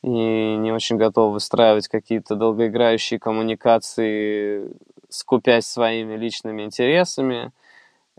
и 0.08 0.56
не 0.56 0.72
очень 0.72 0.96
готова 0.96 1.32
выстраивать 1.32 1.88
какие-то 1.88 2.34
долгоиграющие 2.34 3.20
коммуникации, 3.20 4.70
скупясь 5.08 5.66
своими 5.66 6.16
личными 6.16 6.62
интересами, 6.62 7.52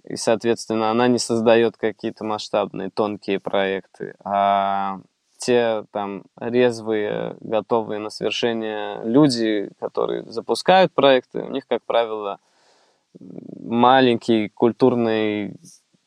и, 0.04 0.16
соответственно, 0.16 0.92
она 0.92 1.08
не 1.08 1.18
создает 1.18 1.78
какие-то 1.78 2.24
масштабные, 2.24 2.90
тонкие 2.90 3.40
проекты, 3.40 4.16
а 4.24 5.00
те 5.38 5.86
там 5.92 6.24
резвые, 6.40 7.36
готовые 7.40 8.00
на 8.00 8.10
совершение 8.10 9.02
люди, 9.04 9.70
которые 9.80 10.24
запускают 10.26 10.94
проекты, 10.94 11.42
у 11.42 11.50
них, 11.50 11.66
как 11.68 11.84
правило, 11.86 12.40
маленький 13.20 14.50
культурный 14.50 15.56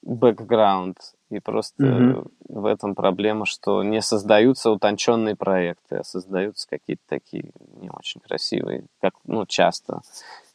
бэкграунд. 0.03 0.99
И 1.33 1.41
просто 1.41 1.83
mm-hmm. 1.83 2.31
в 2.49 2.67
этом 2.67 2.95
проблема, 2.95 3.47
что 3.47 3.83
не 3.83 4.03
создаются 4.03 4.71
утонченные 4.71 5.35
проекты, 5.35 5.97
а 5.97 6.05
создаются 6.05 6.69
какие-то 6.69 7.03
такие 7.09 7.51
не 7.81 7.89
очень 7.91 8.21
красивые, 8.21 8.85
как 9.01 9.15
ну, 9.25 9.47
часто, 9.47 10.03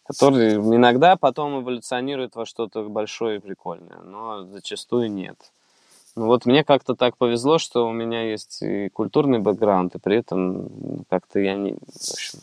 которые 0.05 0.55
иногда 0.55 1.15
потом 1.15 1.61
эволюционируют 1.61 2.35
во 2.35 2.45
что-то 2.45 2.83
большое 2.83 3.37
и 3.37 3.41
прикольное, 3.41 3.99
но 4.03 4.43
зачастую 4.43 5.11
нет. 5.11 5.37
Ну 6.15 6.25
вот 6.27 6.45
мне 6.45 6.63
как-то 6.63 6.95
так 6.95 7.17
повезло, 7.17 7.57
что 7.57 7.87
у 7.87 7.91
меня 7.91 8.29
есть 8.29 8.61
и 8.61 8.89
культурный 8.89 9.39
бэкграунд, 9.39 9.95
и 9.95 9.99
при 9.99 10.17
этом 10.17 11.05
как-то 11.09 11.39
я 11.39 11.55
не, 11.55 11.73
в 11.73 12.13
общем, 12.13 12.39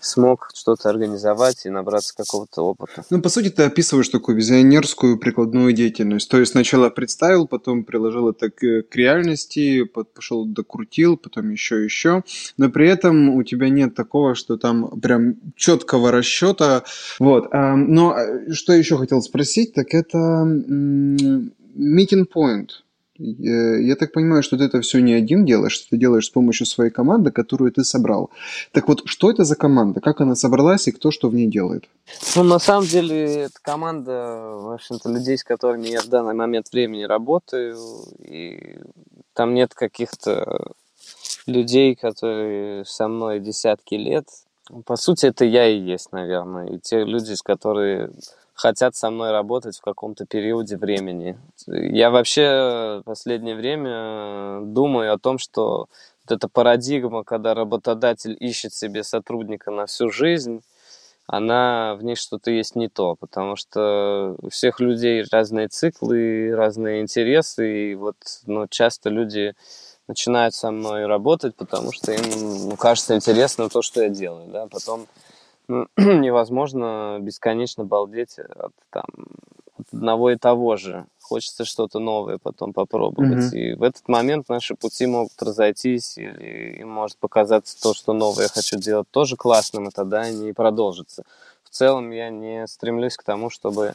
смог 0.00 0.50
что-то 0.54 0.88
организовать 0.88 1.66
и 1.66 1.70
набраться 1.70 2.14
какого-то 2.16 2.62
опыта. 2.62 3.04
Ну, 3.10 3.20
по 3.20 3.28
сути, 3.28 3.50
ты 3.50 3.64
описываешь 3.64 4.08
такую 4.08 4.36
визионерскую 4.36 5.18
прикладную 5.18 5.72
деятельность. 5.72 6.30
То 6.30 6.38
есть 6.38 6.52
сначала 6.52 6.90
представил, 6.90 7.46
потом 7.46 7.84
приложил 7.84 8.30
это 8.30 8.50
к, 8.50 8.82
к 8.82 8.96
реальности, 8.96 9.84
пошел 9.84 10.46
докрутил, 10.46 11.16
потом 11.16 11.50
еще 11.50 11.82
еще. 11.84 12.22
Но 12.56 12.70
при 12.70 12.88
этом 12.88 13.30
у 13.30 13.42
тебя 13.42 13.68
нет 13.68 13.94
такого, 13.94 14.34
что 14.34 14.56
там 14.56 15.00
прям 15.00 15.36
четкого 15.56 16.12
расчета. 16.12 16.84
Вот. 17.18 17.52
Но 17.52 18.16
э, 18.16 18.52
что 18.52 18.72
еще 18.72 18.96
хотел 18.96 19.20
спросить, 19.22 19.74
так 19.74 19.94
это 19.94 20.18
meeting 21.78 22.26
point. 22.32 22.68
Я 23.18 23.96
так 23.96 24.12
понимаю, 24.12 24.42
что 24.44 24.56
ты 24.56 24.64
это 24.64 24.80
все 24.80 25.00
не 25.00 25.12
один 25.12 25.44
делаешь, 25.44 25.72
что 25.72 25.90
ты 25.90 25.96
делаешь 25.96 26.26
с 26.26 26.30
помощью 26.30 26.66
своей 26.66 26.90
команды, 26.90 27.32
которую 27.32 27.72
ты 27.72 27.82
собрал. 27.82 28.30
Так 28.72 28.86
вот, 28.86 29.02
что 29.06 29.30
это 29.30 29.42
за 29.44 29.56
команда? 29.56 30.00
Как 30.00 30.20
она 30.20 30.36
собралась 30.36 30.86
и 30.86 30.92
кто 30.92 31.10
что 31.10 31.28
в 31.28 31.34
ней 31.34 31.48
делает? 31.48 31.88
Ну, 32.36 32.44
на 32.44 32.60
самом 32.60 32.86
деле, 32.86 33.42
это 33.44 33.58
команда, 33.60 34.56
в 34.56 34.72
общем-то, 34.72 35.10
людей, 35.10 35.36
с 35.36 35.42
которыми 35.42 35.88
я 35.88 36.00
в 36.00 36.06
данный 36.06 36.34
момент 36.34 36.70
времени 36.72 37.02
работаю. 37.02 37.76
И 38.20 38.78
там 39.32 39.52
нет 39.54 39.74
каких-то 39.74 40.72
людей, 41.46 41.96
которые 41.96 42.84
со 42.84 43.08
мной 43.08 43.40
десятки 43.40 43.96
лет. 43.96 44.28
По 44.84 44.96
сути, 44.96 45.26
это 45.26 45.44
я 45.44 45.66
и 45.66 45.80
есть, 45.80 46.12
наверное. 46.12 46.66
И 46.68 46.78
те 46.78 47.02
люди, 47.04 47.32
с 47.32 47.42
которыми 47.42 48.10
хотят 48.58 48.96
со 48.96 49.10
мной 49.10 49.30
работать 49.30 49.78
в 49.78 49.82
каком-то 49.82 50.26
периоде 50.26 50.76
времени. 50.76 51.38
Я 51.68 52.10
вообще 52.10 53.00
в 53.00 53.02
последнее 53.04 53.54
время 53.54 54.60
думаю 54.62 55.14
о 55.14 55.18
том, 55.18 55.38
что 55.38 55.86
вот 56.24 56.36
эта 56.36 56.48
парадигма, 56.48 57.22
когда 57.22 57.54
работодатель 57.54 58.36
ищет 58.38 58.74
себе 58.74 59.04
сотрудника 59.04 59.70
на 59.70 59.86
всю 59.86 60.10
жизнь, 60.10 60.62
она 61.28 61.94
в 61.94 62.02
ней 62.02 62.16
что-то 62.16 62.50
есть 62.50 62.74
не 62.74 62.88
то, 62.88 63.14
потому 63.14 63.54
что 63.54 64.34
у 64.40 64.48
всех 64.48 64.80
людей 64.80 65.24
разные 65.30 65.68
циклы, 65.68 66.52
разные 66.52 67.02
интересы, 67.02 67.92
и 67.92 67.94
вот 67.94 68.16
ну, 68.46 68.66
часто 68.66 69.08
люди 69.08 69.54
начинают 70.08 70.54
со 70.54 70.72
мной 70.72 71.06
работать, 71.06 71.54
потому 71.54 71.92
что 71.92 72.12
им 72.12 72.70
ну, 72.70 72.76
кажется 72.76 73.14
интересно 73.14 73.68
то, 73.68 73.82
что 73.82 74.02
я 74.02 74.08
делаю, 74.08 74.48
да, 74.48 74.66
потом 74.66 75.06
невозможно 75.96 77.18
бесконечно 77.20 77.84
балдеть 77.84 78.38
от, 78.38 78.72
там, 78.90 79.04
от 79.78 79.86
одного 79.92 80.30
и 80.30 80.36
того 80.36 80.76
же. 80.76 81.06
Хочется 81.20 81.64
что-то 81.64 81.98
новое 81.98 82.38
потом 82.38 82.72
попробовать. 82.72 83.52
Mm-hmm. 83.52 83.58
И 83.58 83.74
в 83.74 83.82
этот 83.82 84.08
момент 84.08 84.48
наши 84.48 84.74
пути 84.74 85.06
могут 85.06 85.40
разойтись, 85.42 86.16
или 86.16 86.80
им 86.80 86.88
может 86.88 87.18
показаться 87.18 87.80
то, 87.80 87.92
что 87.92 88.12
новое 88.12 88.44
я 88.44 88.48
хочу 88.48 88.78
делать, 88.78 89.08
тоже 89.10 89.36
классным, 89.36 89.88
и 89.88 89.90
тогда 89.90 90.20
они 90.20 90.52
продолжатся. 90.52 91.24
В 91.64 91.70
целом 91.70 92.10
я 92.10 92.30
не 92.30 92.66
стремлюсь 92.66 93.16
к 93.16 93.22
тому, 93.22 93.50
чтобы 93.50 93.92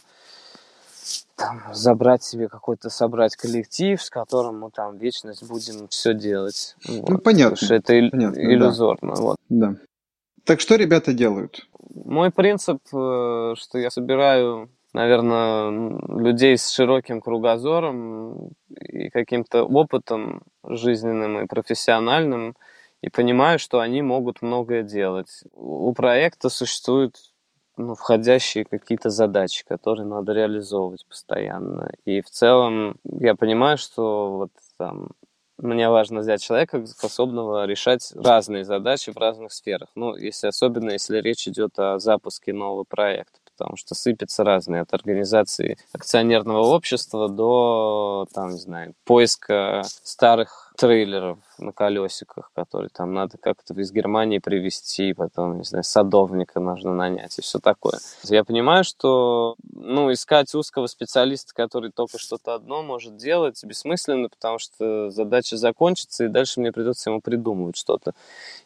там, 1.35 1.63
забрать 1.73 2.23
себе 2.23 2.47
какой-то, 2.47 2.89
собрать 2.89 3.35
коллектив, 3.35 4.01
с 4.01 4.09
которым 4.09 4.59
мы 4.59 4.69
там 4.69 4.97
вечность 4.97 5.43
будем 5.43 5.87
все 5.87 6.13
делать. 6.13 6.75
Ну, 6.87 7.01
вот. 7.01 7.09
Ну, 7.09 7.17
понятно. 7.17 7.55
Потому 7.55 7.65
что 7.65 7.75
это 7.75 8.09
понятно, 8.11 8.39
иллюзорно. 8.39 9.15
Да. 9.15 9.21
Вот. 9.21 9.37
да. 9.49 9.75
Так 10.45 10.59
что 10.59 10.75
ребята 10.75 11.13
делают? 11.13 11.67
Мой 11.93 12.31
принцип, 12.31 12.79
э, 12.93 13.53
что 13.55 13.77
я 13.77 13.89
собираю, 13.89 14.69
наверное, 14.93 15.69
людей 16.19 16.57
с 16.57 16.69
широким 16.69 17.21
кругозором 17.21 18.49
и 18.69 19.09
каким-то 19.09 19.63
опытом 19.63 20.43
жизненным 20.67 21.39
и 21.39 21.47
профессиональным, 21.47 22.55
и 23.01 23.09
понимаю, 23.09 23.59
что 23.59 23.79
они 23.79 24.01
могут 24.01 24.41
многое 24.41 24.83
делать. 24.83 25.43
У 25.53 25.93
проекта 25.93 26.49
существуют 26.49 27.15
ну, 27.77 27.95
входящие 27.95 28.65
какие-то 28.65 29.09
задачи, 29.09 29.65
которые 29.67 30.05
надо 30.05 30.33
реализовывать 30.33 31.05
постоянно. 31.07 31.91
И 32.05 32.21
в 32.21 32.29
целом 32.29 32.97
я 33.03 33.35
понимаю, 33.35 33.77
что 33.77 34.37
вот 34.37 34.51
там 34.77 35.09
мне 35.63 35.89
важно 35.89 36.19
взять 36.19 36.41
человека, 36.41 36.85
способного 36.85 37.65
решать 37.65 38.11
разные 38.15 38.65
задачи 38.65 39.11
в 39.11 39.17
разных 39.17 39.53
сферах. 39.53 39.89
Ну, 39.95 40.15
если 40.15 40.47
особенно, 40.47 40.91
если 40.91 41.19
речь 41.19 41.47
идет 41.47 41.79
о 41.79 41.99
запуске 41.99 42.53
нового 42.53 42.83
проекта, 42.83 43.39
потому 43.57 43.77
что 43.77 43.95
сыпятся 43.95 44.43
разные, 44.43 44.81
от 44.81 44.93
организации 44.93 45.77
акционерного 45.93 46.63
общества 46.63 47.29
до, 47.29 48.27
там, 48.33 48.51
не 48.51 48.59
знаю, 48.59 48.93
поиска 49.05 49.83
старых 50.03 50.72
трейлеров 50.75 51.39
на 51.57 51.71
колесиках, 51.71 52.51
которые 52.53 52.89
там 52.89 53.13
надо 53.13 53.37
как-то 53.37 53.73
из 53.73 53.91
Германии 53.91 54.39
привезти, 54.39 55.13
потом, 55.13 55.57
не 55.57 55.63
знаю, 55.63 55.83
садовника 55.83 56.59
нужно 56.59 56.93
нанять 56.93 57.37
и 57.37 57.41
все 57.41 57.59
такое. 57.59 57.99
Я 58.23 58.43
понимаю, 58.43 58.83
что, 58.83 59.55
ну, 59.71 60.11
искать 60.11 60.53
узкого 60.55 60.87
специалиста, 60.87 61.53
который 61.53 61.91
только 61.91 62.17
что-то 62.17 62.55
одно 62.55 62.83
может 62.83 63.17
делать, 63.17 63.63
бессмысленно, 63.63 64.29
потому 64.29 64.59
что 64.59 65.09
задача 65.09 65.57
закончится, 65.57 66.25
и 66.25 66.27
дальше 66.27 66.59
мне 66.59 66.71
придется 66.71 67.09
ему 67.09 67.21
придумывать 67.21 67.77
что-то. 67.77 68.13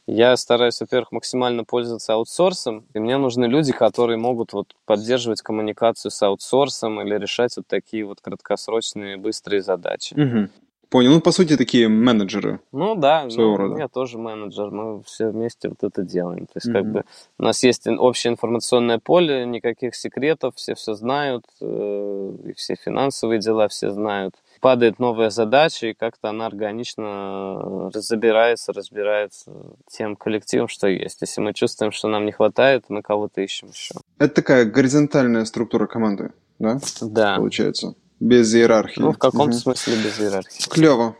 Я 0.05 0.37
стараюсь, 0.37 0.79
во-первых, 0.79 1.11
максимально 1.11 1.65
пользоваться 1.65 2.13
аутсорсом, 2.13 2.85
и 2.93 2.99
мне 2.99 3.17
нужны 3.17 3.45
люди, 3.45 3.73
которые 3.73 4.17
могут 4.17 4.53
вот 4.53 4.75
поддерживать 4.85 5.41
коммуникацию 5.41 6.11
с 6.11 6.21
аутсорсом 6.23 7.01
или 7.01 7.17
решать 7.17 7.55
вот 7.57 7.67
такие 7.67 8.05
вот 8.05 8.21
краткосрочные 8.21 9.17
быстрые 9.17 9.61
задачи. 9.61 10.13
Угу. 10.13 10.49
Понял. 10.89 11.11
Ну, 11.11 11.21
по 11.21 11.31
сути, 11.31 11.57
такие 11.57 11.87
менеджеры. 11.87 12.59
Ну 12.71 12.95
да, 12.95 13.29
своего 13.29 13.51
ну, 13.51 13.57
рода. 13.57 13.79
я 13.79 13.87
тоже 13.87 14.17
менеджер. 14.17 14.71
Мы 14.71 15.03
все 15.03 15.29
вместе 15.29 15.69
вот 15.69 15.83
это 15.83 16.03
делаем. 16.03 16.45
То 16.45 16.53
есть, 16.55 16.69
mm-hmm. 16.69 16.73
как 16.73 16.91
бы 16.91 17.03
у 17.37 17.43
нас 17.43 17.63
есть 17.63 17.87
общее 17.87 18.33
информационное 18.33 18.99
поле, 18.99 19.45
никаких 19.45 19.95
секретов, 19.95 20.55
все 20.55 20.75
все 20.75 20.93
знают, 20.93 21.45
э, 21.61 22.31
и 22.45 22.53
все 22.53 22.75
финансовые 22.75 23.39
дела 23.39 23.67
все 23.67 23.91
знают 23.91 24.35
падает 24.59 24.99
новая 24.99 25.29
задача, 25.29 25.87
и 25.87 25.93
как-то 25.93 26.29
она 26.29 26.45
органично 26.45 27.89
забирается, 27.93 28.73
разбирается 28.73 29.51
тем 29.89 30.15
коллективом, 30.15 30.67
что 30.67 30.87
есть. 30.87 31.21
Если 31.21 31.41
мы 31.41 31.53
чувствуем, 31.53 31.91
что 31.91 32.07
нам 32.07 32.25
не 32.25 32.31
хватает, 32.31 32.85
мы 32.89 33.01
кого-то 33.01 33.41
ищем 33.41 33.69
еще. 33.69 33.95
Это 34.17 34.33
такая 34.33 34.65
горизонтальная 34.65 35.45
структура 35.45 35.87
команды, 35.87 36.31
да? 36.59 36.79
Да. 37.01 37.35
Получается. 37.37 37.95
Без 38.19 38.53
иерархии. 38.53 38.99
Ну, 38.99 39.11
в 39.11 39.17
каком-то 39.17 39.55
угу. 39.55 39.61
смысле 39.61 39.95
без 39.95 40.19
иерархии. 40.19 40.67
Клево. 40.69 41.15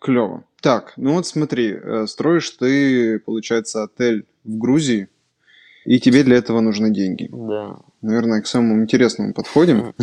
Клево. 0.00 0.44
Так, 0.60 0.94
ну 0.96 1.14
вот 1.14 1.26
смотри, 1.26 1.72
э, 1.72 2.06
строишь 2.06 2.50
ты, 2.50 3.18
получается, 3.20 3.82
отель 3.82 4.26
в 4.44 4.58
Грузии, 4.58 5.08
и 5.84 5.98
тебе 5.98 6.22
для 6.22 6.36
этого 6.36 6.60
нужны 6.60 6.90
деньги. 6.90 7.28
Да. 7.32 7.78
Наверное, 8.00 8.40
к 8.40 8.46
самому 8.46 8.82
интересному 8.82 9.32
подходим. 9.32 9.94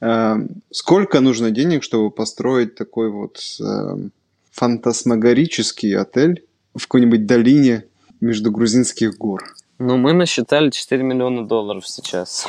Эм, 0.00 0.62
сколько 0.70 1.20
нужно 1.20 1.50
денег, 1.50 1.82
чтобы 1.82 2.10
построить 2.10 2.74
такой 2.74 3.10
вот 3.10 3.40
эм, 3.60 4.12
фантасмагорический 4.50 5.96
отель 5.96 6.44
в 6.74 6.82
какой-нибудь 6.82 7.26
долине 7.26 7.84
между 8.20 8.50
грузинских 8.50 9.16
гор? 9.18 9.54
Ну, 9.82 9.96
мы 9.96 10.12
насчитали 10.12 10.68
4 10.68 11.02
миллиона 11.02 11.48
долларов 11.48 11.88
сейчас. 11.88 12.46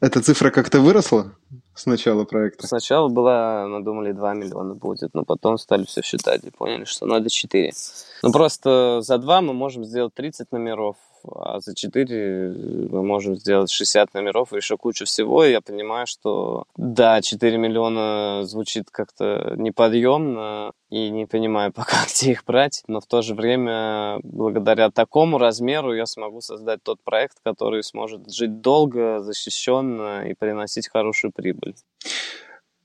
Эта 0.00 0.20
цифра 0.20 0.50
как-то 0.50 0.80
выросла 0.80 1.32
с 1.76 1.86
начала 1.86 2.24
проекта? 2.24 2.66
Сначала 2.66 3.08
была, 3.08 3.68
мы 3.68 3.84
думали, 3.84 4.10
2 4.10 4.34
миллиона 4.34 4.74
будет, 4.74 5.14
но 5.14 5.24
потом 5.24 5.58
стали 5.58 5.84
все 5.84 6.02
считать 6.02 6.42
и 6.42 6.50
поняли, 6.50 6.82
что 6.82 7.06
надо 7.06 7.30
4. 7.30 7.72
Ну, 8.24 8.32
просто 8.32 9.00
за 9.00 9.18
два 9.18 9.42
мы 9.42 9.52
можем 9.52 9.84
сделать 9.84 10.14
30 10.14 10.50
номеров, 10.50 10.96
а 11.34 11.60
за 11.60 11.74
4 11.74 12.88
мы 12.90 13.02
можем 13.02 13.36
сделать 13.36 13.70
60 13.70 14.14
номеров 14.14 14.52
и 14.52 14.56
еще 14.56 14.76
кучу 14.76 15.04
всего. 15.04 15.44
И 15.44 15.52
я 15.52 15.60
понимаю, 15.60 16.06
что 16.06 16.64
да, 16.76 17.22
4 17.22 17.56
миллиона 17.58 18.44
звучит 18.44 18.90
как-то 18.90 19.54
неподъемно, 19.56 20.72
и 20.90 21.10
не 21.10 21.26
понимаю 21.26 21.72
пока, 21.74 21.96
где 22.06 22.32
их 22.32 22.44
брать, 22.44 22.82
но 22.86 23.00
в 23.00 23.06
то 23.06 23.22
же 23.22 23.34
время, 23.34 24.18
благодаря 24.22 24.90
такому 24.90 25.38
размеру, 25.38 25.94
я 25.94 26.06
смогу 26.06 26.40
создать 26.40 26.82
тот 26.82 26.98
проект, 27.02 27.38
который 27.44 27.82
сможет 27.82 28.32
жить 28.32 28.60
долго, 28.60 29.22
защищенно 29.22 30.28
и 30.28 30.34
приносить 30.34 30.88
хорошую 30.88 31.32
прибыль. 31.32 31.74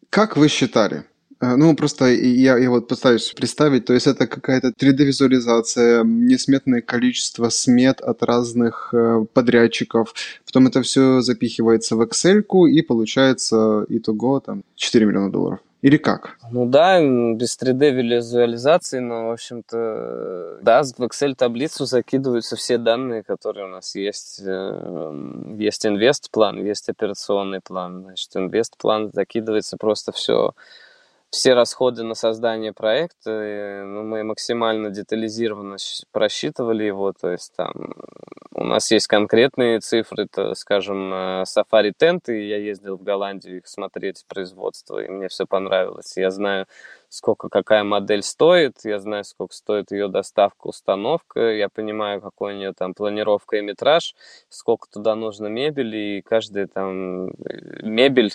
Как 0.09 0.35
вы 0.35 0.49
считали, 0.49 1.05
Э, 1.05 1.10
ну, 1.41 1.75
просто 1.75 2.05
я, 2.05 2.57
я 2.57 2.69
вот 2.69 2.87
пытаюсь 2.87 3.33
представить, 3.33 3.85
то 3.85 3.93
есть 3.93 4.07
это 4.07 4.27
какая-то 4.27 4.69
3D-визуализация, 4.69 6.03
несметное 6.03 6.81
количество 6.81 7.49
смет 7.49 7.99
от 8.01 8.23
разных 8.23 8.93
э, 8.93 9.25
подрядчиков, 9.33 10.13
потом 10.45 10.67
это 10.67 10.81
все 10.83 11.21
запихивается 11.21 11.95
в 11.95 12.01
Excel 12.01 12.43
и 12.69 12.81
получается 12.81 13.85
итого 13.89 14.39
там 14.39 14.63
4 14.75 15.05
миллиона 15.05 15.31
долларов. 15.31 15.59
Или 15.81 15.97
как? 15.97 16.37
Ну 16.51 16.67
да, 16.67 17.01
без 17.01 17.57
3D-визуализации, 17.59 18.99
но, 18.99 19.29
в 19.29 19.31
общем-то, 19.31 20.59
да, 20.61 20.83
в 20.83 21.01
Excel-таблицу 21.01 21.85
закидываются 21.85 22.55
все 22.55 22.77
данные, 22.77 23.23
которые 23.23 23.65
у 23.65 23.69
нас 23.69 23.95
есть. 23.95 24.41
Э, 24.45 25.11
есть 25.57 25.85
инвест-план, 25.87 26.63
есть 26.63 26.87
операционный 26.87 27.61
план. 27.61 28.03
Значит, 28.03 28.29
инвест-план 28.35 29.09
закидывается 29.11 29.77
просто 29.77 30.11
все 30.11 30.53
все 31.31 31.53
расходы 31.53 32.03
на 32.03 32.13
создание 32.13 32.73
проекта, 32.73 33.83
ну, 33.85 34.03
мы 34.03 34.23
максимально 34.23 34.89
детализированно 34.89 35.77
просчитывали 36.11 36.83
его, 36.83 37.13
то 37.13 37.31
есть 37.31 37.53
там 37.55 37.71
у 38.53 38.65
нас 38.65 38.91
есть 38.91 39.07
конкретные 39.07 39.79
цифры, 39.79 40.27
то, 40.27 40.53
скажем, 40.55 41.13
Safari 41.43 41.93
тенты, 41.97 42.45
я 42.45 42.57
ездил 42.57 42.97
в 42.97 43.03
Голландию 43.03 43.57
их 43.57 43.67
смотреть 43.67 44.25
производство, 44.27 44.99
и 44.99 45.07
мне 45.07 45.29
все 45.29 45.45
понравилось. 45.45 46.17
Я 46.17 46.31
знаю, 46.31 46.67
сколько 47.11 47.49
какая 47.49 47.83
модель 47.83 48.23
стоит, 48.23 48.77
я 48.85 48.99
знаю, 48.99 49.25
сколько 49.25 49.53
стоит 49.53 49.91
ее 49.91 50.07
доставка, 50.07 50.67
установка, 50.67 51.51
я 51.51 51.67
понимаю, 51.67 52.21
какой 52.21 52.53
у 52.53 52.57
нее 52.57 52.73
там 52.73 52.93
планировка 52.93 53.57
и 53.57 53.61
метраж, 53.61 54.15
сколько 54.47 54.87
туда 54.89 55.15
нужно 55.15 55.47
мебели, 55.47 55.97
и 55.97 56.21
каждая 56.21 56.67
там 56.67 57.27
э, 57.27 57.83
мебель 57.83 58.31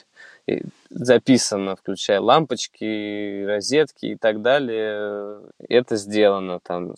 записано, 0.91 1.75
включая 1.75 2.21
лампочки, 2.21 3.45
розетки 3.45 4.07
и 4.07 4.17
так 4.17 4.43
далее. 4.43 5.41
Это 5.69 5.97
сделано. 5.97 6.61
Там 6.63 6.95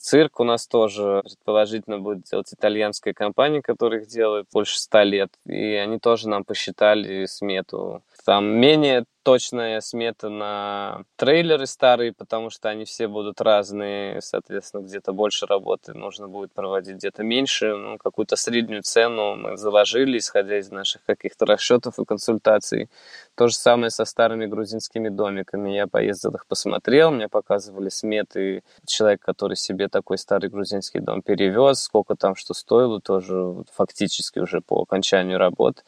цирк 0.00 0.40
у 0.40 0.44
нас 0.44 0.66
тоже 0.66 1.22
предположительно 1.24 1.98
будет 1.98 2.24
делать 2.24 2.52
итальянская 2.52 3.14
компания, 3.14 3.62
которая 3.62 4.00
их 4.00 4.08
делает 4.08 4.46
больше 4.52 4.78
ста 4.78 5.04
лет. 5.04 5.30
И 5.46 5.74
они 5.74 5.98
тоже 5.98 6.28
нам 6.28 6.44
посчитали 6.44 7.26
смету. 7.26 8.02
Там 8.28 8.44
менее 8.44 9.06
точная 9.22 9.80
смета 9.80 10.28
на 10.28 11.04
трейлеры 11.16 11.64
старые, 11.66 12.12
потому 12.12 12.50
что 12.50 12.68
они 12.68 12.84
все 12.84 13.08
будут 13.08 13.40
разные, 13.40 14.20
соответственно, 14.20 14.82
где-то 14.82 15.14
больше 15.14 15.46
работы 15.46 15.94
нужно 15.94 16.28
будет 16.28 16.52
проводить, 16.52 16.96
где-то 16.96 17.22
меньше. 17.22 17.74
Ну, 17.74 17.96
какую-то 17.96 18.36
среднюю 18.36 18.82
цену 18.82 19.34
мы 19.34 19.56
заложили, 19.56 20.18
исходя 20.18 20.58
из 20.58 20.70
наших 20.70 21.06
каких-то 21.06 21.46
расчетов 21.46 21.98
и 21.98 22.04
консультаций. 22.04 22.90
То 23.34 23.48
же 23.48 23.54
самое 23.54 23.88
со 23.88 24.04
старыми 24.04 24.44
грузинскими 24.44 25.08
домиками. 25.08 25.70
Я 25.70 25.86
поездил 25.86 26.34
их 26.34 26.46
посмотрел, 26.46 27.10
мне 27.10 27.28
показывали 27.30 27.88
сметы. 27.88 28.62
Человек, 28.86 29.22
который 29.22 29.56
себе 29.56 29.88
такой 29.88 30.18
старый 30.18 30.50
грузинский 30.50 31.00
дом 31.00 31.22
перевез, 31.22 31.80
сколько 31.80 32.14
там 32.14 32.36
что 32.36 32.52
стоило, 32.52 33.00
тоже 33.00 33.64
фактически 33.72 34.38
уже 34.38 34.60
по 34.60 34.82
окончанию 34.82 35.38
работ. 35.38 35.82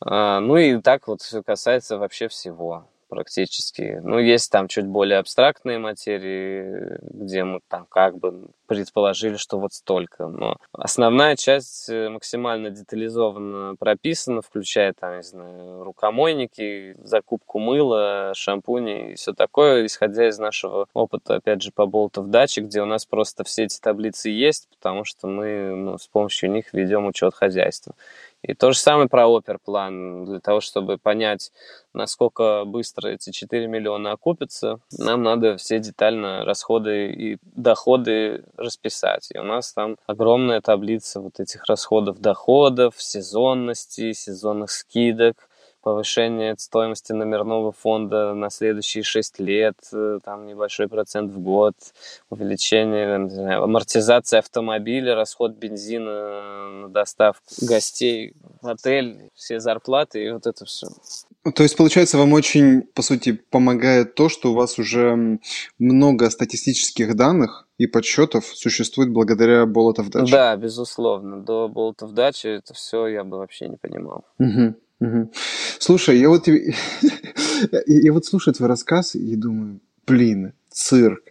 А, 0.00 0.40
ну 0.40 0.56
и 0.56 0.80
так 0.80 1.08
вот 1.08 1.22
все 1.22 1.42
касается 1.42 1.98
вообще 1.98 2.28
всего 2.28 2.88
практически. 3.08 4.00
Ну, 4.02 4.18
есть 4.18 4.50
там 4.50 4.68
чуть 4.68 4.86
более 4.86 5.18
абстрактные 5.18 5.78
материи, 5.78 6.98
где 7.00 7.44
мы 7.44 7.60
там 7.68 7.86
как 7.86 8.18
бы 8.18 8.48
предположили, 8.66 9.36
что 9.36 9.58
вот 9.58 9.72
столько. 9.72 10.26
Но 10.26 10.56
основная 10.72 11.36
часть 11.36 11.88
э, 11.88 12.10
максимально 12.10 12.70
детализованно 12.70 13.76
прописана, 13.76 14.42
включая 14.42 14.92
там, 14.92 15.16
не 15.16 15.22
знаю, 15.22 15.84
рукомойники, 15.84 16.96
закупку 17.02 17.58
мыла, 17.58 18.32
шампуни 18.34 19.12
и 19.12 19.14
все 19.14 19.32
такое, 19.32 19.86
исходя 19.86 20.28
из 20.28 20.38
нашего 20.38 20.86
опыта, 20.92 21.36
опять 21.36 21.62
же, 21.62 21.72
по 21.72 21.86
болтов 21.86 22.28
дачи, 22.28 22.60
где 22.60 22.82
у 22.82 22.86
нас 22.86 23.06
просто 23.06 23.42
все 23.44 23.64
эти 23.64 23.80
таблицы 23.80 24.28
есть, 24.28 24.68
потому 24.68 25.04
что 25.04 25.26
мы 25.26 25.74
ну, 25.74 25.98
с 25.98 26.06
помощью 26.06 26.50
них 26.50 26.74
ведем 26.74 27.06
учет 27.06 27.34
хозяйства. 27.34 27.94
И 28.42 28.54
то 28.54 28.72
же 28.72 28.78
самое 28.78 29.08
про 29.08 29.26
оперплан. 29.28 30.24
Для 30.24 30.40
того, 30.40 30.60
чтобы 30.60 30.96
понять, 30.96 31.50
насколько 31.92 32.64
быстро 32.64 33.08
эти 33.08 33.30
4 33.30 33.66
миллиона 33.66 34.12
окупятся, 34.12 34.78
нам 34.96 35.22
надо 35.24 35.56
все 35.56 35.80
детально 35.80 36.44
расходы 36.44 37.10
и 37.10 37.38
доходы 37.42 38.44
расписать. 38.56 39.28
И 39.34 39.38
у 39.38 39.42
нас 39.42 39.72
там 39.72 39.96
огромная 40.06 40.60
таблица 40.60 41.20
вот 41.20 41.40
этих 41.40 41.64
расходов, 41.66 42.20
доходов, 42.20 42.94
сезонности, 42.98 44.12
сезонных 44.12 44.70
скидок, 44.70 45.47
повышение 45.88 46.54
стоимости 46.58 47.12
номерного 47.12 47.72
фонда 47.72 48.34
на 48.34 48.50
следующие 48.50 49.02
6 49.02 49.40
лет, 49.40 49.76
э, 49.90 50.18
там 50.22 50.46
небольшой 50.46 50.86
процент 50.86 51.32
в 51.32 51.38
год, 51.40 51.74
увеличение, 52.28 53.18
не 53.18 53.30
знаю, 53.30 53.62
амортизация 53.62 54.40
автомобиля, 54.40 55.14
расход 55.14 55.52
бензина 55.52 56.70
на 56.82 56.88
доставку 56.88 57.46
гостей 57.62 58.34
в 58.60 58.68
отель, 58.68 59.30
все 59.34 59.60
зарплаты 59.60 60.26
и 60.26 60.30
вот 60.30 60.46
это 60.46 60.66
все. 60.66 60.88
То 61.54 61.62
есть, 61.62 61.76
получается, 61.76 62.18
вам 62.18 62.34
очень, 62.34 62.82
по 62.82 63.00
сути, 63.00 63.32
помогает 63.32 64.14
то, 64.14 64.28
что 64.28 64.50
у 64.50 64.54
вас 64.54 64.78
уже 64.78 65.38
много 65.78 66.28
статистических 66.28 67.16
данных 67.16 67.66
и 67.78 67.86
подсчетов 67.86 68.44
существует 68.44 69.10
благодаря 69.10 69.64
Болотов 69.64 70.10
Даче? 70.10 70.32
Да, 70.32 70.54
безусловно. 70.56 71.40
До 71.40 71.68
Болотов 71.68 72.12
Дачи 72.12 72.48
это 72.48 72.74
все 72.74 73.06
я 73.06 73.24
бы 73.24 73.38
вообще 73.38 73.68
не 73.68 73.76
понимал. 73.76 74.26
Угу. 74.38 74.74
Угу. 75.00 75.32
Слушай, 75.78 76.18
я 76.18 76.28
вот, 76.28 76.48
я 76.48 78.12
вот 78.12 78.26
слушаю 78.26 78.54
твой 78.54 78.68
рассказ 78.68 79.14
и 79.14 79.36
думаю, 79.36 79.80
блин, 80.06 80.52
цирк, 80.70 81.22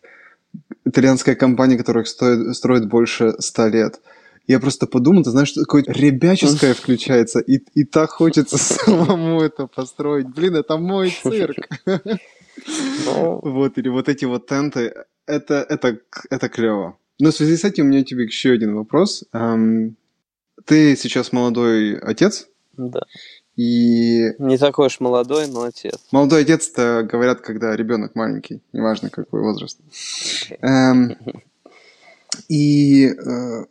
итальянская 0.85 1.35
компания, 1.35 1.77
которая 1.77 2.05
стоит, 2.05 2.55
строит 2.55 2.87
больше 2.87 3.33
ста 3.39 3.67
лет. 3.67 3.99
Я 4.47 4.61
просто 4.61 4.87
подумал, 4.87 5.23
ты 5.23 5.31
знаешь, 5.31 5.49
что 5.49 5.61
такое 5.61 5.83
ребяческое 5.85 6.73
включается, 6.73 7.39
и, 7.39 7.59
и 7.73 7.83
так 7.83 8.11
хочется 8.11 8.57
самому 8.57 9.41
это 9.41 9.67
построить. 9.67 10.27
Блин, 10.27 10.55
это 10.55 10.77
мой 10.77 11.13
цирк. 11.23 11.57
Ну. 13.05 13.39
Вот, 13.43 13.77
или 13.77 13.87
вот 13.87 14.09
эти 14.09 14.25
вот 14.25 14.47
тенты, 14.47 15.05
это, 15.27 15.63
это, 15.69 15.99
это 16.31 16.49
клево. 16.49 16.97
Но 17.19 17.29
в 17.29 17.35
связи 17.35 17.55
с 17.55 17.63
этим 17.63 17.85
у 17.85 17.87
меня 17.89 18.03
тебе 18.03 18.23
еще 18.23 18.51
один 18.51 18.73
вопрос. 18.75 19.23
Ты 20.65 20.95
сейчас 20.95 21.31
молодой 21.31 21.99
отец? 21.99 22.47
Да. 22.75 23.01
И... 23.57 24.33
Не 24.37 24.57
такой 24.59 24.85
уж 24.85 24.99
молодой, 24.99 25.47
но 25.47 25.63
отец. 25.63 25.99
Молодой 26.11 26.43
отец-то 26.43 27.07
говорят, 27.11 27.41
когда 27.41 27.75
ребенок 27.75 28.13
маленький, 28.13 28.61
неважно 28.71 29.09
какой 29.09 29.41
возраст. 29.41 29.79
Okay. 30.49 30.59
Эм, 30.61 31.17
и 32.47 33.07
э, 33.07 33.65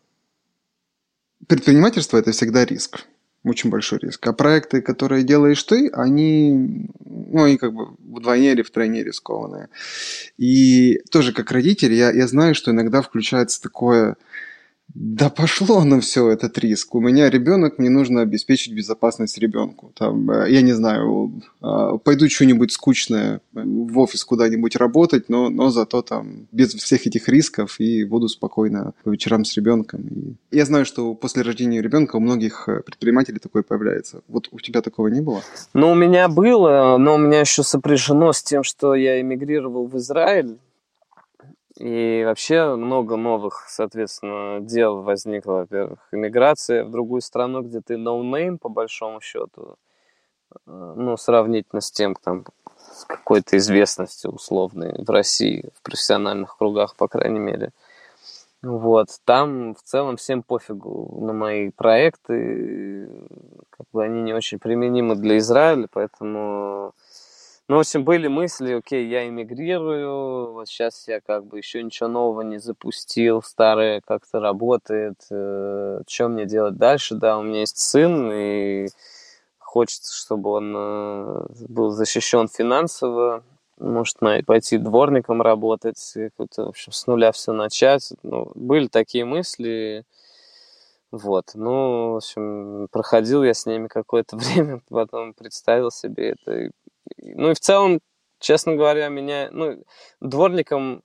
предпринимательство 1.47 2.19
это 2.19 2.33
всегда 2.33 2.65
риск. 2.65 3.07
Очень 3.45 3.71
большой 3.71 4.01
риск. 4.01 4.27
А 4.27 4.33
проекты, 4.33 4.83
которые 4.83 5.23
делаешь 5.23 5.63
ты, 5.63 5.89
они, 5.91 6.89
ну, 7.05 7.45
они 7.45 7.57
как 7.57 7.73
бы 7.73 7.95
вдвойне 8.01 8.53
или 8.53 8.63
втройне 8.63 9.05
рискованные. 9.05 9.69
И 10.37 10.99
тоже 11.13 11.33
как 11.33 11.53
родитель, 11.53 11.93
я, 11.93 12.11
я 12.11 12.27
знаю, 12.27 12.57
что 12.57 12.73
иногда 12.73 13.03
включается 13.03 13.63
такое 13.63 14.17
да 14.95 15.29
пошло 15.31 15.85
на 15.85 16.01
все 16.01 16.31
этот 16.31 16.59
риск. 16.59 16.95
У 16.95 17.01
меня 17.01 17.29
ребенок, 17.29 17.79
мне 17.79 17.91
нужно 17.91 18.23
обеспечить 18.23 18.73
безопасность 18.73 19.37
ребенку. 19.37 19.93
Там, 19.95 20.31
э, 20.31 20.51
я 20.51 20.63
не 20.63 20.73
знаю, 20.73 21.43
а, 21.61 21.99
пойду 21.99 22.29
что-нибудь 22.29 22.73
скучное 22.73 23.41
в 23.53 23.99
офис 23.99 24.25
куда-нибудь 24.25 24.77
работать, 24.77 25.29
но, 25.29 25.51
но 25.51 25.71
зато 25.71 26.03
там 26.03 26.47
без 26.53 26.73
всех 26.75 27.07
этих 27.07 27.29
рисков 27.29 27.79
и 27.79 28.05
буду 28.05 28.29
спокойно 28.29 28.95
по 29.05 29.11
вечерам 29.11 29.45
с 29.45 29.55
ребенком. 29.57 30.03
И 30.09 30.37
я 30.51 30.65
знаю, 30.65 30.87
что 30.87 31.15
после 31.15 31.43
рождения 31.43 31.83
ребенка 31.83 32.17
у 32.17 32.21
многих 32.21 32.69
э, 32.69 32.81
предпринимателей 32.83 33.39
такое 33.39 33.63
появляется. 33.63 34.23
Вот 34.29 34.49
у 34.51 34.61
тебя 34.61 34.83
такого 34.83 35.09
не 35.09 35.21
было? 35.21 35.43
Ну, 35.75 35.91
у 35.91 35.95
меня 35.95 36.29
было, 36.29 36.97
но 36.99 37.17
у 37.17 37.19
меня 37.19 37.41
еще 37.41 37.63
сопряжено 37.63 38.33
с 38.33 38.43
тем, 38.43 38.63
что 38.63 38.95
я 38.95 39.21
эмигрировал 39.21 39.87
в 39.87 39.97
Израиль 39.99 40.57
и 41.79 42.23
вообще 42.25 42.75
много 42.75 43.17
новых, 43.17 43.67
соответственно, 43.69 44.61
дел 44.61 45.03
возникло. 45.03 45.53
Во-первых, 45.53 45.99
иммиграция 46.13 46.85
в 46.85 46.91
другую 46.91 47.21
страну, 47.21 47.63
где 47.63 47.81
ты 47.81 47.95
no-name, 47.95 48.59
по 48.59 48.69
большому 48.69 49.21
счету, 49.21 49.77
э, 50.67 50.95
ну, 50.97 51.17
сравнительно 51.17 51.81
с 51.81 51.91
тем, 51.91 52.15
там, 52.15 52.45
с 52.91 53.05
какой-то 53.05 53.57
известностью 53.59 54.31
условной 54.31 54.95
в 55.05 55.11
России, 55.11 55.71
в 55.75 55.83
профессиональных 55.83 56.57
кругах, 56.57 56.97
по 56.97 57.09
крайней 57.09 57.41
мере. 57.41 57.73
Вот, 58.63 59.09
там 59.25 59.75
в 59.75 59.83
целом 59.83 60.17
всем 60.17 60.43
пофигу 60.43 61.19
на 61.21 61.33
мои 61.33 61.71
проекты, 61.71 63.09
как 63.71 63.87
бы 63.93 64.03
они 64.03 64.23
не 64.23 64.33
очень 64.33 64.59
применимы 64.59 65.15
для 65.15 65.39
Израиля, 65.39 65.87
поэтому 65.93 66.95
ну, 67.69 67.77
в 67.77 67.81
общем, 67.81 68.05
были 68.05 68.29
мысли, 68.29 68.75
окей, 68.75 69.09
я 69.09 69.27
эмигрирую, 69.29 70.53
вот 70.53 70.69
сейчас 70.69 71.09
я 71.09 71.21
как 71.21 71.47
бы 71.47 71.59
еще 71.59 71.83
ничего 71.83 72.09
нового 72.09 72.43
не 72.43 72.59
запустил, 72.59 73.43
старое 73.43 74.01
как-то 74.07 74.39
работает, 74.39 75.17
э, 75.31 76.01
что 76.07 76.29
мне 76.29 76.47
делать 76.47 76.77
дальше, 76.77 77.17
да, 77.17 77.39
у 77.39 77.43
меня 77.43 77.61
есть 77.61 77.79
сын, 77.79 78.31
и 78.33 78.87
хочется, 79.59 80.17
чтобы 80.17 80.51
он 80.51 80.75
э, 80.77 81.47
был 81.69 81.91
защищен 81.91 82.47
финансово, 82.49 83.43
может 83.79 84.19
пойти 84.47 84.79
дворником 84.79 85.43
работать, 85.43 85.99
в 86.37 86.61
общем, 86.61 86.93
с 86.93 87.07
нуля 87.07 87.33
все 87.33 87.53
начать. 87.53 88.13
Ну, 88.23 88.51
были 88.55 88.87
такие 88.87 89.25
мысли, 89.25 90.05
вот, 91.11 91.53
ну, 91.55 92.13
в 92.13 92.17
общем, 92.17 92.89
проходил 92.91 93.45
я 93.45 93.55
с 93.55 93.67
ними 93.67 93.89
какое-то 93.89 94.37
время, 94.39 94.81
потом 94.89 95.35
представил 95.35 95.91
себе 95.91 96.31
это, 96.31 96.71
ну 97.19 97.51
и 97.51 97.55
в 97.55 97.61
целом, 97.61 98.01
честно 98.39 98.77
говоря, 98.77 99.09
меня, 99.09 99.49
ну, 99.53 99.83
дворником, 100.21 101.03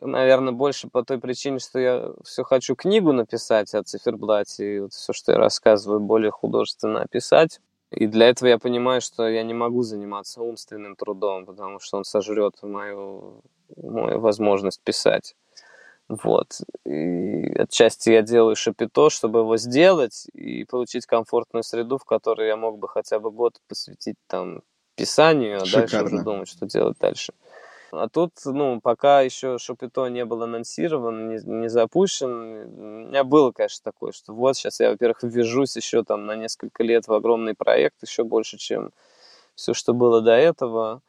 наверное, 0.00 0.52
больше 0.52 0.88
по 0.88 1.04
той 1.04 1.18
причине, 1.18 1.58
что 1.58 1.78
я 1.78 2.10
все 2.24 2.42
хочу 2.44 2.74
книгу 2.74 3.12
написать 3.12 3.74
о 3.74 3.82
циферблате, 3.82 4.76
и 4.76 4.80
вот 4.80 4.92
все, 4.92 5.12
что 5.12 5.32
я 5.32 5.38
рассказываю, 5.38 6.00
более 6.00 6.30
художественно 6.30 7.02
описать. 7.02 7.60
И 7.90 8.06
для 8.06 8.28
этого 8.28 8.48
я 8.48 8.58
понимаю, 8.58 9.00
что 9.00 9.28
я 9.28 9.44
не 9.44 9.54
могу 9.54 9.82
заниматься 9.82 10.42
умственным 10.42 10.96
трудом, 10.96 11.46
потому 11.46 11.78
что 11.78 11.98
он 11.98 12.04
сожрет 12.04 12.54
мою, 12.62 13.42
мою 13.76 14.20
возможность 14.20 14.82
писать. 14.82 15.36
Вот. 16.08 16.60
И 16.84 17.52
отчасти 17.58 18.10
я 18.10 18.22
делаю 18.22 18.56
шапито, 18.56 19.10
чтобы 19.10 19.40
его 19.40 19.56
сделать 19.56 20.26
и 20.32 20.64
получить 20.64 21.06
комфортную 21.06 21.62
среду, 21.62 21.98
в 21.98 22.04
которой 22.04 22.48
я 22.48 22.56
мог 22.56 22.78
бы 22.78 22.88
хотя 22.88 23.18
бы 23.18 23.30
год 23.30 23.60
посвятить 23.68 24.16
там 24.26 24.62
писанию, 24.96 25.62
а 25.62 25.64
Шикарно. 25.64 25.88
дальше 25.88 26.04
уже 26.04 26.24
думать, 26.24 26.48
что 26.48 26.66
делать 26.66 26.98
дальше. 26.98 27.32
А 27.92 28.08
тут, 28.08 28.32
ну, 28.44 28.80
пока 28.80 29.20
еще 29.20 29.58
Шопито 29.58 30.06
не 30.08 30.24
был 30.24 30.42
анонсирован, 30.42 31.28
не, 31.28 31.38
не 31.44 31.68
запущен, 31.68 32.28
у 32.28 33.06
меня 33.08 33.24
было, 33.24 33.52
конечно, 33.52 33.80
такое, 33.84 34.12
что 34.12 34.34
вот 34.34 34.56
сейчас 34.56 34.80
я, 34.80 34.90
во-первых, 34.90 35.22
ввяжусь 35.22 35.76
еще 35.76 36.02
там 36.02 36.26
на 36.26 36.34
несколько 36.34 36.82
лет 36.82 37.06
в 37.06 37.12
огромный 37.12 37.54
проект, 37.54 38.02
еще 38.02 38.24
больше, 38.24 38.58
чем 38.58 38.90
все, 39.54 39.72
что 39.72 39.94
было 39.94 40.20
до 40.20 40.32
этого, 40.32 41.00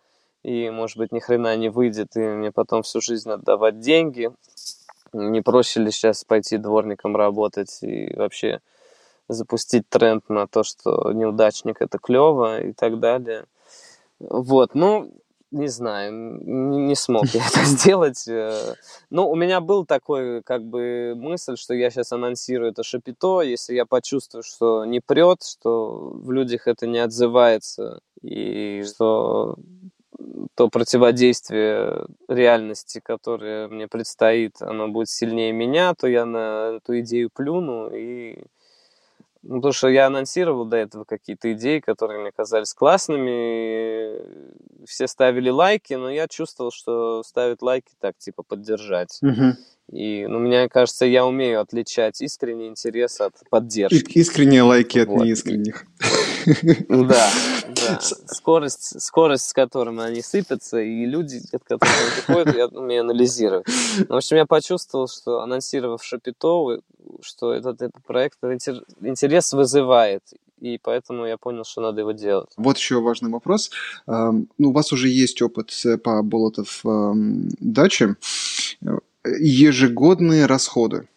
и, 0.44 0.70
может 0.70 0.98
быть, 0.98 1.12
ни 1.12 1.20
хрена 1.20 1.58
не 1.58 1.70
выйдет, 1.70 2.16
и 2.16 2.20
мне 2.20 2.52
потом 2.52 2.84
всю 2.84 3.02
жизнь 3.02 3.30
отдавать 3.30 3.80
деньги. 3.80 4.32
Не 5.14 5.42
проще 5.42 5.82
ли 5.82 5.92
сейчас 5.92 6.24
пойти 6.24 6.58
дворником 6.58 7.16
работать 7.16 7.80
и 7.82 8.14
вообще 8.16 8.62
запустить 9.28 9.90
тренд 9.90 10.30
на 10.30 10.48
то, 10.48 10.64
что 10.64 11.12
неудачник 11.12 11.82
это 11.82 11.98
клево 11.98 12.62
и 12.62 12.72
так 12.72 13.00
далее. 13.00 13.46
Вот, 14.20 14.74
ну, 14.76 15.12
не 15.52 15.68
знаю, 15.68 16.12
не, 16.14 16.78
не 16.80 16.96
смог 16.96 17.26
я 17.28 17.46
это 17.46 17.64
сделать. 17.66 18.28
Э. 18.28 18.76
Ну, 19.10 19.30
у 19.30 19.36
меня 19.36 19.62
был 19.62 19.86
такой, 19.86 20.42
как 20.44 20.64
бы, 20.64 21.14
мысль, 21.16 21.56
что 21.58 21.74
я 21.74 21.90
сейчас 21.90 22.12
анонсирую 22.12 22.72
это 22.72 22.84
шапито, 22.84 23.42
если 23.42 23.74
я 23.76 23.86
почувствую, 23.86 24.44
что 24.44 24.86
не 24.86 25.00
прет, 25.00 25.44
что 25.44 26.12
в 26.14 26.32
людях 26.32 26.68
это 26.68 26.88
не 26.88 27.00
отзывается, 27.00 28.00
и 28.22 28.84
что 28.86 29.56
то 30.56 30.70
противодействие 30.70 32.08
реальности, 32.28 33.00
которое 33.04 33.68
мне 33.68 33.88
предстоит, 33.88 34.62
оно 34.62 34.88
будет 34.88 35.10
сильнее 35.10 35.52
меня, 35.52 35.94
то 35.94 36.08
я 36.08 36.26
на 36.26 36.78
эту 36.78 37.00
идею 37.02 37.30
плюну 37.32 37.90
и 37.94 38.44
ну, 39.48 39.58
потому 39.58 39.72
что 39.72 39.88
я 39.88 40.08
анонсировал 40.08 40.66
до 40.66 40.78
этого 40.78 41.06
какие-то 41.06 41.54
идеи, 41.54 41.80
которые 41.80 42.20
мне 42.20 42.32
казались 42.32 42.74
классными. 42.74 44.86
Все 44.86 45.08
ставили 45.08 45.50
лайки, 45.50 45.94
но 45.94 46.10
я 46.10 46.28
чувствовал, 46.28 46.72
что 46.72 47.24
ставят 47.24 47.62
лайки 47.62 47.94
так, 48.00 48.18
типа, 48.18 48.44
поддержать. 48.44 49.20
Угу. 49.22 49.56
И, 49.94 50.28
ну, 50.28 50.40
мне 50.40 50.68
кажется, 50.68 51.06
я 51.06 51.26
умею 51.26 51.62
отличать 51.62 52.22
искренний 52.22 52.68
интерес 52.68 53.22
от 53.22 53.36
поддержки. 53.50 54.18
Искренние 54.18 54.64
лайки 54.64 55.00
от 55.00 55.08
вот. 55.08 55.24
неискренних. 55.24 55.86
Да, 56.90 57.30
да. 57.70 58.00
Скорость, 58.00 59.02
скорость, 59.02 59.50
с 59.50 59.54
которой 59.54 59.98
они 60.06 60.22
сыпятся, 60.22 60.80
и 60.80 61.06
люди, 61.06 61.42
от 61.52 61.64
которых 61.64 61.96
они 62.02 62.12
приходят, 62.16 62.56
я 62.56 62.68
умею 62.68 63.02
анализировать. 63.02 63.66
Ну, 63.98 64.16
в 64.16 64.18
общем, 64.18 64.38
я 64.38 64.46
почувствовал, 64.46 65.08
что 65.08 65.42
анонсировав 65.42 66.04
Шапито, 66.04 66.82
что 67.22 67.54
этот, 67.54 67.82
этот 67.82 68.04
проект 68.06 68.38
интерес 68.44 69.54
вызывает, 69.54 70.24
и 70.60 70.80
поэтому 70.82 71.26
я 71.26 71.38
понял, 71.38 71.64
что 71.64 71.82
надо 71.82 72.02
его 72.02 72.14
делать. 72.14 72.50
Вот 72.58 72.78
еще 72.78 73.00
важный 73.02 73.30
вопрос. 73.30 73.70
Ну, 74.08 74.48
у 74.58 74.72
вас 74.72 74.92
уже 74.92 75.08
есть 75.10 75.42
опыт 75.42 75.72
по 76.04 76.24
Болотов 76.24 76.82
даче. 77.60 78.16
Ежегодные 79.24 80.46
расходы. 80.46 81.08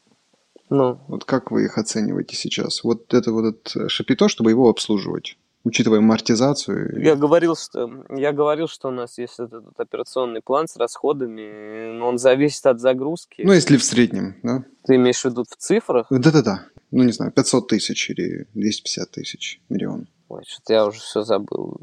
Ну. 0.70 1.00
Вот 1.08 1.24
как 1.24 1.50
вы 1.50 1.64
их 1.64 1.78
оцениваете 1.78 2.36
сейчас? 2.36 2.84
Вот 2.84 3.12
это 3.12 3.32
вот 3.32 3.44
это 3.44 3.88
шапито, 3.88 4.28
чтобы 4.28 4.50
его 4.50 4.68
обслуживать 4.68 5.36
учитывая 5.64 5.98
амортизацию? 5.98 7.02
Я 7.02 7.16
говорил, 7.16 7.56
что, 7.56 8.04
я 8.10 8.32
говорил, 8.32 8.68
что 8.68 8.88
у 8.88 8.90
нас 8.90 9.18
есть 9.18 9.34
этот, 9.34 9.64
этот 9.64 9.80
операционный 9.80 10.40
план 10.40 10.68
с 10.68 10.76
расходами, 10.76 11.92
но 11.92 12.08
он 12.08 12.18
зависит 12.18 12.64
от 12.66 12.80
загрузки. 12.80 13.42
Ну, 13.44 13.52
если 13.52 13.76
в 13.76 13.84
среднем, 13.84 14.36
да? 14.42 14.64
Ты 14.84 14.96
имеешь 14.96 15.20
в 15.20 15.24
виду 15.26 15.44
в 15.44 15.56
цифрах? 15.56 16.06
Да-да-да. 16.10 16.64
Ну, 16.90 17.04
не 17.04 17.12
знаю, 17.12 17.32
500 17.32 17.68
тысяч 17.68 18.10
или 18.10 18.48
250 18.54 19.10
тысяч, 19.10 19.60
миллион. 19.68 20.08
Ой, 20.28 20.42
что-то 20.46 20.72
я 20.72 20.86
уже 20.86 21.00
все 21.00 21.22
забыл. 21.22 21.76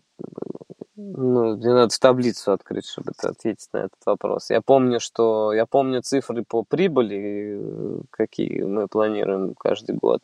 Ну, 1.00 1.58
мне 1.58 1.74
надо 1.74 1.96
таблицу 2.00 2.54
открыть, 2.54 2.88
чтобы 2.88 3.12
ответить 3.22 3.70
на 3.72 3.78
этот 3.78 4.00
вопрос. 4.06 4.50
Я 4.50 4.62
помню, 4.62 5.00
что 5.00 5.54
я 5.54 5.68
помню 5.68 6.02
цифры 6.02 6.44
по 6.44 6.64
прибыли, 6.64 8.02
какие 8.10 8.64
мы 8.64 8.88
планируем 8.88 9.54
каждый 9.54 9.96
год. 9.96 10.22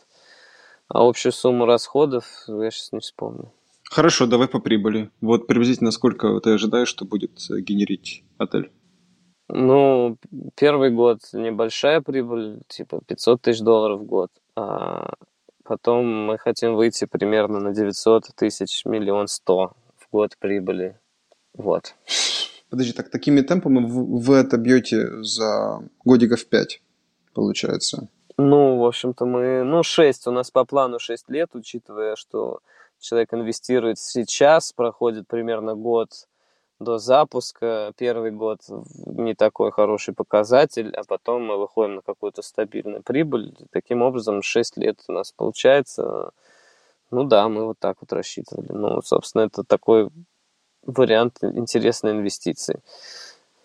А 0.87 1.07
общую 1.07 1.31
сумму 1.31 1.65
расходов 1.65 2.25
я 2.47 2.71
сейчас 2.71 2.91
не 2.91 2.99
вспомню. 2.99 3.51
Хорошо, 3.83 4.25
давай 4.25 4.47
по 4.47 4.59
прибыли. 4.59 5.11
Вот 5.21 5.45
приблизительно 5.45 5.91
сколько 5.91 6.39
ты 6.39 6.53
ожидаешь, 6.53 6.87
что 6.87 7.05
будет 7.05 7.33
генерить 7.49 8.23
отель? 8.39 8.71
Ну, 9.49 10.17
первый 10.55 10.89
год 10.89 11.19
небольшая 11.33 12.01
прибыль, 12.01 12.61
типа 12.67 13.01
500 13.05 13.41
тысяч 13.43 13.59
долларов 13.61 14.01
в 14.01 14.05
год. 14.05 14.31
А 14.55 15.13
потом 15.63 16.07
мы 16.25 16.39
хотим 16.39 16.73
выйти 16.73 17.05
примерно 17.05 17.59
на 17.59 17.75
900 17.75 18.29
тысяч, 18.35 18.85
миллион 18.85 19.27
сто 19.27 19.73
в 19.82 19.82
год 20.13 20.37
прибыли. 20.37 20.95
Вот. 21.57 21.95
Подожди, 22.69 22.93
так 22.93 23.09
такими 23.09 23.41
темпами 23.41 23.83
вы 23.85 24.35
это 24.35 24.57
бьете 24.57 25.23
за 25.23 25.81
годиков 26.05 26.45
5, 26.45 26.81
получается? 27.33 28.07
Ну, 28.37 28.77
в 28.77 28.85
общем-то, 28.85 29.25
мы... 29.25 29.63
Ну, 29.63 29.83
6. 29.83 30.27
У 30.27 30.31
нас 30.31 30.51
по 30.51 30.65
плану 30.65 30.99
6 30.99 31.29
лет, 31.29 31.49
учитывая, 31.53 32.15
что 32.15 32.59
человек 32.99 33.33
инвестирует 33.33 33.99
сейчас, 33.99 34.71
проходит 34.71 35.27
примерно 35.27 35.75
год 35.75 36.09
до 36.79 36.97
запуска. 36.97 37.91
Первый 37.97 38.31
год 38.31 38.59
не 39.05 39.35
такой 39.35 39.71
хороший 39.71 40.13
показатель, 40.13 40.91
а 40.95 41.03
потом 41.03 41.45
мы 41.45 41.57
выходим 41.57 41.95
на 41.95 42.01
какую-то 42.01 42.41
стабильную 42.41 43.03
прибыль. 43.03 43.55
Таким 43.71 44.01
образом, 44.01 44.41
6 44.41 44.77
лет 44.77 44.99
у 45.07 45.11
нас 45.11 45.31
получается. 45.31 46.31
Ну 47.13 47.23
да, 47.23 47.47
мы 47.47 47.65
вот 47.65 47.79
так 47.79 47.97
вот 48.01 48.11
рассчитывали. 48.13 48.71
Ну, 48.71 49.01
собственно, 49.01 49.43
это 49.43 49.63
такой 49.63 50.09
вариант 50.85 51.37
интересной 51.43 52.11
инвестиции. 52.11 52.81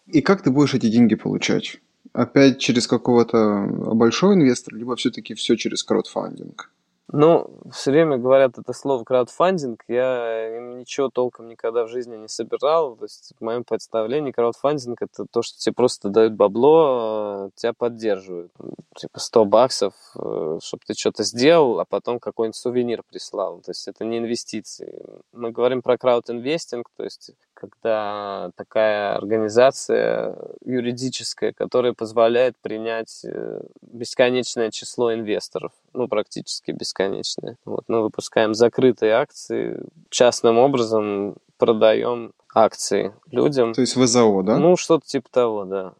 И 0.06 0.22
как 0.22 0.42
ты 0.42 0.50
будешь 0.50 0.74
эти 0.74 0.88
деньги 0.88 1.14
получать? 1.14 1.80
опять 2.12 2.58
через 2.58 2.86
какого-то 2.86 3.66
большого 3.94 4.34
инвестора, 4.34 4.76
либо 4.76 4.96
все-таки 4.96 5.34
все 5.34 5.56
через 5.56 5.82
краудфандинг? 5.82 6.70
Ну, 7.10 7.50
все 7.72 7.90
время 7.90 8.18
говорят 8.18 8.58
это 8.58 8.74
слово 8.74 9.02
краудфандинг. 9.02 9.82
Я 9.88 10.58
ничего 10.60 11.08
толком 11.08 11.48
никогда 11.48 11.84
в 11.84 11.88
жизни 11.88 12.16
не 12.16 12.28
собирал. 12.28 12.96
То 12.96 13.04
есть, 13.06 13.32
в 13.38 13.42
моем 13.42 13.64
представлении, 13.64 14.30
краудфандинг 14.30 15.00
это 15.00 15.24
то, 15.30 15.40
что 15.40 15.58
тебе 15.58 15.72
просто 15.72 16.10
дают 16.10 16.34
бабло, 16.34 16.84
а 16.86 17.50
тебя 17.54 17.72
поддерживают. 17.72 18.52
Типа 18.94 19.20
100 19.20 19.44
баксов, 19.46 19.94
э, 20.16 20.58
чтобы 20.62 20.82
ты 20.86 20.92
что-то 20.92 21.22
сделал, 21.24 21.80
а 21.80 21.86
потом 21.86 22.20
какой-нибудь 22.20 22.56
сувенир 22.56 23.02
прислал. 23.02 23.60
То 23.60 23.70
есть, 23.70 23.88
это 23.88 24.04
не 24.04 24.18
инвестиции. 24.18 25.02
Мы 25.32 25.50
говорим 25.50 25.80
про 25.80 25.96
краудинвестинг, 25.96 26.90
то 26.94 27.04
есть, 27.04 27.30
когда 27.58 28.50
такая 28.54 29.16
организация 29.16 30.36
юридическая, 30.64 31.52
которая 31.52 31.92
позволяет 31.92 32.56
принять 32.62 33.24
э, 33.24 33.60
бесконечное 33.82 34.70
число 34.70 35.12
инвесторов, 35.12 35.72
ну, 35.92 36.06
практически 36.06 36.70
бесконечное. 36.70 37.56
Вот, 37.64 37.84
мы 37.88 38.02
выпускаем 38.02 38.54
закрытые 38.54 39.14
акции, 39.14 39.80
частным 40.08 40.58
образом 40.58 41.36
продаем 41.56 42.32
акции 42.54 43.12
людям. 43.32 43.74
То 43.74 43.80
есть 43.80 43.96
ВЗО, 43.96 44.42
да? 44.42 44.58
Ну, 44.58 44.76
что-то 44.76 45.06
типа 45.06 45.28
того, 45.28 45.64
да. 45.64 45.94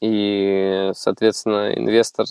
И, 0.00 0.92
соответственно, 0.94 1.74
инвестор, 1.74 2.24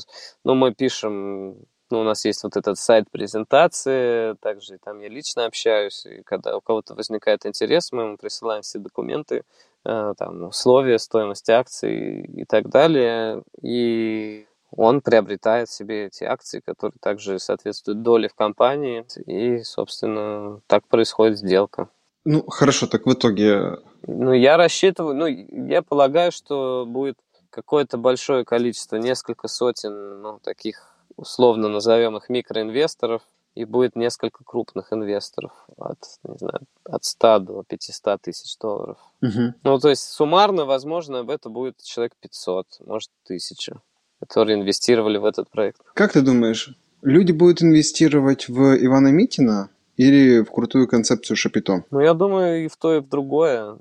ну, 0.44 0.56
мы 0.56 0.74
пишем, 0.74 1.56
ну, 1.92 2.02
у 2.02 2.04
нас 2.04 2.26
есть 2.26 2.44
вот 2.44 2.56
этот 2.58 2.78
сайт 2.78 3.10
презентации, 3.12 4.36
также 4.42 4.78
там 4.84 5.00
я 5.00 5.10
лично 5.10 5.46
общаюсь, 5.46 6.06
и 6.06 6.22
когда 6.24 6.58
у 6.58 6.62
кого-то 6.62 6.96
возникает 6.96 7.46
интерес, 7.46 7.92
мы 7.92 8.04
ему 8.04 8.18
присылаем 8.18 8.62
все 8.62 8.80
документы, 8.80 9.44
э, 9.86 10.14
там, 10.18 10.44
условия, 10.44 11.00
стоимость 11.00 11.50
акций 11.50 12.22
и 12.22 12.46
так 12.46 12.70
далее, 12.70 13.44
и 13.62 14.46
он 14.72 15.02
приобретает 15.02 15.70
себе 15.70 16.06
эти 16.06 16.24
акции, 16.24 16.60
которые 16.60 16.98
также 17.02 17.40
соответствуют 17.40 18.04
доле 18.04 18.30
в 18.30 18.36
компании, 18.36 19.06
и, 19.26 19.64
собственно, 19.64 20.62
так 20.68 20.88
происходит 20.88 21.40
сделка. 21.40 21.90
Ну, 22.26 22.46
хорошо, 22.48 22.88
так 22.88 23.06
в 23.06 23.14
итоге... 23.14 23.78
Ну, 24.06 24.34
я 24.34 24.58
рассчитываю, 24.58 25.16
ну, 25.16 25.26
я 25.26 25.82
полагаю, 25.82 26.32
что 26.32 26.86
будет 26.88 27.18
какое-то 27.50 27.98
большое 27.98 28.46
количество, 28.46 28.98
несколько 28.98 29.48
сотен, 29.48 30.22
ну, 30.22 30.40
таких, 30.40 30.96
условно 31.20 31.70
назовем 31.70 32.18
их 32.18 32.30
микроинвесторов, 32.30 33.22
и 33.56 33.66
будет 33.66 33.96
несколько 33.96 34.44
крупных 34.44 34.94
инвесторов 34.94 35.52
от, 35.78 35.98
не 36.24 36.38
знаю, 36.38 36.62
от 36.86 37.04
100 37.04 37.40
до 37.40 37.64
500 37.64 38.22
тысяч 38.22 38.58
долларов. 38.58 38.98
Угу. 39.22 39.54
Ну, 39.64 39.80
то 39.80 39.90
есть 39.90 40.04
суммарно, 40.04 40.66
возможно, 40.66 41.26
это 41.28 41.50
будет 41.50 41.82
человек 41.84 42.14
500, 42.22 42.68
может, 42.86 43.12
1000 43.26 43.82
которые 44.20 44.60
инвестировали 44.60 45.18
в 45.18 45.26
этот 45.26 45.50
проект. 45.50 45.82
Как 45.94 46.12
ты 46.12 46.22
думаешь, 46.22 46.76
люди 47.02 47.32
будут 47.32 47.64
инвестировать 47.64 48.50
в 48.50 48.76
Ивана 48.86 49.10
Митина 49.10 49.70
или 49.98 50.42
в 50.42 50.52
крутую 50.52 50.88
концепцию 50.88 51.38
Шапито? 51.38 51.86
Ну, 51.92 52.00
я 52.00 52.14
думаю, 52.14 52.66
и 52.66 52.68
в 52.68 52.76
то, 52.78 52.96
и 52.96 53.00
в 53.00 53.08
другое. 53.08 53.78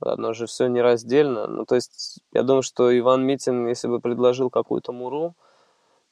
Одно 0.00 0.32
же 0.32 0.46
все 0.46 0.66
нераздельно. 0.66 1.46
Ну, 1.46 1.64
то 1.64 1.74
есть, 1.74 2.20
я 2.32 2.42
думаю, 2.42 2.62
что 2.62 2.96
Иван 2.98 3.24
Митин, 3.26 3.66
если 3.68 3.88
бы 3.88 4.00
предложил 4.00 4.50
какую-то 4.50 4.92
муру, 4.92 5.34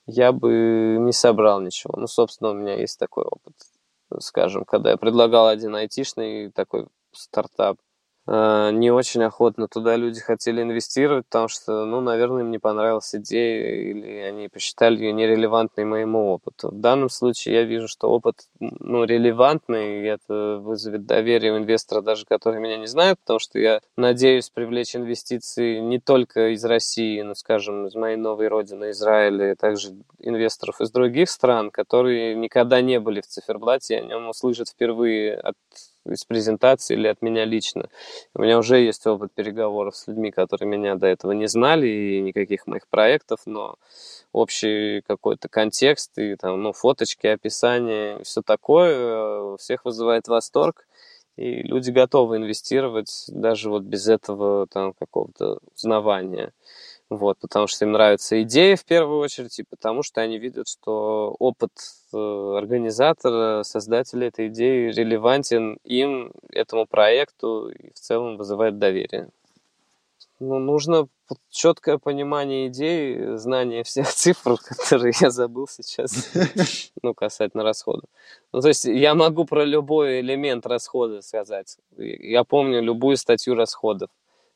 я 0.07 0.33
бы 0.33 0.97
не 1.01 1.13
собрал 1.13 1.61
ничего. 1.61 1.95
Ну, 1.97 2.07
собственно, 2.07 2.51
у 2.51 2.55
меня 2.55 2.75
есть 2.77 2.99
такой 2.99 3.25
опыт. 3.25 3.55
Скажем, 4.19 4.65
когда 4.65 4.91
я 4.91 4.97
предлагал 4.97 5.47
один 5.47 5.75
айтишный 5.75 6.51
такой 6.51 6.89
стартап, 7.13 7.79
не 8.31 8.93
очень 8.93 9.25
охотно 9.25 9.67
туда 9.67 9.97
люди 9.97 10.21
хотели 10.21 10.63
инвестировать, 10.63 11.27
потому 11.27 11.49
что, 11.49 11.85
ну, 11.85 12.01
наверное, 12.01 12.43
им 12.43 12.53
не 12.53 12.59
понравилась 12.59 13.13
идея, 13.13 13.91
или 13.91 14.07
они 14.21 14.49
посчитали 14.49 14.99
ее 14.99 15.13
нерелевантной 15.13 15.85
моему 15.85 16.29
опыту. 16.33 16.69
В 16.69 16.81
данном 16.81 17.09
случае 17.09 17.57
я 17.57 17.65
вижу, 17.65 17.89
что 17.89 18.09
опыт, 18.09 18.49
ну, 18.61 19.03
релевантный, 19.03 20.03
и 20.03 20.07
это 20.07 20.61
вызовет 20.63 21.07
доверие 21.07 21.55
у 21.55 21.59
инвестора, 21.59 22.03
даже 22.03 22.25
который 22.25 22.61
меня 22.61 22.77
не 22.77 22.87
знает, 22.87 23.19
потому 23.19 23.41
что 23.41 23.59
я 23.59 23.81
надеюсь 23.97 24.49
привлечь 24.49 24.95
инвестиции 24.95 25.81
не 25.81 25.99
только 25.99 26.55
из 26.55 26.65
России, 26.65 27.21
но, 27.23 27.35
скажем, 27.35 27.89
из 27.89 27.97
моей 27.97 28.17
новой 28.17 28.47
родины, 28.47 28.91
Израиля, 28.91 29.53
и 29.53 29.55
также 29.57 29.89
инвесторов 30.21 30.81
из 30.81 30.93
других 30.93 31.29
стран, 31.29 31.73
которые 31.73 32.37
никогда 32.37 32.81
не 32.81 33.01
были 33.01 33.23
в 33.23 33.27
циферблате, 33.27 33.99
о 33.99 34.03
нем 34.03 34.29
услышат 34.29 34.69
впервые 34.69 35.35
от 35.35 35.57
из 36.07 36.25
презентации 36.25 36.95
или 36.95 37.09
от 37.09 37.23
меня 37.23 37.45
лично. 37.45 37.89
У 38.35 38.43
меня 38.43 38.59
уже 38.59 38.79
есть 38.79 39.07
опыт 39.07 39.33
переговоров 39.35 39.97
с 39.97 40.07
людьми, 40.07 40.31
которые 40.31 40.69
меня 40.69 40.95
до 40.95 41.07
этого 41.07 41.33
не 41.33 41.47
знали, 41.47 41.87
и 41.87 42.21
никаких 42.21 42.67
моих 42.67 42.89
проектов, 42.89 43.41
но 43.47 43.77
общий 44.33 45.03
какой-то 45.03 45.49
контекст 45.49 46.19
и 46.19 46.37
там, 46.37 46.63
ну, 46.63 46.73
фоточки, 46.73 47.27
описание, 47.27 48.23
все 48.25 48.43
такое 48.43 49.55
э, 49.55 49.57
всех 49.59 49.85
вызывает 49.85 50.29
восторг. 50.29 50.87
И 51.37 51.63
люди 51.63 51.91
готовы 51.91 52.37
инвестировать 52.37 53.25
даже 53.29 53.71
вот 53.71 53.83
без 53.85 54.09
этого 54.09 54.67
там 54.67 54.93
какого-то 54.93 55.59
узнавания. 55.75 56.53
Вот, 57.11 57.39
потому 57.41 57.67
что 57.67 57.85
им 57.85 57.91
нравится 57.91 58.41
идея 58.43 58.77
в 58.77 58.85
первую 58.85 59.19
очередь, 59.19 59.59
и 59.59 59.65
потому 59.65 60.05
что 60.05 60.21
они 60.21 60.39
видят, 60.39 60.69
что 60.69 61.35
опыт 61.41 61.73
э, 62.13 62.17
организатора, 62.17 63.65
создателя 63.65 64.29
этой 64.29 64.47
идеи 64.47 64.93
релевантен 64.93 65.79
им, 65.83 66.31
этому 66.53 66.87
проекту, 66.87 67.69
и 67.69 67.91
в 67.91 67.99
целом 67.99 68.37
вызывает 68.37 68.79
доверие. 68.79 69.29
Ну, 70.39 70.61
нужно 70.61 71.09
четкое 71.51 71.99
понимание 71.99 72.69
идеи, 72.69 73.35
знание 73.35 73.83
всех 73.83 74.07
цифр, 74.15 74.57
которые 74.59 75.13
я 75.21 75.31
забыл 75.31 75.67
сейчас, 75.67 76.31
ну, 77.03 77.13
касательно 77.13 77.65
расходов. 77.65 78.09
Ну, 78.53 78.61
то 78.61 78.69
есть 78.69 78.85
я 78.85 79.17
могу 79.17 79.47
про 79.47 79.65
любой 79.65 80.21
элемент 80.21 80.65
расхода 80.65 81.23
сказать. 81.23 81.77
Я 81.99 82.45
помню 82.45 82.81
любую 82.81 83.17
статью 83.17 83.57
расходов, 83.57 84.11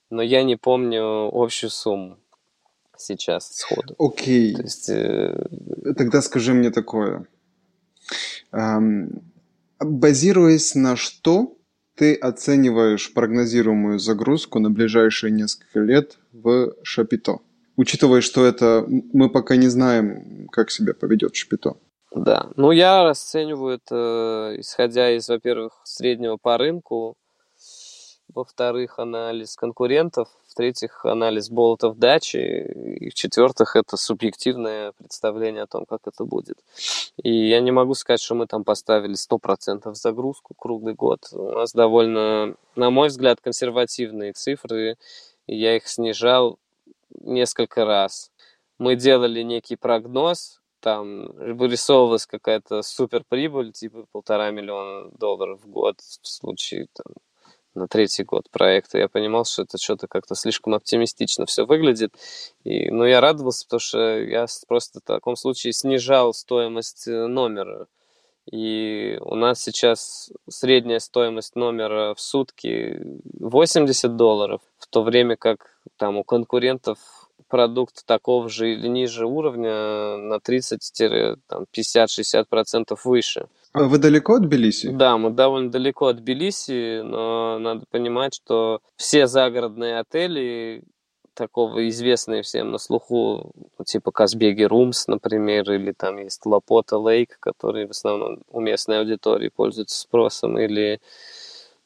но 0.09 0.23
я 0.23 0.45
не 0.45 0.55
помню 0.55 1.31
общую 1.33 1.71
сумму 1.71 2.19
сейчас 2.99 3.55
сходу. 3.55 3.95
Окей. 3.99 4.55
То 4.55 4.63
есть, 4.63 4.89
э... 4.89 5.47
Тогда 5.97 6.23
скажи 6.23 6.55
мне 6.55 6.71
такое. 6.71 7.27
Эм, 8.53 9.23
базируясь 9.81 10.75
на 10.75 10.97
что 10.97 11.57
ты 11.97 12.15
оцениваешь 12.15 13.13
прогнозируемую 13.13 13.99
загрузку 13.99 14.59
на 14.59 14.71
ближайшие 14.71 15.31
несколько 15.31 15.81
лет 15.81 16.19
в 16.33 16.75
Шапито? 16.83 17.39
Учитывая, 17.77 18.21
что 18.21 18.45
это 18.45 18.85
мы 18.89 19.31
пока 19.31 19.57
не 19.57 19.69
знаем, 19.69 20.49
как 20.51 20.71
себя 20.71 20.95
поведет 20.95 21.35
Шапито. 21.35 21.77
Да, 22.15 22.49
ну 22.57 22.71
я 22.71 23.03
расцениваю 23.03 23.77
это, 23.77 24.55
исходя 24.59 25.11
из, 25.17 25.29
во-первых, 25.29 25.81
среднего 25.85 26.37
по 26.37 26.57
рынку, 26.57 27.17
во-вторых, 28.33 28.99
анализ 28.99 29.57
конкурентов, 29.57 30.29
в-третьих, 30.49 31.05
анализ 31.05 31.51
болотов 31.51 31.99
дачи, 31.99 32.37
и 32.37 33.11
в-четвертых, 33.11 33.77
это 33.77 33.97
субъективное 33.97 34.93
представление 34.93 35.63
о 35.63 35.67
том, 35.67 35.85
как 35.87 36.01
это 36.07 36.25
будет. 36.25 36.59
И 37.23 37.49
я 37.49 37.61
не 37.61 37.71
могу 37.71 37.95
сказать, 37.95 38.21
что 38.21 38.35
мы 38.35 38.47
там 38.47 38.65
поставили 38.65 39.15
100% 39.15 39.95
загрузку 39.95 40.55
круглый 40.55 40.95
год. 40.95 41.29
У 41.33 41.53
нас 41.53 41.73
довольно, 41.73 42.57
на 42.77 42.91
мой 42.91 43.09
взгляд, 43.09 43.41
консервативные 43.41 44.33
цифры, 44.33 44.97
и 45.47 45.57
я 45.57 45.77
их 45.77 45.89
снижал 45.89 46.59
несколько 47.21 47.85
раз. 47.85 48.31
Мы 48.79 48.97
делали 48.97 49.43
некий 49.43 49.77
прогноз, 49.77 50.61
там 50.81 51.33
вырисовывалась 51.57 52.27
какая-то 52.27 52.83
супер 52.83 53.25
прибыль, 53.27 53.73
типа 53.73 54.05
полтора 54.13 54.51
миллиона 54.51 55.11
долларов 55.19 55.61
в 55.63 55.69
год 55.71 56.01
в 56.01 56.29
случае 56.29 56.89
там, 56.93 57.15
на 57.75 57.89
третий 57.89 58.25
год 58.25 58.51
проекта, 58.51 58.99
я 58.99 59.09
понимал, 59.09 59.45
что 59.45 59.63
это 59.63 59.79
что-то 59.79 60.07
как-то 60.07 60.35
слишком 60.35 60.75
оптимистично 60.75 61.47
все 61.47 61.67
выглядит. 61.67 62.15
И, 62.65 62.91
ну, 62.91 63.05
я 63.05 63.21
радовался, 63.21 63.65
потому 63.67 63.81
что 63.81 64.21
я 64.21 64.47
просто 64.69 65.01
в 65.01 65.03
таком 65.03 65.37
случае 65.37 65.73
снижал 65.73 66.33
стоимость 66.35 67.09
э, 67.09 67.27
номера. 67.27 67.87
И 68.51 69.19
у 69.23 69.37
нас 69.37 69.63
сейчас 69.63 70.31
средняя 70.49 70.99
стоимость 70.99 71.57
номера 71.57 72.15
в 72.15 72.21
сутки 72.21 73.01
80 73.41 74.17
долларов, 74.17 74.61
в 74.79 74.87
то 74.87 75.03
время 75.03 75.37
как 75.37 75.79
там 75.97 76.19
у 76.19 76.25
конкурентов 76.25 76.99
продукт 77.55 78.05
такого 78.05 78.49
же 78.49 78.73
или 78.73 78.89
ниже 78.89 79.27
уровня 79.27 80.17
на 80.17 80.39
30-50-60% 80.39 82.99
выше. 83.05 83.47
А 83.73 83.85
вы 83.85 83.99
далеко 83.99 84.35
от 84.35 84.43
Тбилиси? 84.43 84.89
Да, 84.89 85.17
мы 85.19 85.31
довольно 85.31 85.71
далеко 85.71 86.09
от 86.09 86.17
Тбилиси, 86.17 87.03
но 87.03 87.61
надо 87.61 87.85
понимать, 87.89 88.35
что 88.35 88.81
все 88.97 89.29
загородные 89.29 90.01
отели, 90.01 90.83
такого 91.35 91.89
известные 91.89 92.43
всем 92.43 92.73
на 92.73 92.79
слуху, 92.79 93.53
типа 93.87 94.11
Казбеги 94.11 94.65
Румс, 94.65 95.07
например, 95.07 95.71
или 95.71 95.93
там 95.93 96.19
есть 96.19 96.45
Лапота 96.45 96.99
Лейк, 96.99 97.39
которые 97.39 97.87
в 97.87 97.91
основном 97.91 98.43
у 98.51 98.61
местной 98.61 98.99
аудитории 98.99 99.49
пользуются 99.49 100.01
спросом, 100.01 100.59
или 100.59 101.01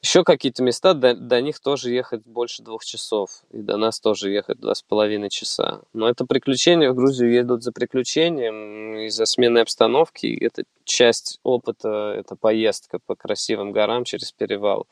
еще 0.01 0.23
какие-то 0.23 0.63
места, 0.63 0.93
до, 0.93 1.13
до 1.13 1.41
них 1.41 1.59
тоже 1.59 1.91
ехать 1.91 2.21
больше 2.25 2.63
двух 2.63 2.85
часов, 2.85 3.43
и 3.51 3.57
до 3.57 3.77
нас 3.77 3.99
тоже 3.99 4.31
ехать 4.31 4.59
два 4.59 4.73
с 4.73 4.81
половиной 4.81 5.29
часа. 5.29 5.81
Но 5.93 6.07
это 6.07 6.25
приключения, 6.25 6.91
в 6.91 6.95
Грузию 6.95 7.31
едут 7.31 7.63
за 7.63 7.71
приключением, 7.71 8.97
из-за 9.07 9.25
смены 9.25 9.59
обстановки, 9.59 10.25
и 10.25 10.45
это 10.45 10.63
часть 10.83 11.39
опыта, 11.43 12.15
это 12.17 12.35
поездка 12.35 12.99
по 13.05 13.15
красивым 13.15 13.71
горам 13.71 14.05
через 14.05 14.31
перевал 14.31 14.87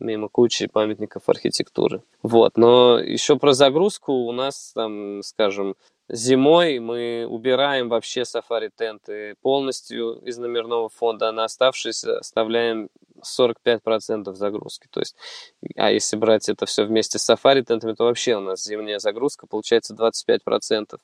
мимо 0.00 0.28
кучи 0.28 0.66
памятников 0.66 1.28
архитектуры. 1.28 2.02
Вот, 2.22 2.56
но 2.56 2.98
еще 2.98 3.36
про 3.36 3.52
загрузку 3.52 4.12
у 4.12 4.32
нас 4.32 4.72
там, 4.74 5.22
скажем, 5.22 5.74
Зимой 6.10 6.78
мы 6.78 7.26
убираем 7.28 7.90
вообще 7.90 8.24
сафари-тенты 8.24 9.34
полностью 9.42 10.14
из 10.24 10.38
номерного 10.38 10.88
фонда, 10.88 11.28
а 11.28 11.32
на 11.32 11.44
оставшиеся 11.44 12.20
оставляем 12.20 12.88
45% 13.24 14.34
загрузки. 14.34 14.88
То 14.90 15.00
есть, 15.00 15.16
а 15.76 15.90
если 15.90 16.16
брать 16.16 16.48
это 16.48 16.66
все 16.66 16.84
вместе 16.84 17.18
с 17.18 17.22
сафари-тентами, 17.22 17.94
то 17.94 18.04
вообще 18.04 18.36
у 18.36 18.40
нас 18.40 18.64
зимняя 18.64 18.98
загрузка 18.98 19.46
получается 19.46 19.94
25%. 19.94 20.98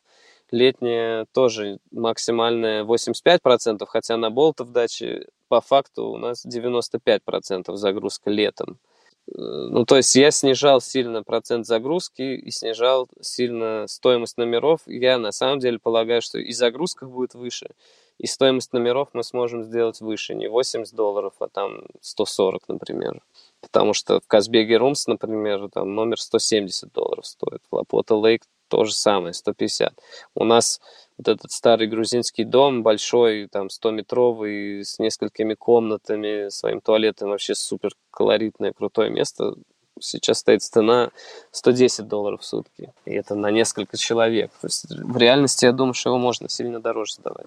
Летняя 0.50 1.26
тоже 1.32 1.78
максимальная 1.90 2.84
85%, 2.84 3.86
хотя 3.86 4.16
на 4.16 4.30
болтов 4.30 4.70
даче 4.70 5.26
по 5.48 5.60
факту 5.60 6.06
у 6.06 6.16
нас 6.16 6.44
95% 6.46 7.74
загрузка 7.76 8.30
летом. 8.30 8.78
ну, 9.26 9.84
то 9.84 9.96
есть 9.96 10.14
я 10.16 10.30
снижал 10.30 10.80
сильно 10.80 11.22
процент 11.22 11.66
загрузки 11.66 12.22
и 12.22 12.50
снижал 12.50 13.08
сильно 13.20 13.86
стоимость 13.88 14.36
номеров. 14.36 14.82
Я 14.86 15.18
на 15.18 15.32
самом 15.32 15.60
деле 15.60 15.78
полагаю, 15.78 16.20
что 16.22 16.38
и 16.38 16.52
загрузка 16.52 17.06
будет 17.06 17.34
выше, 17.34 17.70
и 18.18 18.26
стоимость 18.26 18.72
номеров 18.72 19.08
мы 19.12 19.24
сможем 19.24 19.64
сделать 19.64 20.00
выше. 20.00 20.34
Не 20.34 20.48
80 20.48 20.94
долларов, 20.94 21.34
а 21.40 21.48
там 21.48 21.84
140, 22.00 22.68
например. 22.68 23.22
Потому 23.60 23.92
что 23.92 24.20
в 24.20 24.26
Казбеге 24.26 24.76
Румс, 24.76 25.06
например, 25.06 25.68
там 25.70 25.94
номер 25.94 26.20
170 26.20 26.92
долларов 26.92 27.26
стоит. 27.26 27.62
В 27.70 27.74
Лапота 27.74 28.14
Лейк 28.14 28.42
то 28.68 28.84
же 28.84 28.92
самое, 28.92 29.34
150. 29.34 29.94
У 30.34 30.44
нас 30.44 30.80
вот 31.18 31.28
этот 31.28 31.52
старый 31.52 31.86
грузинский 31.86 32.44
дом, 32.44 32.82
большой, 32.82 33.48
там, 33.48 33.68
100-метровый, 33.68 34.84
с 34.84 34.98
несколькими 34.98 35.54
комнатами, 35.54 36.48
своим 36.48 36.80
туалетом, 36.80 37.30
вообще 37.30 37.54
супер 37.54 37.92
колоритное, 38.10 38.72
крутое 38.72 39.10
место. 39.10 39.54
Сейчас 40.00 40.38
стоит 40.38 40.62
цена 40.62 41.10
110 41.52 42.08
долларов 42.08 42.40
в 42.40 42.44
сутки. 42.44 42.92
И 43.04 43.12
это 43.12 43.34
на 43.36 43.50
несколько 43.50 43.96
человек. 43.96 44.50
То 44.60 44.66
есть 44.66 44.86
в 44.90 45.16
реальности 45.16 45.66
я 45.66 45.72
думаю, 45.72 45.94
что 45.94 46.10
его 46.10 46.18
можно 46.18 46.48
сильно 46.48 46.80
дороже 46.80 47.14
сдавать. 47.14 47.46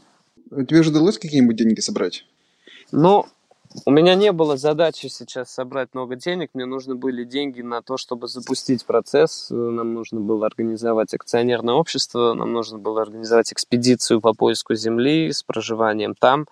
Тебе 0.65 0.83
же 0.83 0.89
удалось 0.89 1.19
какие-нибудь 1.19 1.55
деньги 1.55 1.79
собрать? 1.79 2.25
Ну, 2.91 3.25
у 3.85 3.91
меня 3.91 4.15
не 4.15 4.31
было 4.31 4.57
задачи 4.57 5.07
сейчас 5.07 5.51
собрать 5.51 5.89
много 5.93 6.15
денег, 6.15 6.51
мне 6.53 6.65
нужны 6.65 6.95
были 6.95 7.23
деньги 7.23 7.61
на 7.61 7.81
то, 7.81 7.97
чтобы 7.97 8.27
запустить 8.27 8.85
процесс. 8.85 9.47
Нам 9.49 9.93
нужно 9.93 10.19
было 10.19 10.47
организовать 10.47 11.13
акционерное 11.13 11.75
общество, 11.75 12.33
нам 12.33 12.53
нужно 12.53 12.79
было 12.79 13.01
организовать 13.01 13.51
экспедицию 13.53 14.21
по 14.21 14.33
поиску 14.33 14.73
земли 14.75 15.31
с 15.31 15.43
проживанием 15.43 16.15
там. 16.15 16.47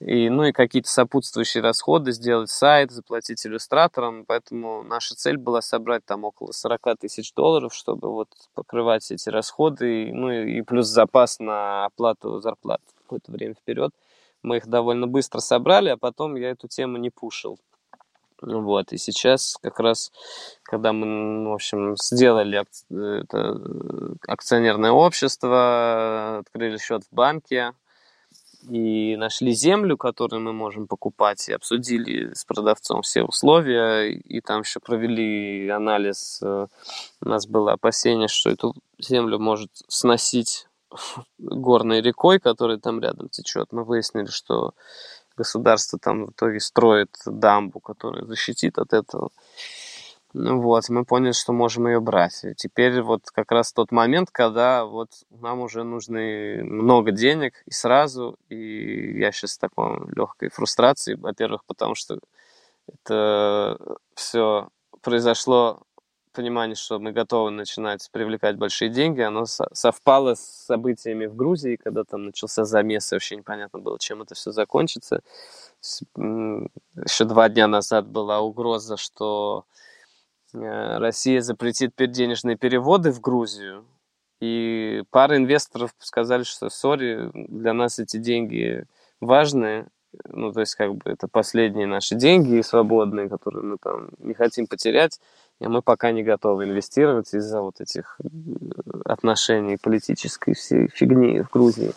И, 0.00 0.28
ну 0.28 0.44
и 0.44 0.52
какие-то 0.52 0.90
сопутствующие 0.90 1.62
расходы, 1.62 2.12
сделать 2.12 2.50
сайт, 2.50 2.90
заплатить 2.90 3.46
иллюстраторам. 3.46 4.24
Поэтому 4.26 4.82
наша 4.82 5.14
цель 5.14 5.36
была 5.36 5.62
собрать 5.62 6.04
там 6.04 6.24
около 6.24 6.52
40 6.52 6.98
тысяч 7.00 7.32
долларов, 7.32 7.72
чтобы 7.72 8.10
вот 8.10 8.28
покрывать 8.54 9.10
эти 9.10 9.28
расходы, 9.28 10.10
ну 10.12 10.32
и 10.32 10.62
плюс 10.62 10.88
запас 10.88 11.38
на 11.38 11.84
оплату 11.86 12.40
зарплат 12.40 12.80
какое-то 13.04 13.30
время 13.30 13.54
вперед. 13.54 13.92
Мы 14.42 14.56
их 14.56 14.66
довольно 14.66 15.06
быстро 15.06 15.38
собрали, 15.38 15.90
а 15.90 15.96
потом 15.96 16.34
я 16.34 16.50
эту 16.50 16.68
тему 16.68 16.98
не 16.98 17.10
пушил. 17.10 17.58
Вот, 18.42 18.92
и 18.92 18.98
сейчас 18.98 19.56
как 19.62 19.80
раз, 19.80 20.12
когда 20.64 20.92
мы, 20.92 21.06
ну, 21.06 21.50
в 21.50 21.54
общем, 21.54 21.96
сделали 21.96 22.62
это 23.20 23.60
акционерное 24.26 24.90
общество, 24.90 26.38
открыли 26.40 26.76
счет 26.76 27.04
в 27.04 27.14
банке 27.14 27.72
и 28.68 29.16
нашли 29.16 29.52
землю, 29.52 29.96
которую 29.96 30.42
мы 30.42 30.52
можем 30.52 30.86
покупать, 30.88 31.48
и 31.48 31.52
обсудили 31.54 32.34
с 32.34 32.44
продавцом 32.44 33.00
все 33.00 33.22
условия, 33.22 34.10
и 34.10 34.40
там 34.40 34.60
еще 34.60 34.80
провели 34.80 35.68
анализ. 35.68 36.42
У 36.42 37.28
нас 37.28 37.46
было 37.46 37.72
опасение, 37.72 38.28
что 38.28 38.50
эту 38.50 38.74
землю 38.98 39.38
может 39.38 39.70
сносить 39.88 40.66
горной 41.38 42.00
рекой, 42.00 42.38
которая 42.38 42.78
там 42.78 43.00
рядом 43.00 43.28
течет. 43.28 43.72
Мы 43.72 43.84
выяснили, 43.84 44.26
что 44.26 44.74
государство 45.36 45.98
там 45.98 46.26
в 46.26 46.30
итоге 46.30 46.60
строит 46.60 47.10
дамбу, 47.26 47.80
которая 47.80 48.24
защитит 48.24 48.78
от 48.78 48.92
этого. 48.92 49.30
Ну 50.36 50.60
вот, 50.60 50.88
мы 50.88 51.04
поняли, 51.04 51.30
что 51.30 51.52
можем 51.52 51.86
ее 51.86 52.00
брать. 52.00 52.44
И 52.44 52.54
теперь 52.56 53.00
вот 53.02 53.30
как 53.32 53.52
раз 53.52 53.72
тот 53.72 53.92
момент, 53.92 54.30
когда 54.32 54.84
вот 54.84 55.10
нам 55.30 55.60
уже 55.60 55.84
нужны 55.84 56.64
много 56.64 57.12
денег 57.12 57.62
и 57.66 57.70
сразу, 57.70 58.36
и 58.48 59.20
я 59.20 59.30
сейчас 59.30 59.56
в 59.56 59.60
такой 59.60 60.00
легкой 60.14 60.50
фрустрации, 60.50 61.14
во-первых, 61.14 61.64
потому 61.66 61.94
что 61.94 62.18
это 62.88 63.78
все 64.14 64.68
произошло 65.02 65.82
понимание, 66.34 66.74
что 66.74 66.98
мы 66.98 67.12
готовы 67.12 67.50
начинать 67.50 68.08
привлекать 68.12 68.56
большие 68.56 68.90
деньги, 68.90 69.22
оно 69.22 69.46
совпало 69.46 70.34
с 70.34 70.40
событиями 70.40 71.26
в 71.26 71.34
Грузии, 71.34 71.76
когда 71.82 72.04
там 72.04 72.26
начался 72.26 72.64
замес, 72.64 73.10
и 73.10 73.14
вообще 73.14 73.36
непонятно 73.36 73.78
было, 73.78 73.98
чем 73.98 74.20
это 74.20 74.34
все 74.34 74.52
закончится. 74.52 75.22
Еще 75.82 77.24
два 77.24 77.48
дня 77.48 77.66
назад 77.68 78.06
была 78.08 78.40
угроза, 78.40 78.96
что 78.96 79.64
э, 80.52 80.98
Россия 80.98 81.40
запретит 81.40 81.94
денежные 81.96 82.56
переводы 82.56 83.12
в 83.12 83.20
Грузию, 83.20 83.84
и 84.40 85.02
пара 85.10 85.36
инвесторов 85.36 85.94
сказали, 85.98 86.42
что, 86.42 86.68
сори, 86.68 87.30
для 87.34 87.72
нас 87.72 87.98
эти 87.98 88.18
деньги 88.18 88.84
важные, 89.20 89.88
ну, 90.28 90.52
то 90.52 90.60
есть, 90.60 90.74
как 90.74 90.94
бы, 90.94 91.10
это 91.10 91.28
последние 91.28 91.86
наши 91.86 92.14
деньги 92.14 92.60
свободные, 92.60 93.28
которые 93.28 93.64
мы 93.64 93.76
там 93.78 94.10
не 94.18 94.34
хотим 94.34 94.66
потерять, 94.66 95.20
и 95.60 95.66
мы 95.66 95.82
пока 95.82 96.12
не 96.12 96.22
готовы 96.22 96.64
инвестировать 96.64 97.32
из-за 97.34 97.60
вот 97.60 97.80
этих 97.80 98.20
э, 98.22 98.28
отношений 99.04 99.76
политической 99.76 100.54
всей 100.54 100.88
фигни 100.88 101.40
в 101.40 101.50
Грузии. 101.50 101.92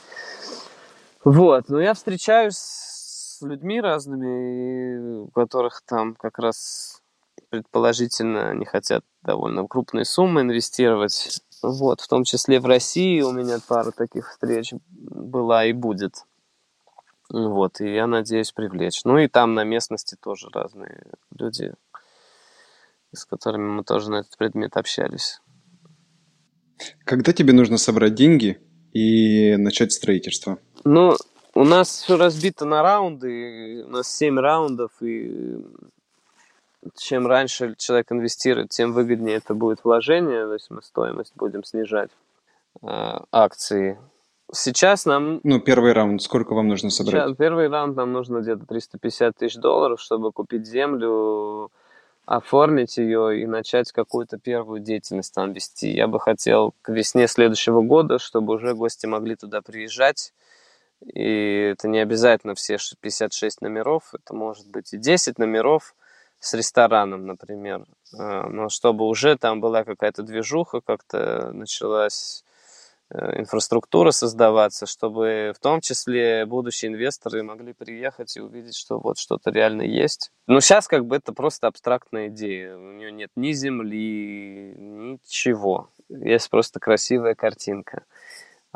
Вот, 1.23 1.69
но 1.69 1.81
я 1.81 1.93
встречаюсь 1.93 2.57
с 2.57 3.41
людьми 3.41 3.81
разными, 3.81 5.23
у 5.23 5.27
которых 5.27 5.81
там 5.85 6.15
как 6.15 6.39
раз 6.39 7.01
предположительно 7.49 8.53
не 8.53 8.65
хотят 8.65 9.03
довольно 9.23 9.67
крупные 9.67 10.05
суммы 10.05 10.41
инвестировать. 10.41 11.41
Вот, 11.61 12.01
в 12.01 12.07
том 12.07 12.23
числе 12.23 12.59
в 12.59 12.65
России 12.65 13.21
у 13.21 13.31
меня 13.31 13.57
пара 13.67 13.91
таких 13.91 14.29
встреч 14.29 14.73
была 14.87 15.65
и 15.65 15.73
будет. 15.73 16.23
Вот, 17.29 17.81
и 17.81 17.93
я 17.93 18.07
надеюсь 18.07 18.51
привлечь. 18.51 19.01
Ну 19.03 19.17
и 19.17 19.27
там 19.27 19.53
на 19.53 19.63
местности 19.63 20.15
тоже 20.21 20.49
разные 20.53 21.11
люди 21.37 21.73
с 23.13 23.25
которыми 23.25 23.67
мы 23.69 23.83
тоже 23.83 24.11
на 24.11 24.17
этот 24.17 24.37
предмет 24.37 24.77
общались. 24.77 25.41
Когда 27.05 27.33
тебе 27.33 27.53
нужно 27.53 27.77
собрать 27.77 28.15
деньги 28.15 28.59
и 28.93 29.55
начать 29.57 29.91
строительство? 29.91 30.59
Ну, 30.83 31.15
у 31.53 31.63
нас 31.63 31.89
все 31.89 32.17
разбито 32.17 32.65
на 32.65 32.83
раунды, 32.83 33.83
у 33.85 33.89
нас 33.89 34.15
7 34.15 34.39
раундов, 34.39 34.91
и 35.01 35.57
чем 36.95 37.27
раньше 37.27 37.75
человек 37.77 38.11
инвестирует, 38.11 38.69
тем 38.69 38.93
выгоднее 38.93 39.37
это 39.37 39.53
будет 39.53 39.83
вложение, 39.83 40.45
то 40.45 40.53
есть 40.53 40.69
мы 40.69 40.81
стоимость 40.81 41.33
будем 41.35 41.63
снижать 41.63 42.11
э, 42.81 42.87
акции. 43.31 43.97
Сейчас 44.53 45.05
нам... 45.05 45.41
Ну, 45.43 45.59
первый 45.59 45.93
раунд, 45.93 46.21
сколько 46.21 46.53
вам 46.53 46.67
нужно 46.67 46.89
собрать? 46.89 47.25
Сейчас, 47.25 47.37
первый 47.37 47.67
раунд 47.67 47.97
нам 47.97 48.13
нужно 48.13 48.39
где-то 48.39 48.65
350 48.65 49.35
тысяч 49.35 49.55
долларов, 49.55 49.99
чтобы 49.99 50.31
купить 50.31 50.65
землю, 50.65 51.71
оформить 52.27 52.97
ее 52.97 53.41
и 53.41 53.47
начать 53.47 53.91
какую-то 53.93 54.37
первую 54.37 54.81
деятельность 54.81 55.33
там 55.33 55.53
вести. 55.53 55.89
Я 55.89 56.07
бы 56.07 56.19
хотел 56.19 56.75
к 56.81 56.89
весне 56.89 57.27
следующего 57.27 57.81
года, 57.81 58.19
чтобы 58.19 58.55
уже 58.55 58.75
гости 58.75 59.05
могли 59.05 59.35
туда 59.35 59.61
приезжать. 59.61 60.33
И 61.01 61.71
это 61.71 61.87
не 61.87 61.99
обязательно 61.99 62.53
все 62.53 62.77
56 62.99 63.61
номеров, 63.61 64.13
это 64.13 64.33
может 64.33 64.67
быть 64.69 64.93
и 64.93 64.97
10 64.97 65.39
номеров 65.39 65.95
с 66.39 66.53
рестораном, 66.53 67.25
например. 67.25 67.85
А, 68.17 68.49
но 68.49 68.67
чтобы 68.69 69.07
уже 69.07 69.37
там 69.37 69.61
была 69.61 69.83
какая-то 69.83 70.23
движуха, 70.23 70.81
как-то 70.81 71.51
началась 71.53 72.43
Э, 72.43 72.46
инфраструктура 73.11 74.11
создаваться, 74.11 74.85
чтобы 74.85 75.53
в 75.55 75.59
том 75.59 75.81
числе 75.81 76.45
будущие 76.45 76.91
инвесторы 76.91 77.43
могли 77.43 77.73
приехать 77.73 78.35
и 78.35 78.41
увидеть, 78.41 78.75
что 78.75 78.99
вот 78.99 79.17
что-то 79.17 79.51
реально 79.51 79.83
есть. 79.83 80.31
Но 80.45 80.59
сейчас 80.59 80.87
как 80.87 81.05
бы 81.05 81.15
это 81.15 81.33
просто 81.33 81.67
абстрактная 81.67 82.27
идея. 82.27 82.75
У 82.75 82.93
нее 82.93 83.11
нет 83.11 83.31
ни 83.35 83.51
земли, 83.53 84.73
ничего. 84.77 85.89
Есть 86.09 86.49
просто 86.49 86.79
красивая 86.79 87.35
картинка. 87.35 88.03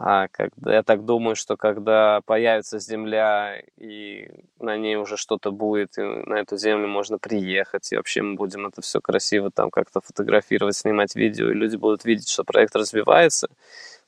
А 0.03 0.29
когда, 0.29 0.73
я 0.73 0.83
так 0.83 1.05
думаю, 1.05 1.35
что 1.35 1.57
когда 1.57 2.21
появится 2.21 2.79
земля 2.79 3.61
и 3.77 4.29
на 4.57 4.77
ней 4.77 4.95
уже 4.95 5.17
что-то 5.17 5.51
будет, 5.51 5.97
и 5.97 6.01
на 6.01 6.39
эту 6.39 6.57
землю 6.57 6.87
можно 6.87 7.19
приехать, 7.19 7.91
и 7.91 7.97
вообще 7.97 8.21
мы 8.21 8.35
будем 8.35 8.65
это 8.65 8.81
все 8.81 8.99
красиво 9.01 9.51
там 9.51 9.69
как-то 9.69 10.01
фотографировать, 10.01 10.77
снимать 10.77 11.15
видео, 11.15 11.51
и 11.51 11.53
люди 11.53 11.75
будут 11.75 12.05
видеть, 12.05 12.29
что 12.29 12.43
проект 12.43 12.75
развивается, 12.75 13.49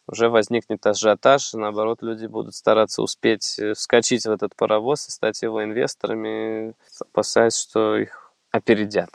уже 0.08 0.30
возникнет 0.30 0.86
ажиотаж, 0.86 1.54
и 1.54 1.58
наоборот, 1.58 2.00
люди 2.02 2.26
будут 2.26 2.56
стараться 2.56 3.02
успеть 3.02 3.58
э, 3.60 3.74
вскочить 3.74 4.26
в 4.26 4.32
этот 4.32 4.56
паровоз 4.56 5.08
и 5.08 5.12
стать 5.12 5.42
его 5.42 5.64
инвесторами, 5.64 6.74
опасаясь, 7.00 7.56
что 7.56 7.98
их 7.98 8.32
опередят. 8.52 9.10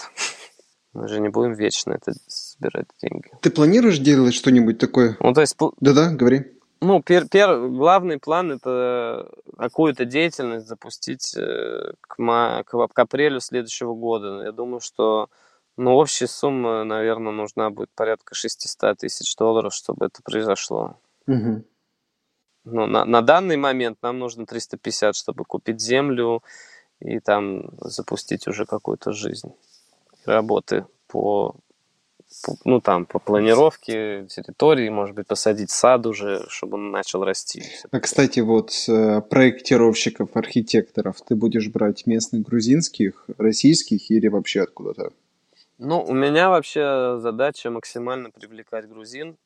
Мы 0.95 1.09
же 1.09 1.21
не 1.21 1.29
будем 1.29 1.53
вечно 1.53 1.93
это 1.93 2.13
собирать 2.27 2.89
деньги. 3.03 3.31
Ты 3.43 3.51
планируешь 3.51 3.99
делать 3.99 4.35
что-нибудь 4.35 4.79
такое? 4.79 5.17
Ну, 5.21 5.33
то 5.35 5.43
есть... 5.43 5.57
Да-да, 5.81 6.11
говори. 6.11 6.59
Ну, 6.81 7.03
пер, 7.03 7.27
пер, 7.29 7.69
главный 7.69 8.19
план 8.19 8.53
это 8.53 9.29
какую-то 9.57 10.05
деятельность 10.05 10.67
запустить 10.67 11.35
э, 11.37 11.93
к, 12.01 12.17
к, 12.17 12.89
к 12.89 12.99
апрелю 12.99 13.41
следующего 13.41 13.95
года. 13.95 14.43
Я 14.45 14.53
думаю, 14.53 14.81
что 14.81 15.29
ну, 15.79 15.95
общая 15.95 16.27
сумма, 16.27 16.83
наверное, 16.83 17.33
нужна 17.33 17.71
будет 17.71 17.91
порядка 17.95 18.35
600 18.35 18.99
тысяч 18.99 19.37
долларов, 19.37 19.73
чтобы 19.73 20.07
это 20.07 20.21
произошло. 20.23 20.99
Угу. 21.29 21.65
Ну, 22.65 22.87
на, 22.87 23.05
на 23.05 23.23
данный 23.23 23.57
момент 23.57 23.99
нам 24.03 24.19
нужно 24.19 24.45
350, 24.45 25.15
чтобы 25.15 25.45
купить 25.45 25.81
землю 25.81 26.43
и 26.99 27.21
там 27.21 27.71
запустить 27.81 28.49
уже 28.49 28.67
какую-то 28.67 29.13
жизнь. 29.13 29.55
работы 30.27 30.85
по 31.07 31.55
ну, 32.65 32.81
там, 32.81 33.07
по 33.07 33.19
планировке 33.21 34.27
территории, 34.29 34.89
может 34.91 35.15
быть, 35.15 35.27
посадить 35.27 35.71
сад 35.71 36.05
уже, 36.07 36.45
чтобы 36.49 36.75
он 36.75 36.91
начал 36.91 37.25
расти. 37.25 37.63
А, 37.91 38.01
кстати, 38.01 38.41
вот 38.41 38.73
э, 38.87 39.23
проектировщиков, 39.23 40.37
архитекторов 40.37 41.23
ты 41.27 41.35
будешь 41.37 41.69
брать 41.69 42.07
местных 42.07 42.43
грузинских, 42.43 43.25
российских 43.39 44.11
или 44.11 44.29
вообще 44.29 44.63
откуда-то? 44.63 45.13
Ну, 45.79 46.03
у 46.03 46.13
меня 46.13 46.51
вообще 46.51 47.19
задача 47.19 47.71
максимально 47.71 48.31
привлекать 48.33 48.89
грузин, 48.89 49.37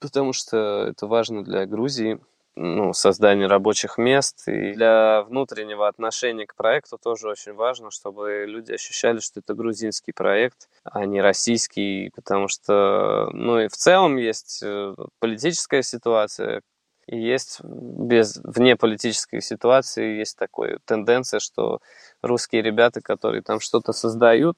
потому 0.00 0.32
что 0.32 0.86
это 0.88 1.06
важно 1.06 1.44
для 1.44 1.66
Грузии 1.66 2.18
ну, 2.56 2.94
создание 2.94 3.48
рабочих 3.48 3.98
мест. 3.98 4.48
И 4.48 4.72
для 4.72 5.22
внутреннего 5.24 5.86
отношения 5.86 6.46
к 6.46 6.54
проекту 6.54 6.96
тоже 6.96 7.28
очень 7.28 7.52
важно, 7.52 7.90
чтобы 7.90 8.46
люди 8.46 8.72
ощущали, 8.72 9.18
что 9.18 9.40
это 9.40 9.52
грузинский 9.52 10.12
проект, 10.12 10.70
а 10.84 11.04
не 11.04 11.20
российский, 11.20 12.10
потому 12.14 12.48
что, 12.48 13.28
ну 13.32 13.60
и 13.60 13.68
в 13.68 13.76
целом 13.76 14.16
есть 14.16 14.62
э, 14.62 14.94
политическая 15.18 15.82
ситуация, 15.82 16.62
и 17.06 17.18
есть 17.18 17.60
без 17.62 18.40
вне 18.42 18.76
политической 18.76 19.42
ситуации 19.42 20.16
есть 20.18 20.38
такая 20.38 20.78
тенденция, 20.86 21.40
что 21.40 21.80
русские 22.22 22.62
ребята, 22.62 23.02
которые 23.02 23.42
там 23.42 23.60
что-то 23.60 23.92
создают, 23.92 24.56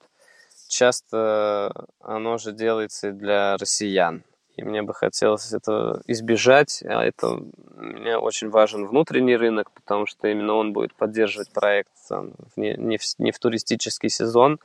часто 0.69 1.73
оно 2.01 2.39
же 2.39 2.53
делается 2.53 3.13
для 3.13 3.57
россиян 3.57 4.25
и 4.57 4.63
мне 4.63 4.83
бы 4.83 4.95
хотелось 4.95 5.53
это 5.53 6.01
избежать. 6.07 6.83
А 6.87 7.05
это 7.05 7.39
мне 7.77 8.17
очень 8.17 8.49
важен 8.49 8.87
внутренний 8.87 9.37
рынок, 9.37 9.71
потому 9.71 10.07
что 10.07 10.29
именно 10.29 10.55
он 10.55 10.73
будет 10.73 10.95
поддерживать 10.95 11.53
проект 11.53 11.91
там, 12.09 12.33
не, 12.57 12.75
не, 12.75 12.97
в, 12.97 13.03
не 13.19 13.33
в 13.33 13.39
туристический 13.39 14.09
сезон. 14.09 14.59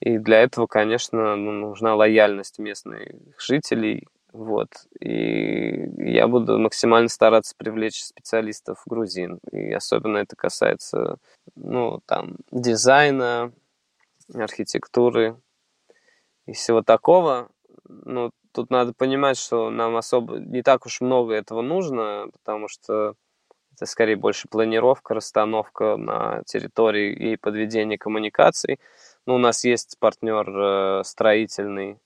И 0.00 0.16
для 0.16 0.40
этого, 0.40 0.66
конечно, 0.66 1.36
ну, 1.36 1.52
нужна 1.52 1.94
лояльность 1.94 2.58
местных 2.58 3.12
жителей. 3.38 4.08
Вот. 4.32 4.68
И 5.00 5.90
я 5.98 6.26
буду 6.26 6.58
максимально 6.58 7.10
стараться 7.10 7.54
привлечь 7.58 8.02
специалистов 8.02 8.82
грузин. 8.86 9.38
И 9.52 9.70
особенно 9.70 10.16
это 10.16 10.34
касается 10.34 11.18
ну, 11.56 12.00
там, 12.06 12.36
дизайна, 12.50 13.52
архитектуры 14.34 15.40
и 16.46 16.52
всего 16.52 16.82
такого. 16.82 17.50
Ну, 17.84 18.30
тут 18.52 18.70
надо 18.70 18.92
понимать, 18.92 19.38
что 19.38 19.70
нам 19.70 19.96
особо 19.96 20.38
не 20.38 20.62
так 20.62 20.86
уж 20.86 21.00
много 21.00 21.34
этого 21.34 21.62
нужно, 21.62 22.28
потому 22.32 22.68
что 22.68 23.14
это 23.74 23.86
скорее 23.86 24.16
больше 24.16 24.48
планировка, 24.48 25.14
расстановка 25.14 25.96
на 25.96 26.42
территории 26.44 27.12
и 27.14 27.36
подведение 27.36 27.98
коммуникаций. 27.98 28.78
Ну, 29.26 29.36
у 29.36 29.38
нас 29.38 29.64
есть 29.64 29.96
партнер 29.98 30.48
э, 30.48 31.04
строительный, 31.04 31.98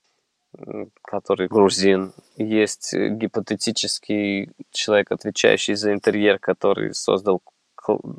который 1.03 1.49
грузин. 1.49 2.13
Есть 2.37 2.95
гипотетический 2.95 4.53
человек, 4.71 5.11
отвечающий 5.11 5.75
за 5.75 5.93
интерьер, 5.93 6.39
который 6.39 6.95
создал 6.95 7.43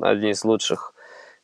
одни 0.02 0.32
из 0.32 0.44
лучших 0.44 0.95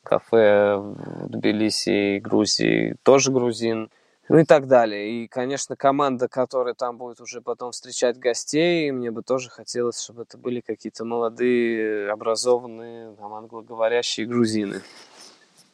кафе 0.04 0.76
в 0.78 1.30
Тбилиси 1.30 2.20
Грузии, 2.20 2.96
тоже 3.04 3.32
грузин 3.32 3.90
ну 4.32 4.38
и 4.40 4.46
так 4.46 4.68
далее. 4.68 5.26
И, 5.26 5.28
конечно, 5.28 5.76
команда, 5.76 6.30
которая 6.30 6.74
там 6.74 6.98
будет 6.98 7.20
уже 7.20 7.42
потом 7.42 7.72
встречать 7.74 8.18
гостей, 8.18 8.90
мне 8.92 9.12
бы 9.12 9.24
тоже 9.24 9.50
хотелось, 9.50 10.02
чтобы 10.02 10.22
это 10.22 10.38
были 10.38 10.62
какие-то 10.62 11.04
молодые, 11.04 12.10
образованные, 12.10 13.14
там, 13.18 13.34
англоговорящие 13.34 14.26
грузины. 14.26 14.82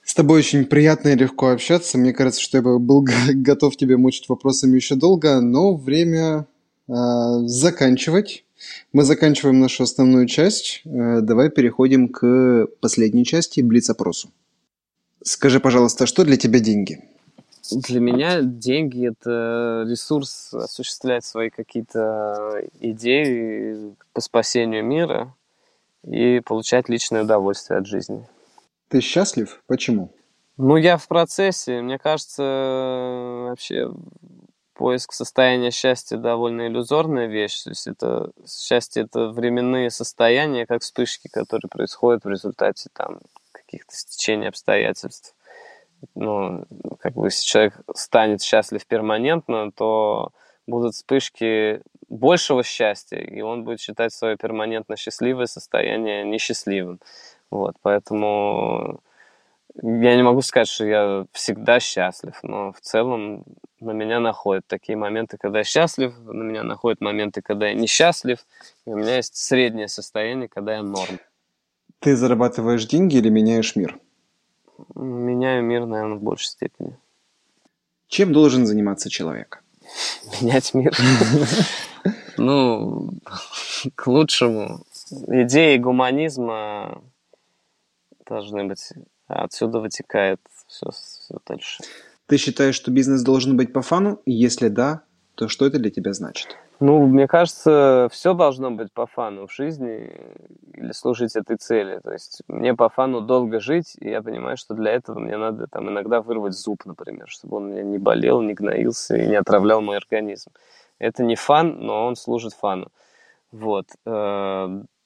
С 0.04 0.16
тобой 0.16 0.40
очень 0.40 0.66
приятно 0.66 1.10
и 1.10 1.16
легко 1.16 1.50
общаться. 1.50 2.00
Мне 2.00 2.14
кажется, 2.14 2.42
что 2.42 2.58
я 2.58 2.64
бы 2.64 2.80
был 2.80 3.06
готов 3.36 3.78
тебе 3.78 3.96
мучить 3.96 4.28
вопросами 4.28 4.76
еще 4.76 4.96
долго, 4.96 5.40
но 5.40 5.76
время 5.76 6.48
э, 6.88 6.94
заканчивать. 7.46 8.44
Мы 8.94 9.04
заканчиваем 9.04 9.60
нашу 9.60 9.84
основную 9.84 10.28
часть. 10.28 10.82
Э, 10.86 11.22
давай 11.22 11.50
переходим 11.50 12.10
к 12.10 12.68
последней 12.80 13.26
части, 13.26 13.62
блиц-опросу. 13.62 14.30
Скажи, 15.24 15.60
пожалуйста, 15.60 16.06
что 16.06 16.24
для 16.24 16.38
тебя 16.38 16.60
деньги? 16.60 17.00
Для 17.72 18.00
меня 18.00 18.42
деньги– 18.42 19.08
это 19.10 19.86
ресурс 19.88 20.54
осуществлять 20.54 21.26
свои 21.26 21.50
какие-то 21.50 22.64
идеи 22.80 23.94
по 24.14 24.22
спасению 24.22 24.86
мира 24.86 25.36
и 26.06 26.40
получать 26.40 26.88
личное 26.88 27.24
удовольствие 27.24 27.80
от 27.80 27.86
жизни. 27.86 28.26
Ты 28.88 29.02
счастлив? 29.02 29.62
Почему? 29.68 30.12
Ну, 30.56 30.78
я 30.78 30.98
в 30.98 31.08
процессе. 31.08 31.82
Мне 31.82 32.00
кажется, 32.00 32.44
вообще 33.50 33.92
поиск 34.78 35.14
состояния 35.14 35.72
счастья 35.72 36.18
довольно 36.18 36.68
иллюзорная 36.68 37.28
вещь. 37.28 37.64
То 37.64 37.70
есть 37.72 37.88
это 37.88 38.32
счастье 38.48 39.04
это 39.04 39.30
временные 39.30 39.90
состояния, 39.90 40.66
как 40.66 40.82
вспышки, 40.82 41.28
которые 41.28 41.70
происходят 41.70 42.24
в 42.24 42.30
результате 42.30 42.90
там 42.94 43.20
каких-то 43.52 43.96
стечений 43.96 44.48
обстоятельств 44.48 45.34
ну, 46.16 46.66
как 47.00 47.14
бы 47.14 47.28
если 47.28 47.46
человек 47.46 47.74
станет 47.96 48.42
счастлив 48.42 48.86
перманентно, 48.86 49.72
то 49.72 50.32
будут 50.66 50.96
вспышки 50.96 51.82
большего 52.10 52.64
счастья, 52.64 53.18
и 53.18 53.42
он 53.42 53.64
будет 53.64 53.80
считать 53.80 54.14
свое 54.14 54.38
перманентно 54.38 54.96
счастливое 54.96 55.46
состояние 55.46 56.24
несчастливым. 56.24 57.00
Вот, 57.50 57.76
поэтому 57.82 59.02
я 59.82 60.16
не 60.16 60.24
могу 60.24 60.42
сказать, 60.42 60.68
что 60.68 60.86
я 60.86 61.26
всегда 61.34 61.80
счастлив, 61.80 62.36
но 62.44 62.72
в 62.74 62.82
целом 62.82 63.44
на 63.80 63.92
меня 63.92 64.20
находят 64.20 64.66
такие 64.68 64.98
моменты, 64.98 65.38
когда 65.38 65.60
я 65.60 65.64
счастлив, 65.64 66.14
на 66.26 66.44
меня 66.44 66.64
находят 66.64 67.02
моменты, 67.02 67.42
когда 67.42 67.68
я 67.68 67.74
несчастлив, 67.74 68.40
и 68.86 68.92
у 68.92 68.98
меня 68.98 69.18
есть 69.18 69.36
среднее 69.36 69.88
состояние, 69.88 70.48
когда 70.48 70.76
я 70.76 70.84
норм. 70.84 71.20
Ты 72.00 72.16
зарабатываешь 72.16 72.86
деньги 72.86 73.18
или 73.18 73.30
меняешь 73.30 73.76
мир? 73.76 74.00
Меняю 74.96 75.64
мир, 75.64 75.86
наверное, 75.86 76.18
в 76.18 76.22
большей 76.22 76.48
степени. 76.48 76.98
Чем 78.08 78.34
должен 78.34 78.66
заниматься 78.66 79.10
человек? 79.10 79.64
Менять 80.42 80.74
мир. 80.74 80.96
Ну, 82.38 83.10
к 83.96 84.08
лучшему. 84.08 84.86
Идеи 85.28 85.78
гуманизма 85.78 87.02
должны 88.28 88.66
быть. 88.66 88.94
Отсюда 89.28 89.80
вытекает 89.80 90.40
все, 90.68 90.90
все 90.92 91.36
дальше. 91.46 91.84
Ты 92.28 92.38
считаешь, 92.38 92.76
что 92.76 92.92
бизнес 92.92 93.24
должен 93.24 93.58
быть 93.58 93.74
по 93.74 93.82
фану? 93.82 94.22
Если 94.26 94.68
да, 94.70 95.02
то 95.36 95.48
что 95.48 95.66
это 95.66 95.80
для 95.80 95.92
тебя 95.92 96.14
значит? 96.14 96.58
Ну, 96.80 97.08
мне 97.08 97.28
кажется, 97.28 98.08
все 98.12 98.34
должно 98.34 98.70
быть 98.70 98.92
по 98.94 99.08
фану 99.08 99.48
в 99.48 99.54
жизни 99.54 100.12
или 100.74 100.92
служить 100.92 101.36
этой 101.36 101.58
цели. 101.58 102.00
То 102.04 102.12
есть 102.12 102.42
мне 102.48 102.76
по 102.76 102.90
фану 102.90 103.22
долго 103.22 103.60
жить, 103.60 103.96
и 104.00 104.10
я 104.10 104.22
понимаю, 104.22 104.58
что 104.58 104.76
для 104.76 104.92
этого 104.92 105.20
мне 105.20 105.38
надо 105.38 105.68
там 105.68 105.90
иногда 105.90 106.22
вырвать 106.22 106.54
зуб, 106.54 106.86
например, 106.86 107.28
чтобы 107.30 107.58
он 107.58 107.72
меня 107.72 107.84
не 107.84 107.98
болел, 107.98 108.42
не 108.42 108.54
гноился 108.54 109.18
и 109.18 109.28
не 109.28 109.36
отравлял 109.36 109.82
мой 109.82 109.98
организм. 109.98 110.52
Это 111.00 111.24
не 111.24 111.36
фан, 111.36 111.80
но 111.80 112.06
он 112.06 112.16
служит 112.16 112.54
фану. 112.54 112.90
Вот. 113.52 113.88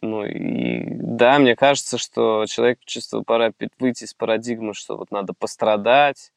Ну 0.02 0.26
и 0.26 0.84
да, 0.90 1.38
мне 1.40 1.56
кажется, 1.56 1.98
что 1.98 2.46
человечеству 2.48 3.24
пора 3.24 3.52
выйти 3.80 4.06
из 4.06 4.14
парадигмы, 4.14 4.74
что 4.74 4.98
вот 4.98 5.12
надо 5.12 5.34
пострадать, 5.34 6.32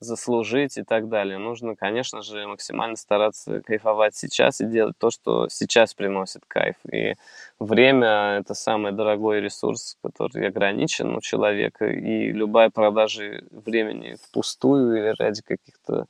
заслужить 0.00 0.78
и 0.78 0.84
так 0.84 1.08
далее. 1.08 1.38
Нужно, 1.38 1.74
конечно 1.74 2.22
же, 2.22 2.46
максимально 2.46 2.96
стараться 2.96 3.60
кайфовать 3.62 4.14
сейчас 4.14 4.60
и 4.60 4.66
делать 4.66 4.96
то, 4.98 5.10
что 5.10 5.48
сейчас 5.48 5.94
приносит 5.94 6.42
кайф. 6.46 6.76
И 6.92 7.14
время– 7.58 8.38
это 8.40 8.54
самый 8.54 8.92
дорогой 8.92 9.40
ресурс, 9.40 9.96
который 10.02 10.46
ограничен 10.46 11.16
у 11.16 11.20
человека, 11.20 11.86
и 11.86 12.30
любая 12.30 12.70
продажа 12.70 13.42
времени 13.50 14.16
впустую 14.28 14.96
или 14.96 15.14
ради 15.18 15.42
каких-то 15.42 16.06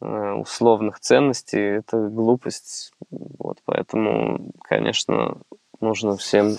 э, 0.00 0.32
условных 0.32 0.98
ценностей– 0.98 1.60
это 1.78 2.08
глупость. 2.08 2.92
Вот, 3.10 3.58
поэтому, 3.64 4.50
конечно, 4.62 5.38
нужно 5.80 6.16
всем 6.16 6.56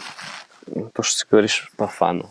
то, 0.94 1.04
что 1.04 1.24
ты 1.24 1.30
говоришь, 1.30 1.72
по 1.78 1.88
фану, 1.88 2.30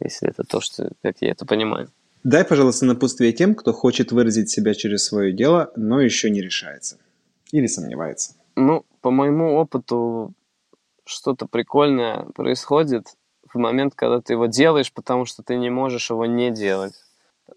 если 0.00 0.28
это 0.28 0.44
то, 0.44 0.60
что, 0.60 0.90
как 1.02 1.16
я 1.20 1.30
это 1.30 1.44
понимаю. 1.46 1.90
Дай, 2.22 2.44
пожалуйста, 2.44 2.84
напутствие 2.84 3.32
тем, 3.32 3.54
кто 3.54 3.72
хочет 3.72 4.12
выразить 4.12 4.50
себя 4.50 4.74
через 4.74 5.04
свое 5.04 5.32
дело, 5.32 5.72
но 5.76 6.00
еще 6.00 6.30
не 6.30 6.42
решается. 6.42 6.98
Или 7.50 7.66
сомневается. 7.66 8.34
Ну, 8.56 8.84
по 9.00 9.10
моему 9.10 9.54
опыту, 9.54 10.34
что-то 11.04 11.46
прикольное 11.46 12.24
происходит 12.34 13.06
в 13.52 13.58
момент, 13.58 13.94
когда 13.94 14.20
ты 14.20 14.34
его 14.34 14.46
делаешь, 14.46 14.92
потому 14.92 15.24
что 15.24 15.42
ты 15.42 15.56
не 15.56 15.70
можешь 15.70 16.10
его 16.10 16.26
не 16.26 16.50
делать. 16.50 16.94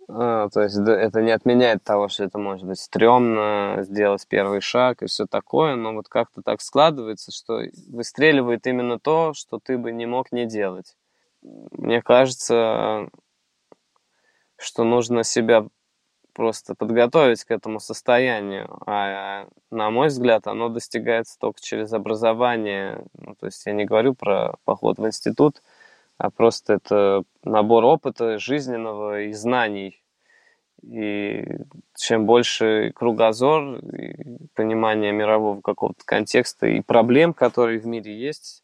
А, 0.08 0.50
то 0.50 0.62
есть 0.62 0.78
это 0.78 1.22
не 1.22 1.32
отменяет 1.32 1.84
того, 1.84 2.08
что 2.08 2.24
это 2.24 2.38
может 2.38 2.66
быть 2.66 2.80
стрёмно, 2.80 3.78
сделать 3.82 4.26
первый 4.28 4.62
шаг 4.62 5.02
и 5.02 5.08
все 5.08 5.26
такое, 5.26 5.76
но 5.76 5.94
вот 5.94 6.08
как-то 6.08 6.42
так 6.42 6.62
складывается, 6.62 7.32
что 7.32 7.62
выстреливает 7.90 8.68
именно 8.68 9.00
то, 9.00 9.34
что 9.34 9.60
ты 9.60 9.78
бы 9.78 9.92
не 9.92 10.06
мог 10.06 10.32
не 10.32 10.46
делать. 10.46 10.96
Мне 11.42 12.02
кажется, 12.02 13.10
что 14.58 14.84
нужно 14.84 15.24
себя 15.24 15.66
просто 16.34 16.76
подготовить 16.76 17.44
к 17.44 17.52
этому 17.52 17.80
состоянию. 17.80 18.78
А, 18.86 19.48
на 19.72 19.90
мой 19.92 20.08
взгляд, 20.08 20.48
оно 20.48 20.70
достигается 20.70 21.38
только 21.40 21.62
через 21.62 21.94
образование. 21.94 23.06
Ну, 23.14 23.36
то 23.36 23.46
есть 23.46 23.66
я 23.66 23.74
не 23.74 23.86
говорю 23.86 24.16
про 24.16 24.56
поход 24.66 24.98
в 24.98 25.06
институт, 25.06 25.62
а 26.18 26.30
просто 26.30 26.74
это 26.74 27.24
набор 27.44 27.86
опыта 27.86 28.38
жизненного 28.38 29.24
и 29.24 29.34
знаний. 29.34 30.04
И 30.82 31.46
чем 31.98 32.26
больше 32.26 32.92
кругозор, 32.94 33.78
и 33.80 34.48
понимание 34.54 35.12
мирового 35.12 35.62
какого-то 35.62 36.04
контекста 36.06 36.68
и 36.68 36.82
проблем, 36.82 37.34
которые 37.34 37.80
в 37.80 37.86
мире 37.86 38.18
есть, 38.18 38.64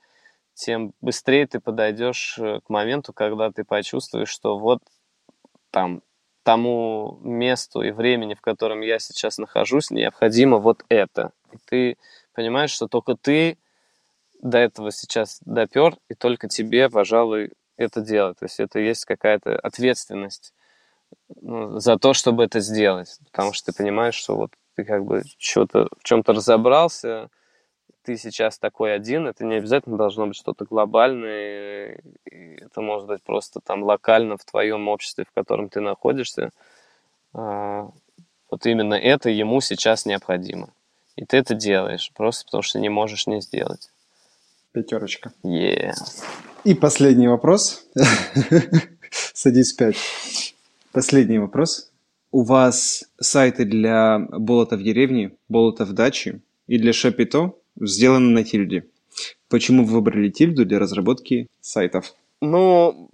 тем 0.53 0.93
быстрее 0.99 1.47
ты 1.47 1.61
подойдешь 1.61 2.38
э, 2.38 2.59
к 2.59 2.69
моменту, 2.69 3.13
когда 3.13 3.49
ты 3.49 3.63
почувствуешь, 3.63 4.27
что 4.27 4.59
вот 4.59 4.80
там 5.71 6.01
тому 6.43 7.19
месту 7.21 7.81
и 7.81 7.91
времени, 7.91 8.34
в 8.34 8.41
котором 8.41 8.81
я 8.81 8.99
сейчас 8.99 9.38
нахожусь, 9.38 9.89
необходимо 9.89 10.57
вот 10.57 10.84
это. 10.89 11.31
И 11.53 11.57
ты 11.65 11.97
понимаешь, 12.34 12.71
что 12.71 12.88
только 12.88 13.15
ты 13.15 13.57
до 14.40 14.57
этого 14.57 14.91
сейчас 14.91 15.40
допер, 15.45 15.95
и 16.10 16.14
только 16.14 16.48
тебе, 16.48 16.90
пожалуй, 16.90 17.52
это 17.78 18.02
делать. 18.02 18.38
То 18.40 18.45
есть 18.45 18.60
это 18.60 18.80
есть 18.80 19.06
какая-то 19.06 19.57
ответственность 19.57 20.53
ну, 21.41 21.80
за 21.80 21.98
то, 21.98 22.14
чтобы 22.14 22.44
это 22.44 22.60
сделать. 22.60 23.18
Потому 23.32 23.53
что 23.53 23.72
ты 23.72 23.78
понимаешь, 23.78 24.16
что 24.16 24.36
вот 24.36 24.52
ты 24.76 24.84
как 24.84 25.06
бы 25.06 25.24
что-то 25.38 25.88
в 25.98 26.03
чем-то 26.03 26.34
разобрался, 26.34 27.30
ты 28.03 28.18
сейчас 28.18 28.57
такой 28.57 28.94
один, 28.94 29.28
это 29.28 29.45
не 29.45 29.56
обязательно 29.56 29.98
должно 29.98 30.28
быть 30.28 30.36
что-то 30.36 30.66
глобальное, 30.66 32.02
это 32.26 32.82
может 32.82 33.07
быть 33.07 33.22
просто 33.24 33.60
там 33.60 33.84
локально 33.84 34.38
в 34.38 34.45
твоем 34.45 34.88
обществе, 34.88 35.26
в 35.26 35.34
котором 35.34 35.70
ты 35.70 35.82
находишься. 35.82 36.52
А, 37.34 37.90
вот 38.49 38.66
именно 38.66 38.95
это 38.95 39.30
ему 39.30 39.61
сейчас 39.61 40.06
необходимо. 40.06 40.74
И 41.16 41.26
ты 41.26 41.38
это 41.38 41.53
делаешь, 41.53 42.11
просто 42.16 42.45
потому 42.45 42.64
что 42.64 42.80
не 42.80 42.90
можешь 42.90 43.28
не 43.28 43.41
сделать. 43.41 43.91
Пятерочка. 44.71 45.31
Yeah. 45.43 45.93
И 46.63 46.73
последний 46.73 47.27
вопрос. 47.27 47.87
Садись 49.11 49.73
пять. 49.73 49.97
Последний 50.91 51.39
вопрос. 51.39 51.91
У 52.31 52.43
вас 52.43 53.09
сайты 53.19 53.65
для 53.65 54.19
болота 54.19 54.77
в 54.77 54.83
деревне, 54.83 55.31
болота 55.47 55.85
в 55.85 55.93
даче 55.93 56.41
и 56.67 56.77
для 56.77 56.93
Шапито 56.93 57.53
сделано 57.79 58.29
на 58.29 58.43
тильде. 58.43 58.85
Почему 59.49 59.83
вы 59.83 59.95
выбрали 59.95 60.29
тильду 60.29 60.65
для 60.65 60.77
разработки 60.79 61.47
сайтов? 61.59 62.13
Ну, 62.41 63.09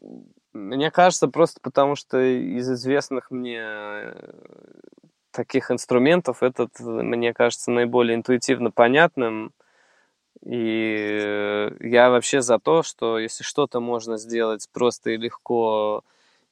мне 0.53 0.91
кажется, 0.91 1.27
просто 1.27 1.59
потому 1.61 1.95
что 1.95 2.19
из 2.19 2.69
известных 2.69 3.31
мне 3.31 3.61
э, 3.61 4.31
таких 5.31 5.71
инструментов 5.71 6.43
этот, 6.43 6.79
мне 6.79 7.33
кажется, 7.33 7.71
наиболее 7.71 8.15
интуитивно 8.15 8.71
понятным. 8.71 9.51
И 10.45 11.17
э, 11.21 11.71
я 11.81 12.09
вообще 12.11 12.41
за 12.41 12.59
то, 12.59 12.83
что 12.83 13.17
если 13.17 13.43
что-то 13.43 13.79
можно 13.79 14.17
сделать 14.17 14.69
просто 14.71 15.11
и 15.11 15.17
легко, 15.17 16.03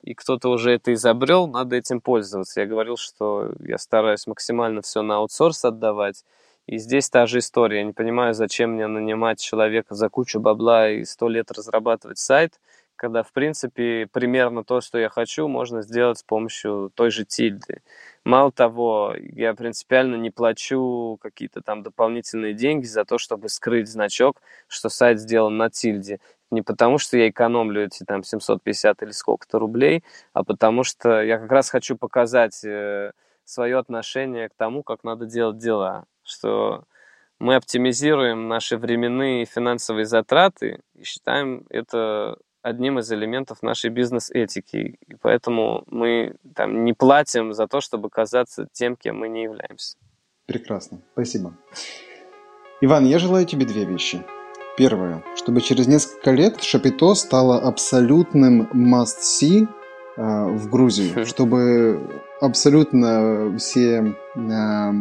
и 0.01 0.15
кто-то 0.15 0.49
уже 0.49 0.71
это 0.71 0.93
изобрел, 0.93 1.47
надо 1.47 1.75
этим 1.75 2.01
пользоваться. 2.01 2.61
Я 2.61 2.67
говорил, 2.67 2.97
что 2.97 3.51
я 3.59 3.77
стараюсь 3.77 4.25
максимально 4.25 4.81
все 4.81 5.03
на 5.03 5.17
аутсорс 5.17 5.63
отдавать. 5.63 6.25
И 6.65 6.77
здесь 6.77 7.09
та 7.09 7.27
же 7.27 7.39
история. 7.39 7.79
Я 7.79 7.83
не 7.83 7.93
понимаю, 7.93 8.33
зачем 8.33 8.71
мне 8.71 8.87
нанимать 8.87 9.39
человека 9.39 9.95
за 9.95 10.09
кучу 10.09 10.39
бабла 10.39 10.89
и 10.89 11.03
сто 11.05 11.27
лет 11.29 11.51
разрабатывать 11.51 12.17
сайт, 12.17 12.59
когда, 12.95 13.21
в 13.21 13.31
принципе, 13.31 14.07
примерно 14.11 14.63
то, 14.63 14.81
что 14.81 14.97
я 14.97 15.09
хочу, 15.09 15.47
можно 15.47 15.81
сделать 15.81 16.19
с 16.19 16.23
помощью 16.23 16.91
той 16.95 17.11
же 17.11 17.25
тильды. 17.25 17.81
Мало 18.25 18.51
того, 18.51 19.15
я 19.17 19.53
принципиально 19.53 20.15
не 20.15 20.31
плачу 20.31 21.17
какие-то 21.21 21.61
там 21.61 21.83
дополнительные 21.83 22.53
деньги 22.53 22.85
за 22.85 23.05
то, 23.05 23.17
чтобы 23.17 23.49
скрыть 23.49 23.89
значок, 23.89 24.41
что 24.67 24.89
сайт 24.89 25.19
сделан 25.19 25.57
на 25.57 25.69
тильде. 25.69 26.19
Не 26.51 26.61
потому, 26.61 26.97
что 26.99 27.17
я 27.17 27.29
экономлю 27.29 27.85
эти 27.85 28.03
там 28.05 28.23
750 28.23 29.03
или 29.03 29.11
сколько-то 29.11 29.59
рублей, 29.59 30.03
а 30.33 30.43
потому 30.43 30.83
что 30.83 31.21
я 31.21 31.37
как 31.37 31.51
раз 31.51 31.69
хочу 31.69 31.97
показать 31.97 32.63
э, 32.63 33.11
свое 33.43 33.77
отношение 33.77 34.49
к 34.49 34.53
тому, 34.55 34.83
как 34.83 35.03
надо 35.03 35.25
делать 35.25 35.57
дела 35.57 36.05
что 36.23 36.85
мы 37.39 37.55
оптимизируем 37.55 38.47
наши 38.47 38.77
временные 38.77 39.43
и 39.43 39.45
финансовые 39.45 40.05
затраты 40.05 40.81
и 40.95 41.03
считаем 41.03 41.65
это 41.69 42.37
одним 42.63 42.97
из 42.97 43.11
элементов 43.11 43.61
нашей 43.61 43.91
бизнес-этики. 43.91 44.97
И 45.07 45.15
поэтому 45.21 45.83
мы 45.87 46.35
там 46.55 46.83
не 46.85 46.93
платим 46.93 47.53
за 47.53 47.67
то, 47.67 47.81
чтобы 47.81 48.09
казаться 48.09 48.67
тем, 48.71 48.95
кем 48.95 49.19
мы 49.19 49.29
не 49.29 49.43
являемся. 49.43 49.97
Прекрасно. 50.47 51.01
Спасибо. 51.11 51.55
Иван, 52.81 53.05
я 53.05 53.19
желаю 53.19 53.45
тебе 53.45 53.65
две 53.65 53.85
вещи. 53.85 54.23
Первое, 54.75 55.23
чтобы 55.35 55.61
через 55.61 55.87
несколько 55.87 56.31
лет 56.31 56.63
Шапито 56.63 57.13
стало 57.13 57.59
абсолютным 57.59 58.67
must-see 58.73 59.67
а, 60.17 60.47
в 60.47 60.69
Грузии, 60.69 61.23
чтобы 61.25 62.01
абсолютно 62.43 63.57
все 63.57 64.15
э, 64.35 64.91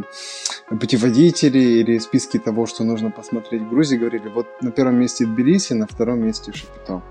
путеводители 0.68 1.58
или 1.58 1.98
списки 1.98 2.38
того, 2.38 2.66
что 2.66 2.84
нужно 2.84 3.10
посмотреть 3.10 3.62
в 3.62 3.68
Грузии, 3.68 3.96
говорили, 3.96 4.28
вот 4.28 4.46
на 4.60 4.70
первом 4.70 5.00
месте 5.00 5.26
Тбилиси, 5.26 5.72
на 5.72 5.86
втором 5.86 6.20
месте 6.20 6.52
Шапито. 6.52 7.02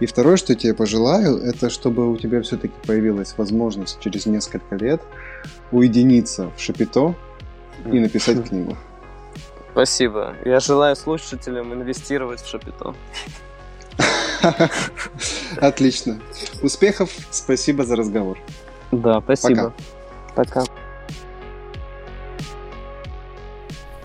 И 0.00 0.06
второе, 0.06 0.36
что 0.36 0.52
я 0.52 0.58
тебе 0.58 0.74
пожелаю, 0.74 1.38
это 1.38 1.70
чтобы 1.70 2.10
у 2.10 2.16
тебя 2.18 2.42
все-таки 2.42 2.74
появилась 2.86 3.34
возможность 3.38 3.98
через 4.00 4.26
несколько 4.26 4.76
лет 4.76 5.00
уединиться 5.72 6.50
в 6.56 6.60
Шапито 6.60 7.14
и 7.86 7.98
написать 8.00 8.44
книгу. 8.48 8.76
Спасибо. 9.72 10.34
Я 10.44 10.60
желаю 10.60 10.94
слушателям 10.94 11.72
инвестировать 11.72 12.42
в 12.42 12.48
Шапито. 12.48 12.94
Отлично. 15.56 16.20
Успехов. 16.62 17.10
Спасибо 17.30 17.84
за 17.84 17.96
разговор. 17.96 18.38
Да, 18.92 19.20
спасибо. 19.20 19.72
Пока. 20.34 20.60
Пока. 20.60 20.72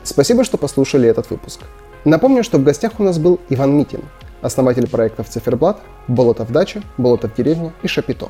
Спасибо, 0.03 0.43
что 0.43 0.57
послушали 0.57 1.09
этот 1.09 1.29
выпуск. 1.29 1.61
Напомню, 2.05 2.43
что 2.43 2.59
в 2.59 2.63
гостях 2.63 2.99
у 2.99 3.03
нас 3.03 3.17
был 3.17 3.39
Иван 3.49 3.75
Митин, 3.75 4.03
основатель 4.41 4.87
проектов 4.87 5.27
Циферблат, 5.29 5.81
Болото 6.07 6.45
в 6.45 6.51
даче, 6.51 6.83
Болото 6.97 7.27
в 7.27 7.33
деревне 7.33 7.73
и 7.81 7.87
Шапито. 7.87 8.29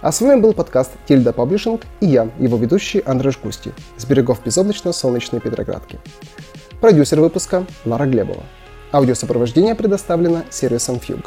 А 0.00 0.10
с 0.10 0.20
вами 0.20 0.40
был 0.40 0.52
подкаст 0.52 0.90
Тильда 1.06 1.32
Паблишинг 1.32 1.82
и 2.00 2.06
я, 2.06 2.28
его 2.38 2.56
ведущий 2.56 3.00
Андрей 3.06 3.30
Жгусти, 3.30 3.72
с 3.96 4.04
берегов 4.04 4.44
безоблачно-солнечной 4.44 5.40
Петроградки. 5.40 6.00
Продюсер 6.80 7.20
выпуска 7.20 7.64
Лара 7.84 8.06
Глебова. 8.06 8.42
Аудиосопровождение 8.92 9.74
предоставлено 9.74 10.42
сервисом 10.50 10.96
Fugue. 10.96 11.26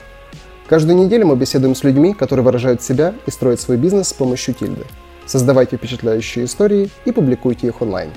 Каждую 0.68 0.98
неделю 0.98 1.28
мы 1.28 1.38
беседуем 1.38 1.76
с 1.76 1.84
людьми, 1.84 2.14
которые 2.14 2.44
выражают 2.44 2.82
себя 2.82 3.16
и 3.26 3.32
строят 3.32 3.62
свой 3.62 3.78
бизнес 3.78 4.10
с 4.10 4.14
помощью 4.14 4.54
тильды. 4.54 4.86
Создавайте 5.26 5.78
впечатляющие 5.78 6.44
истории 6.44 6.90
и 7.06 7.14
публикуйте 7.14 7.68
их 7.68 7.82
онлайн. 7.82 8.12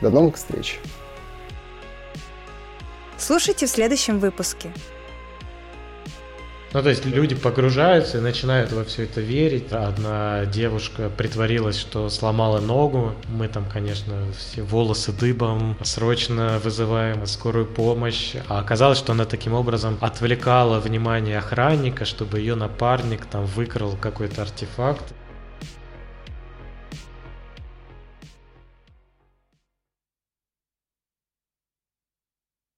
До 0.00 0.10
новых 0.10 0.36
встреч! 0.36 0.78
Слушайте 3.18 3.66
в 3.66 3.70
следующем 3.70 4.20
выпуске. 4.20 4.70
Ну, 6.76 6.82
то 6.82 6.90
есть 6.90 7.06
люди 7.06 7.34
погружаются 7.34 8.18
и 8.18 8.20
начинают 8.20 8.70
во 8.70 8.84
все 8.84 9.04
это 9.04 9.22
верить. 9.22 9.72
Одна 9.72 10.44
девушка 10.44 11.08
притворилась, 11.08 11.78
что 11.78 12.10
сломала 12.10 12.60
ногу. 12.60 13.14
Мы 13.30 13.48
там, 13.48 13.64
конечно, 13.64 14.12
все 14.36 14.60
волосы 14.60 15.12
дыбом, 15.12 15.78
срочно 15.82 16.60
вызываем 16.62 17.26
скорую 17.26 17.64
помощь. 17.64 18.34
А 18.48 18.58
оказалось, 18.58 18.98
что 18.98 19.12
она 19.12 19.24
таким 19.24 19.54
образом 19.54 19.96
отвлекала 20.02 20.78
внимание 20.78 21.38
охранника, 21.38 22.04
чтобы 22.04 22.40
ее 22.40 22.56
напарник 22.56 23.24
там 23.24 23.46
выкрал 23.46 23.96
какой-то 23.98 24.42
артефакт. 24.42 25.14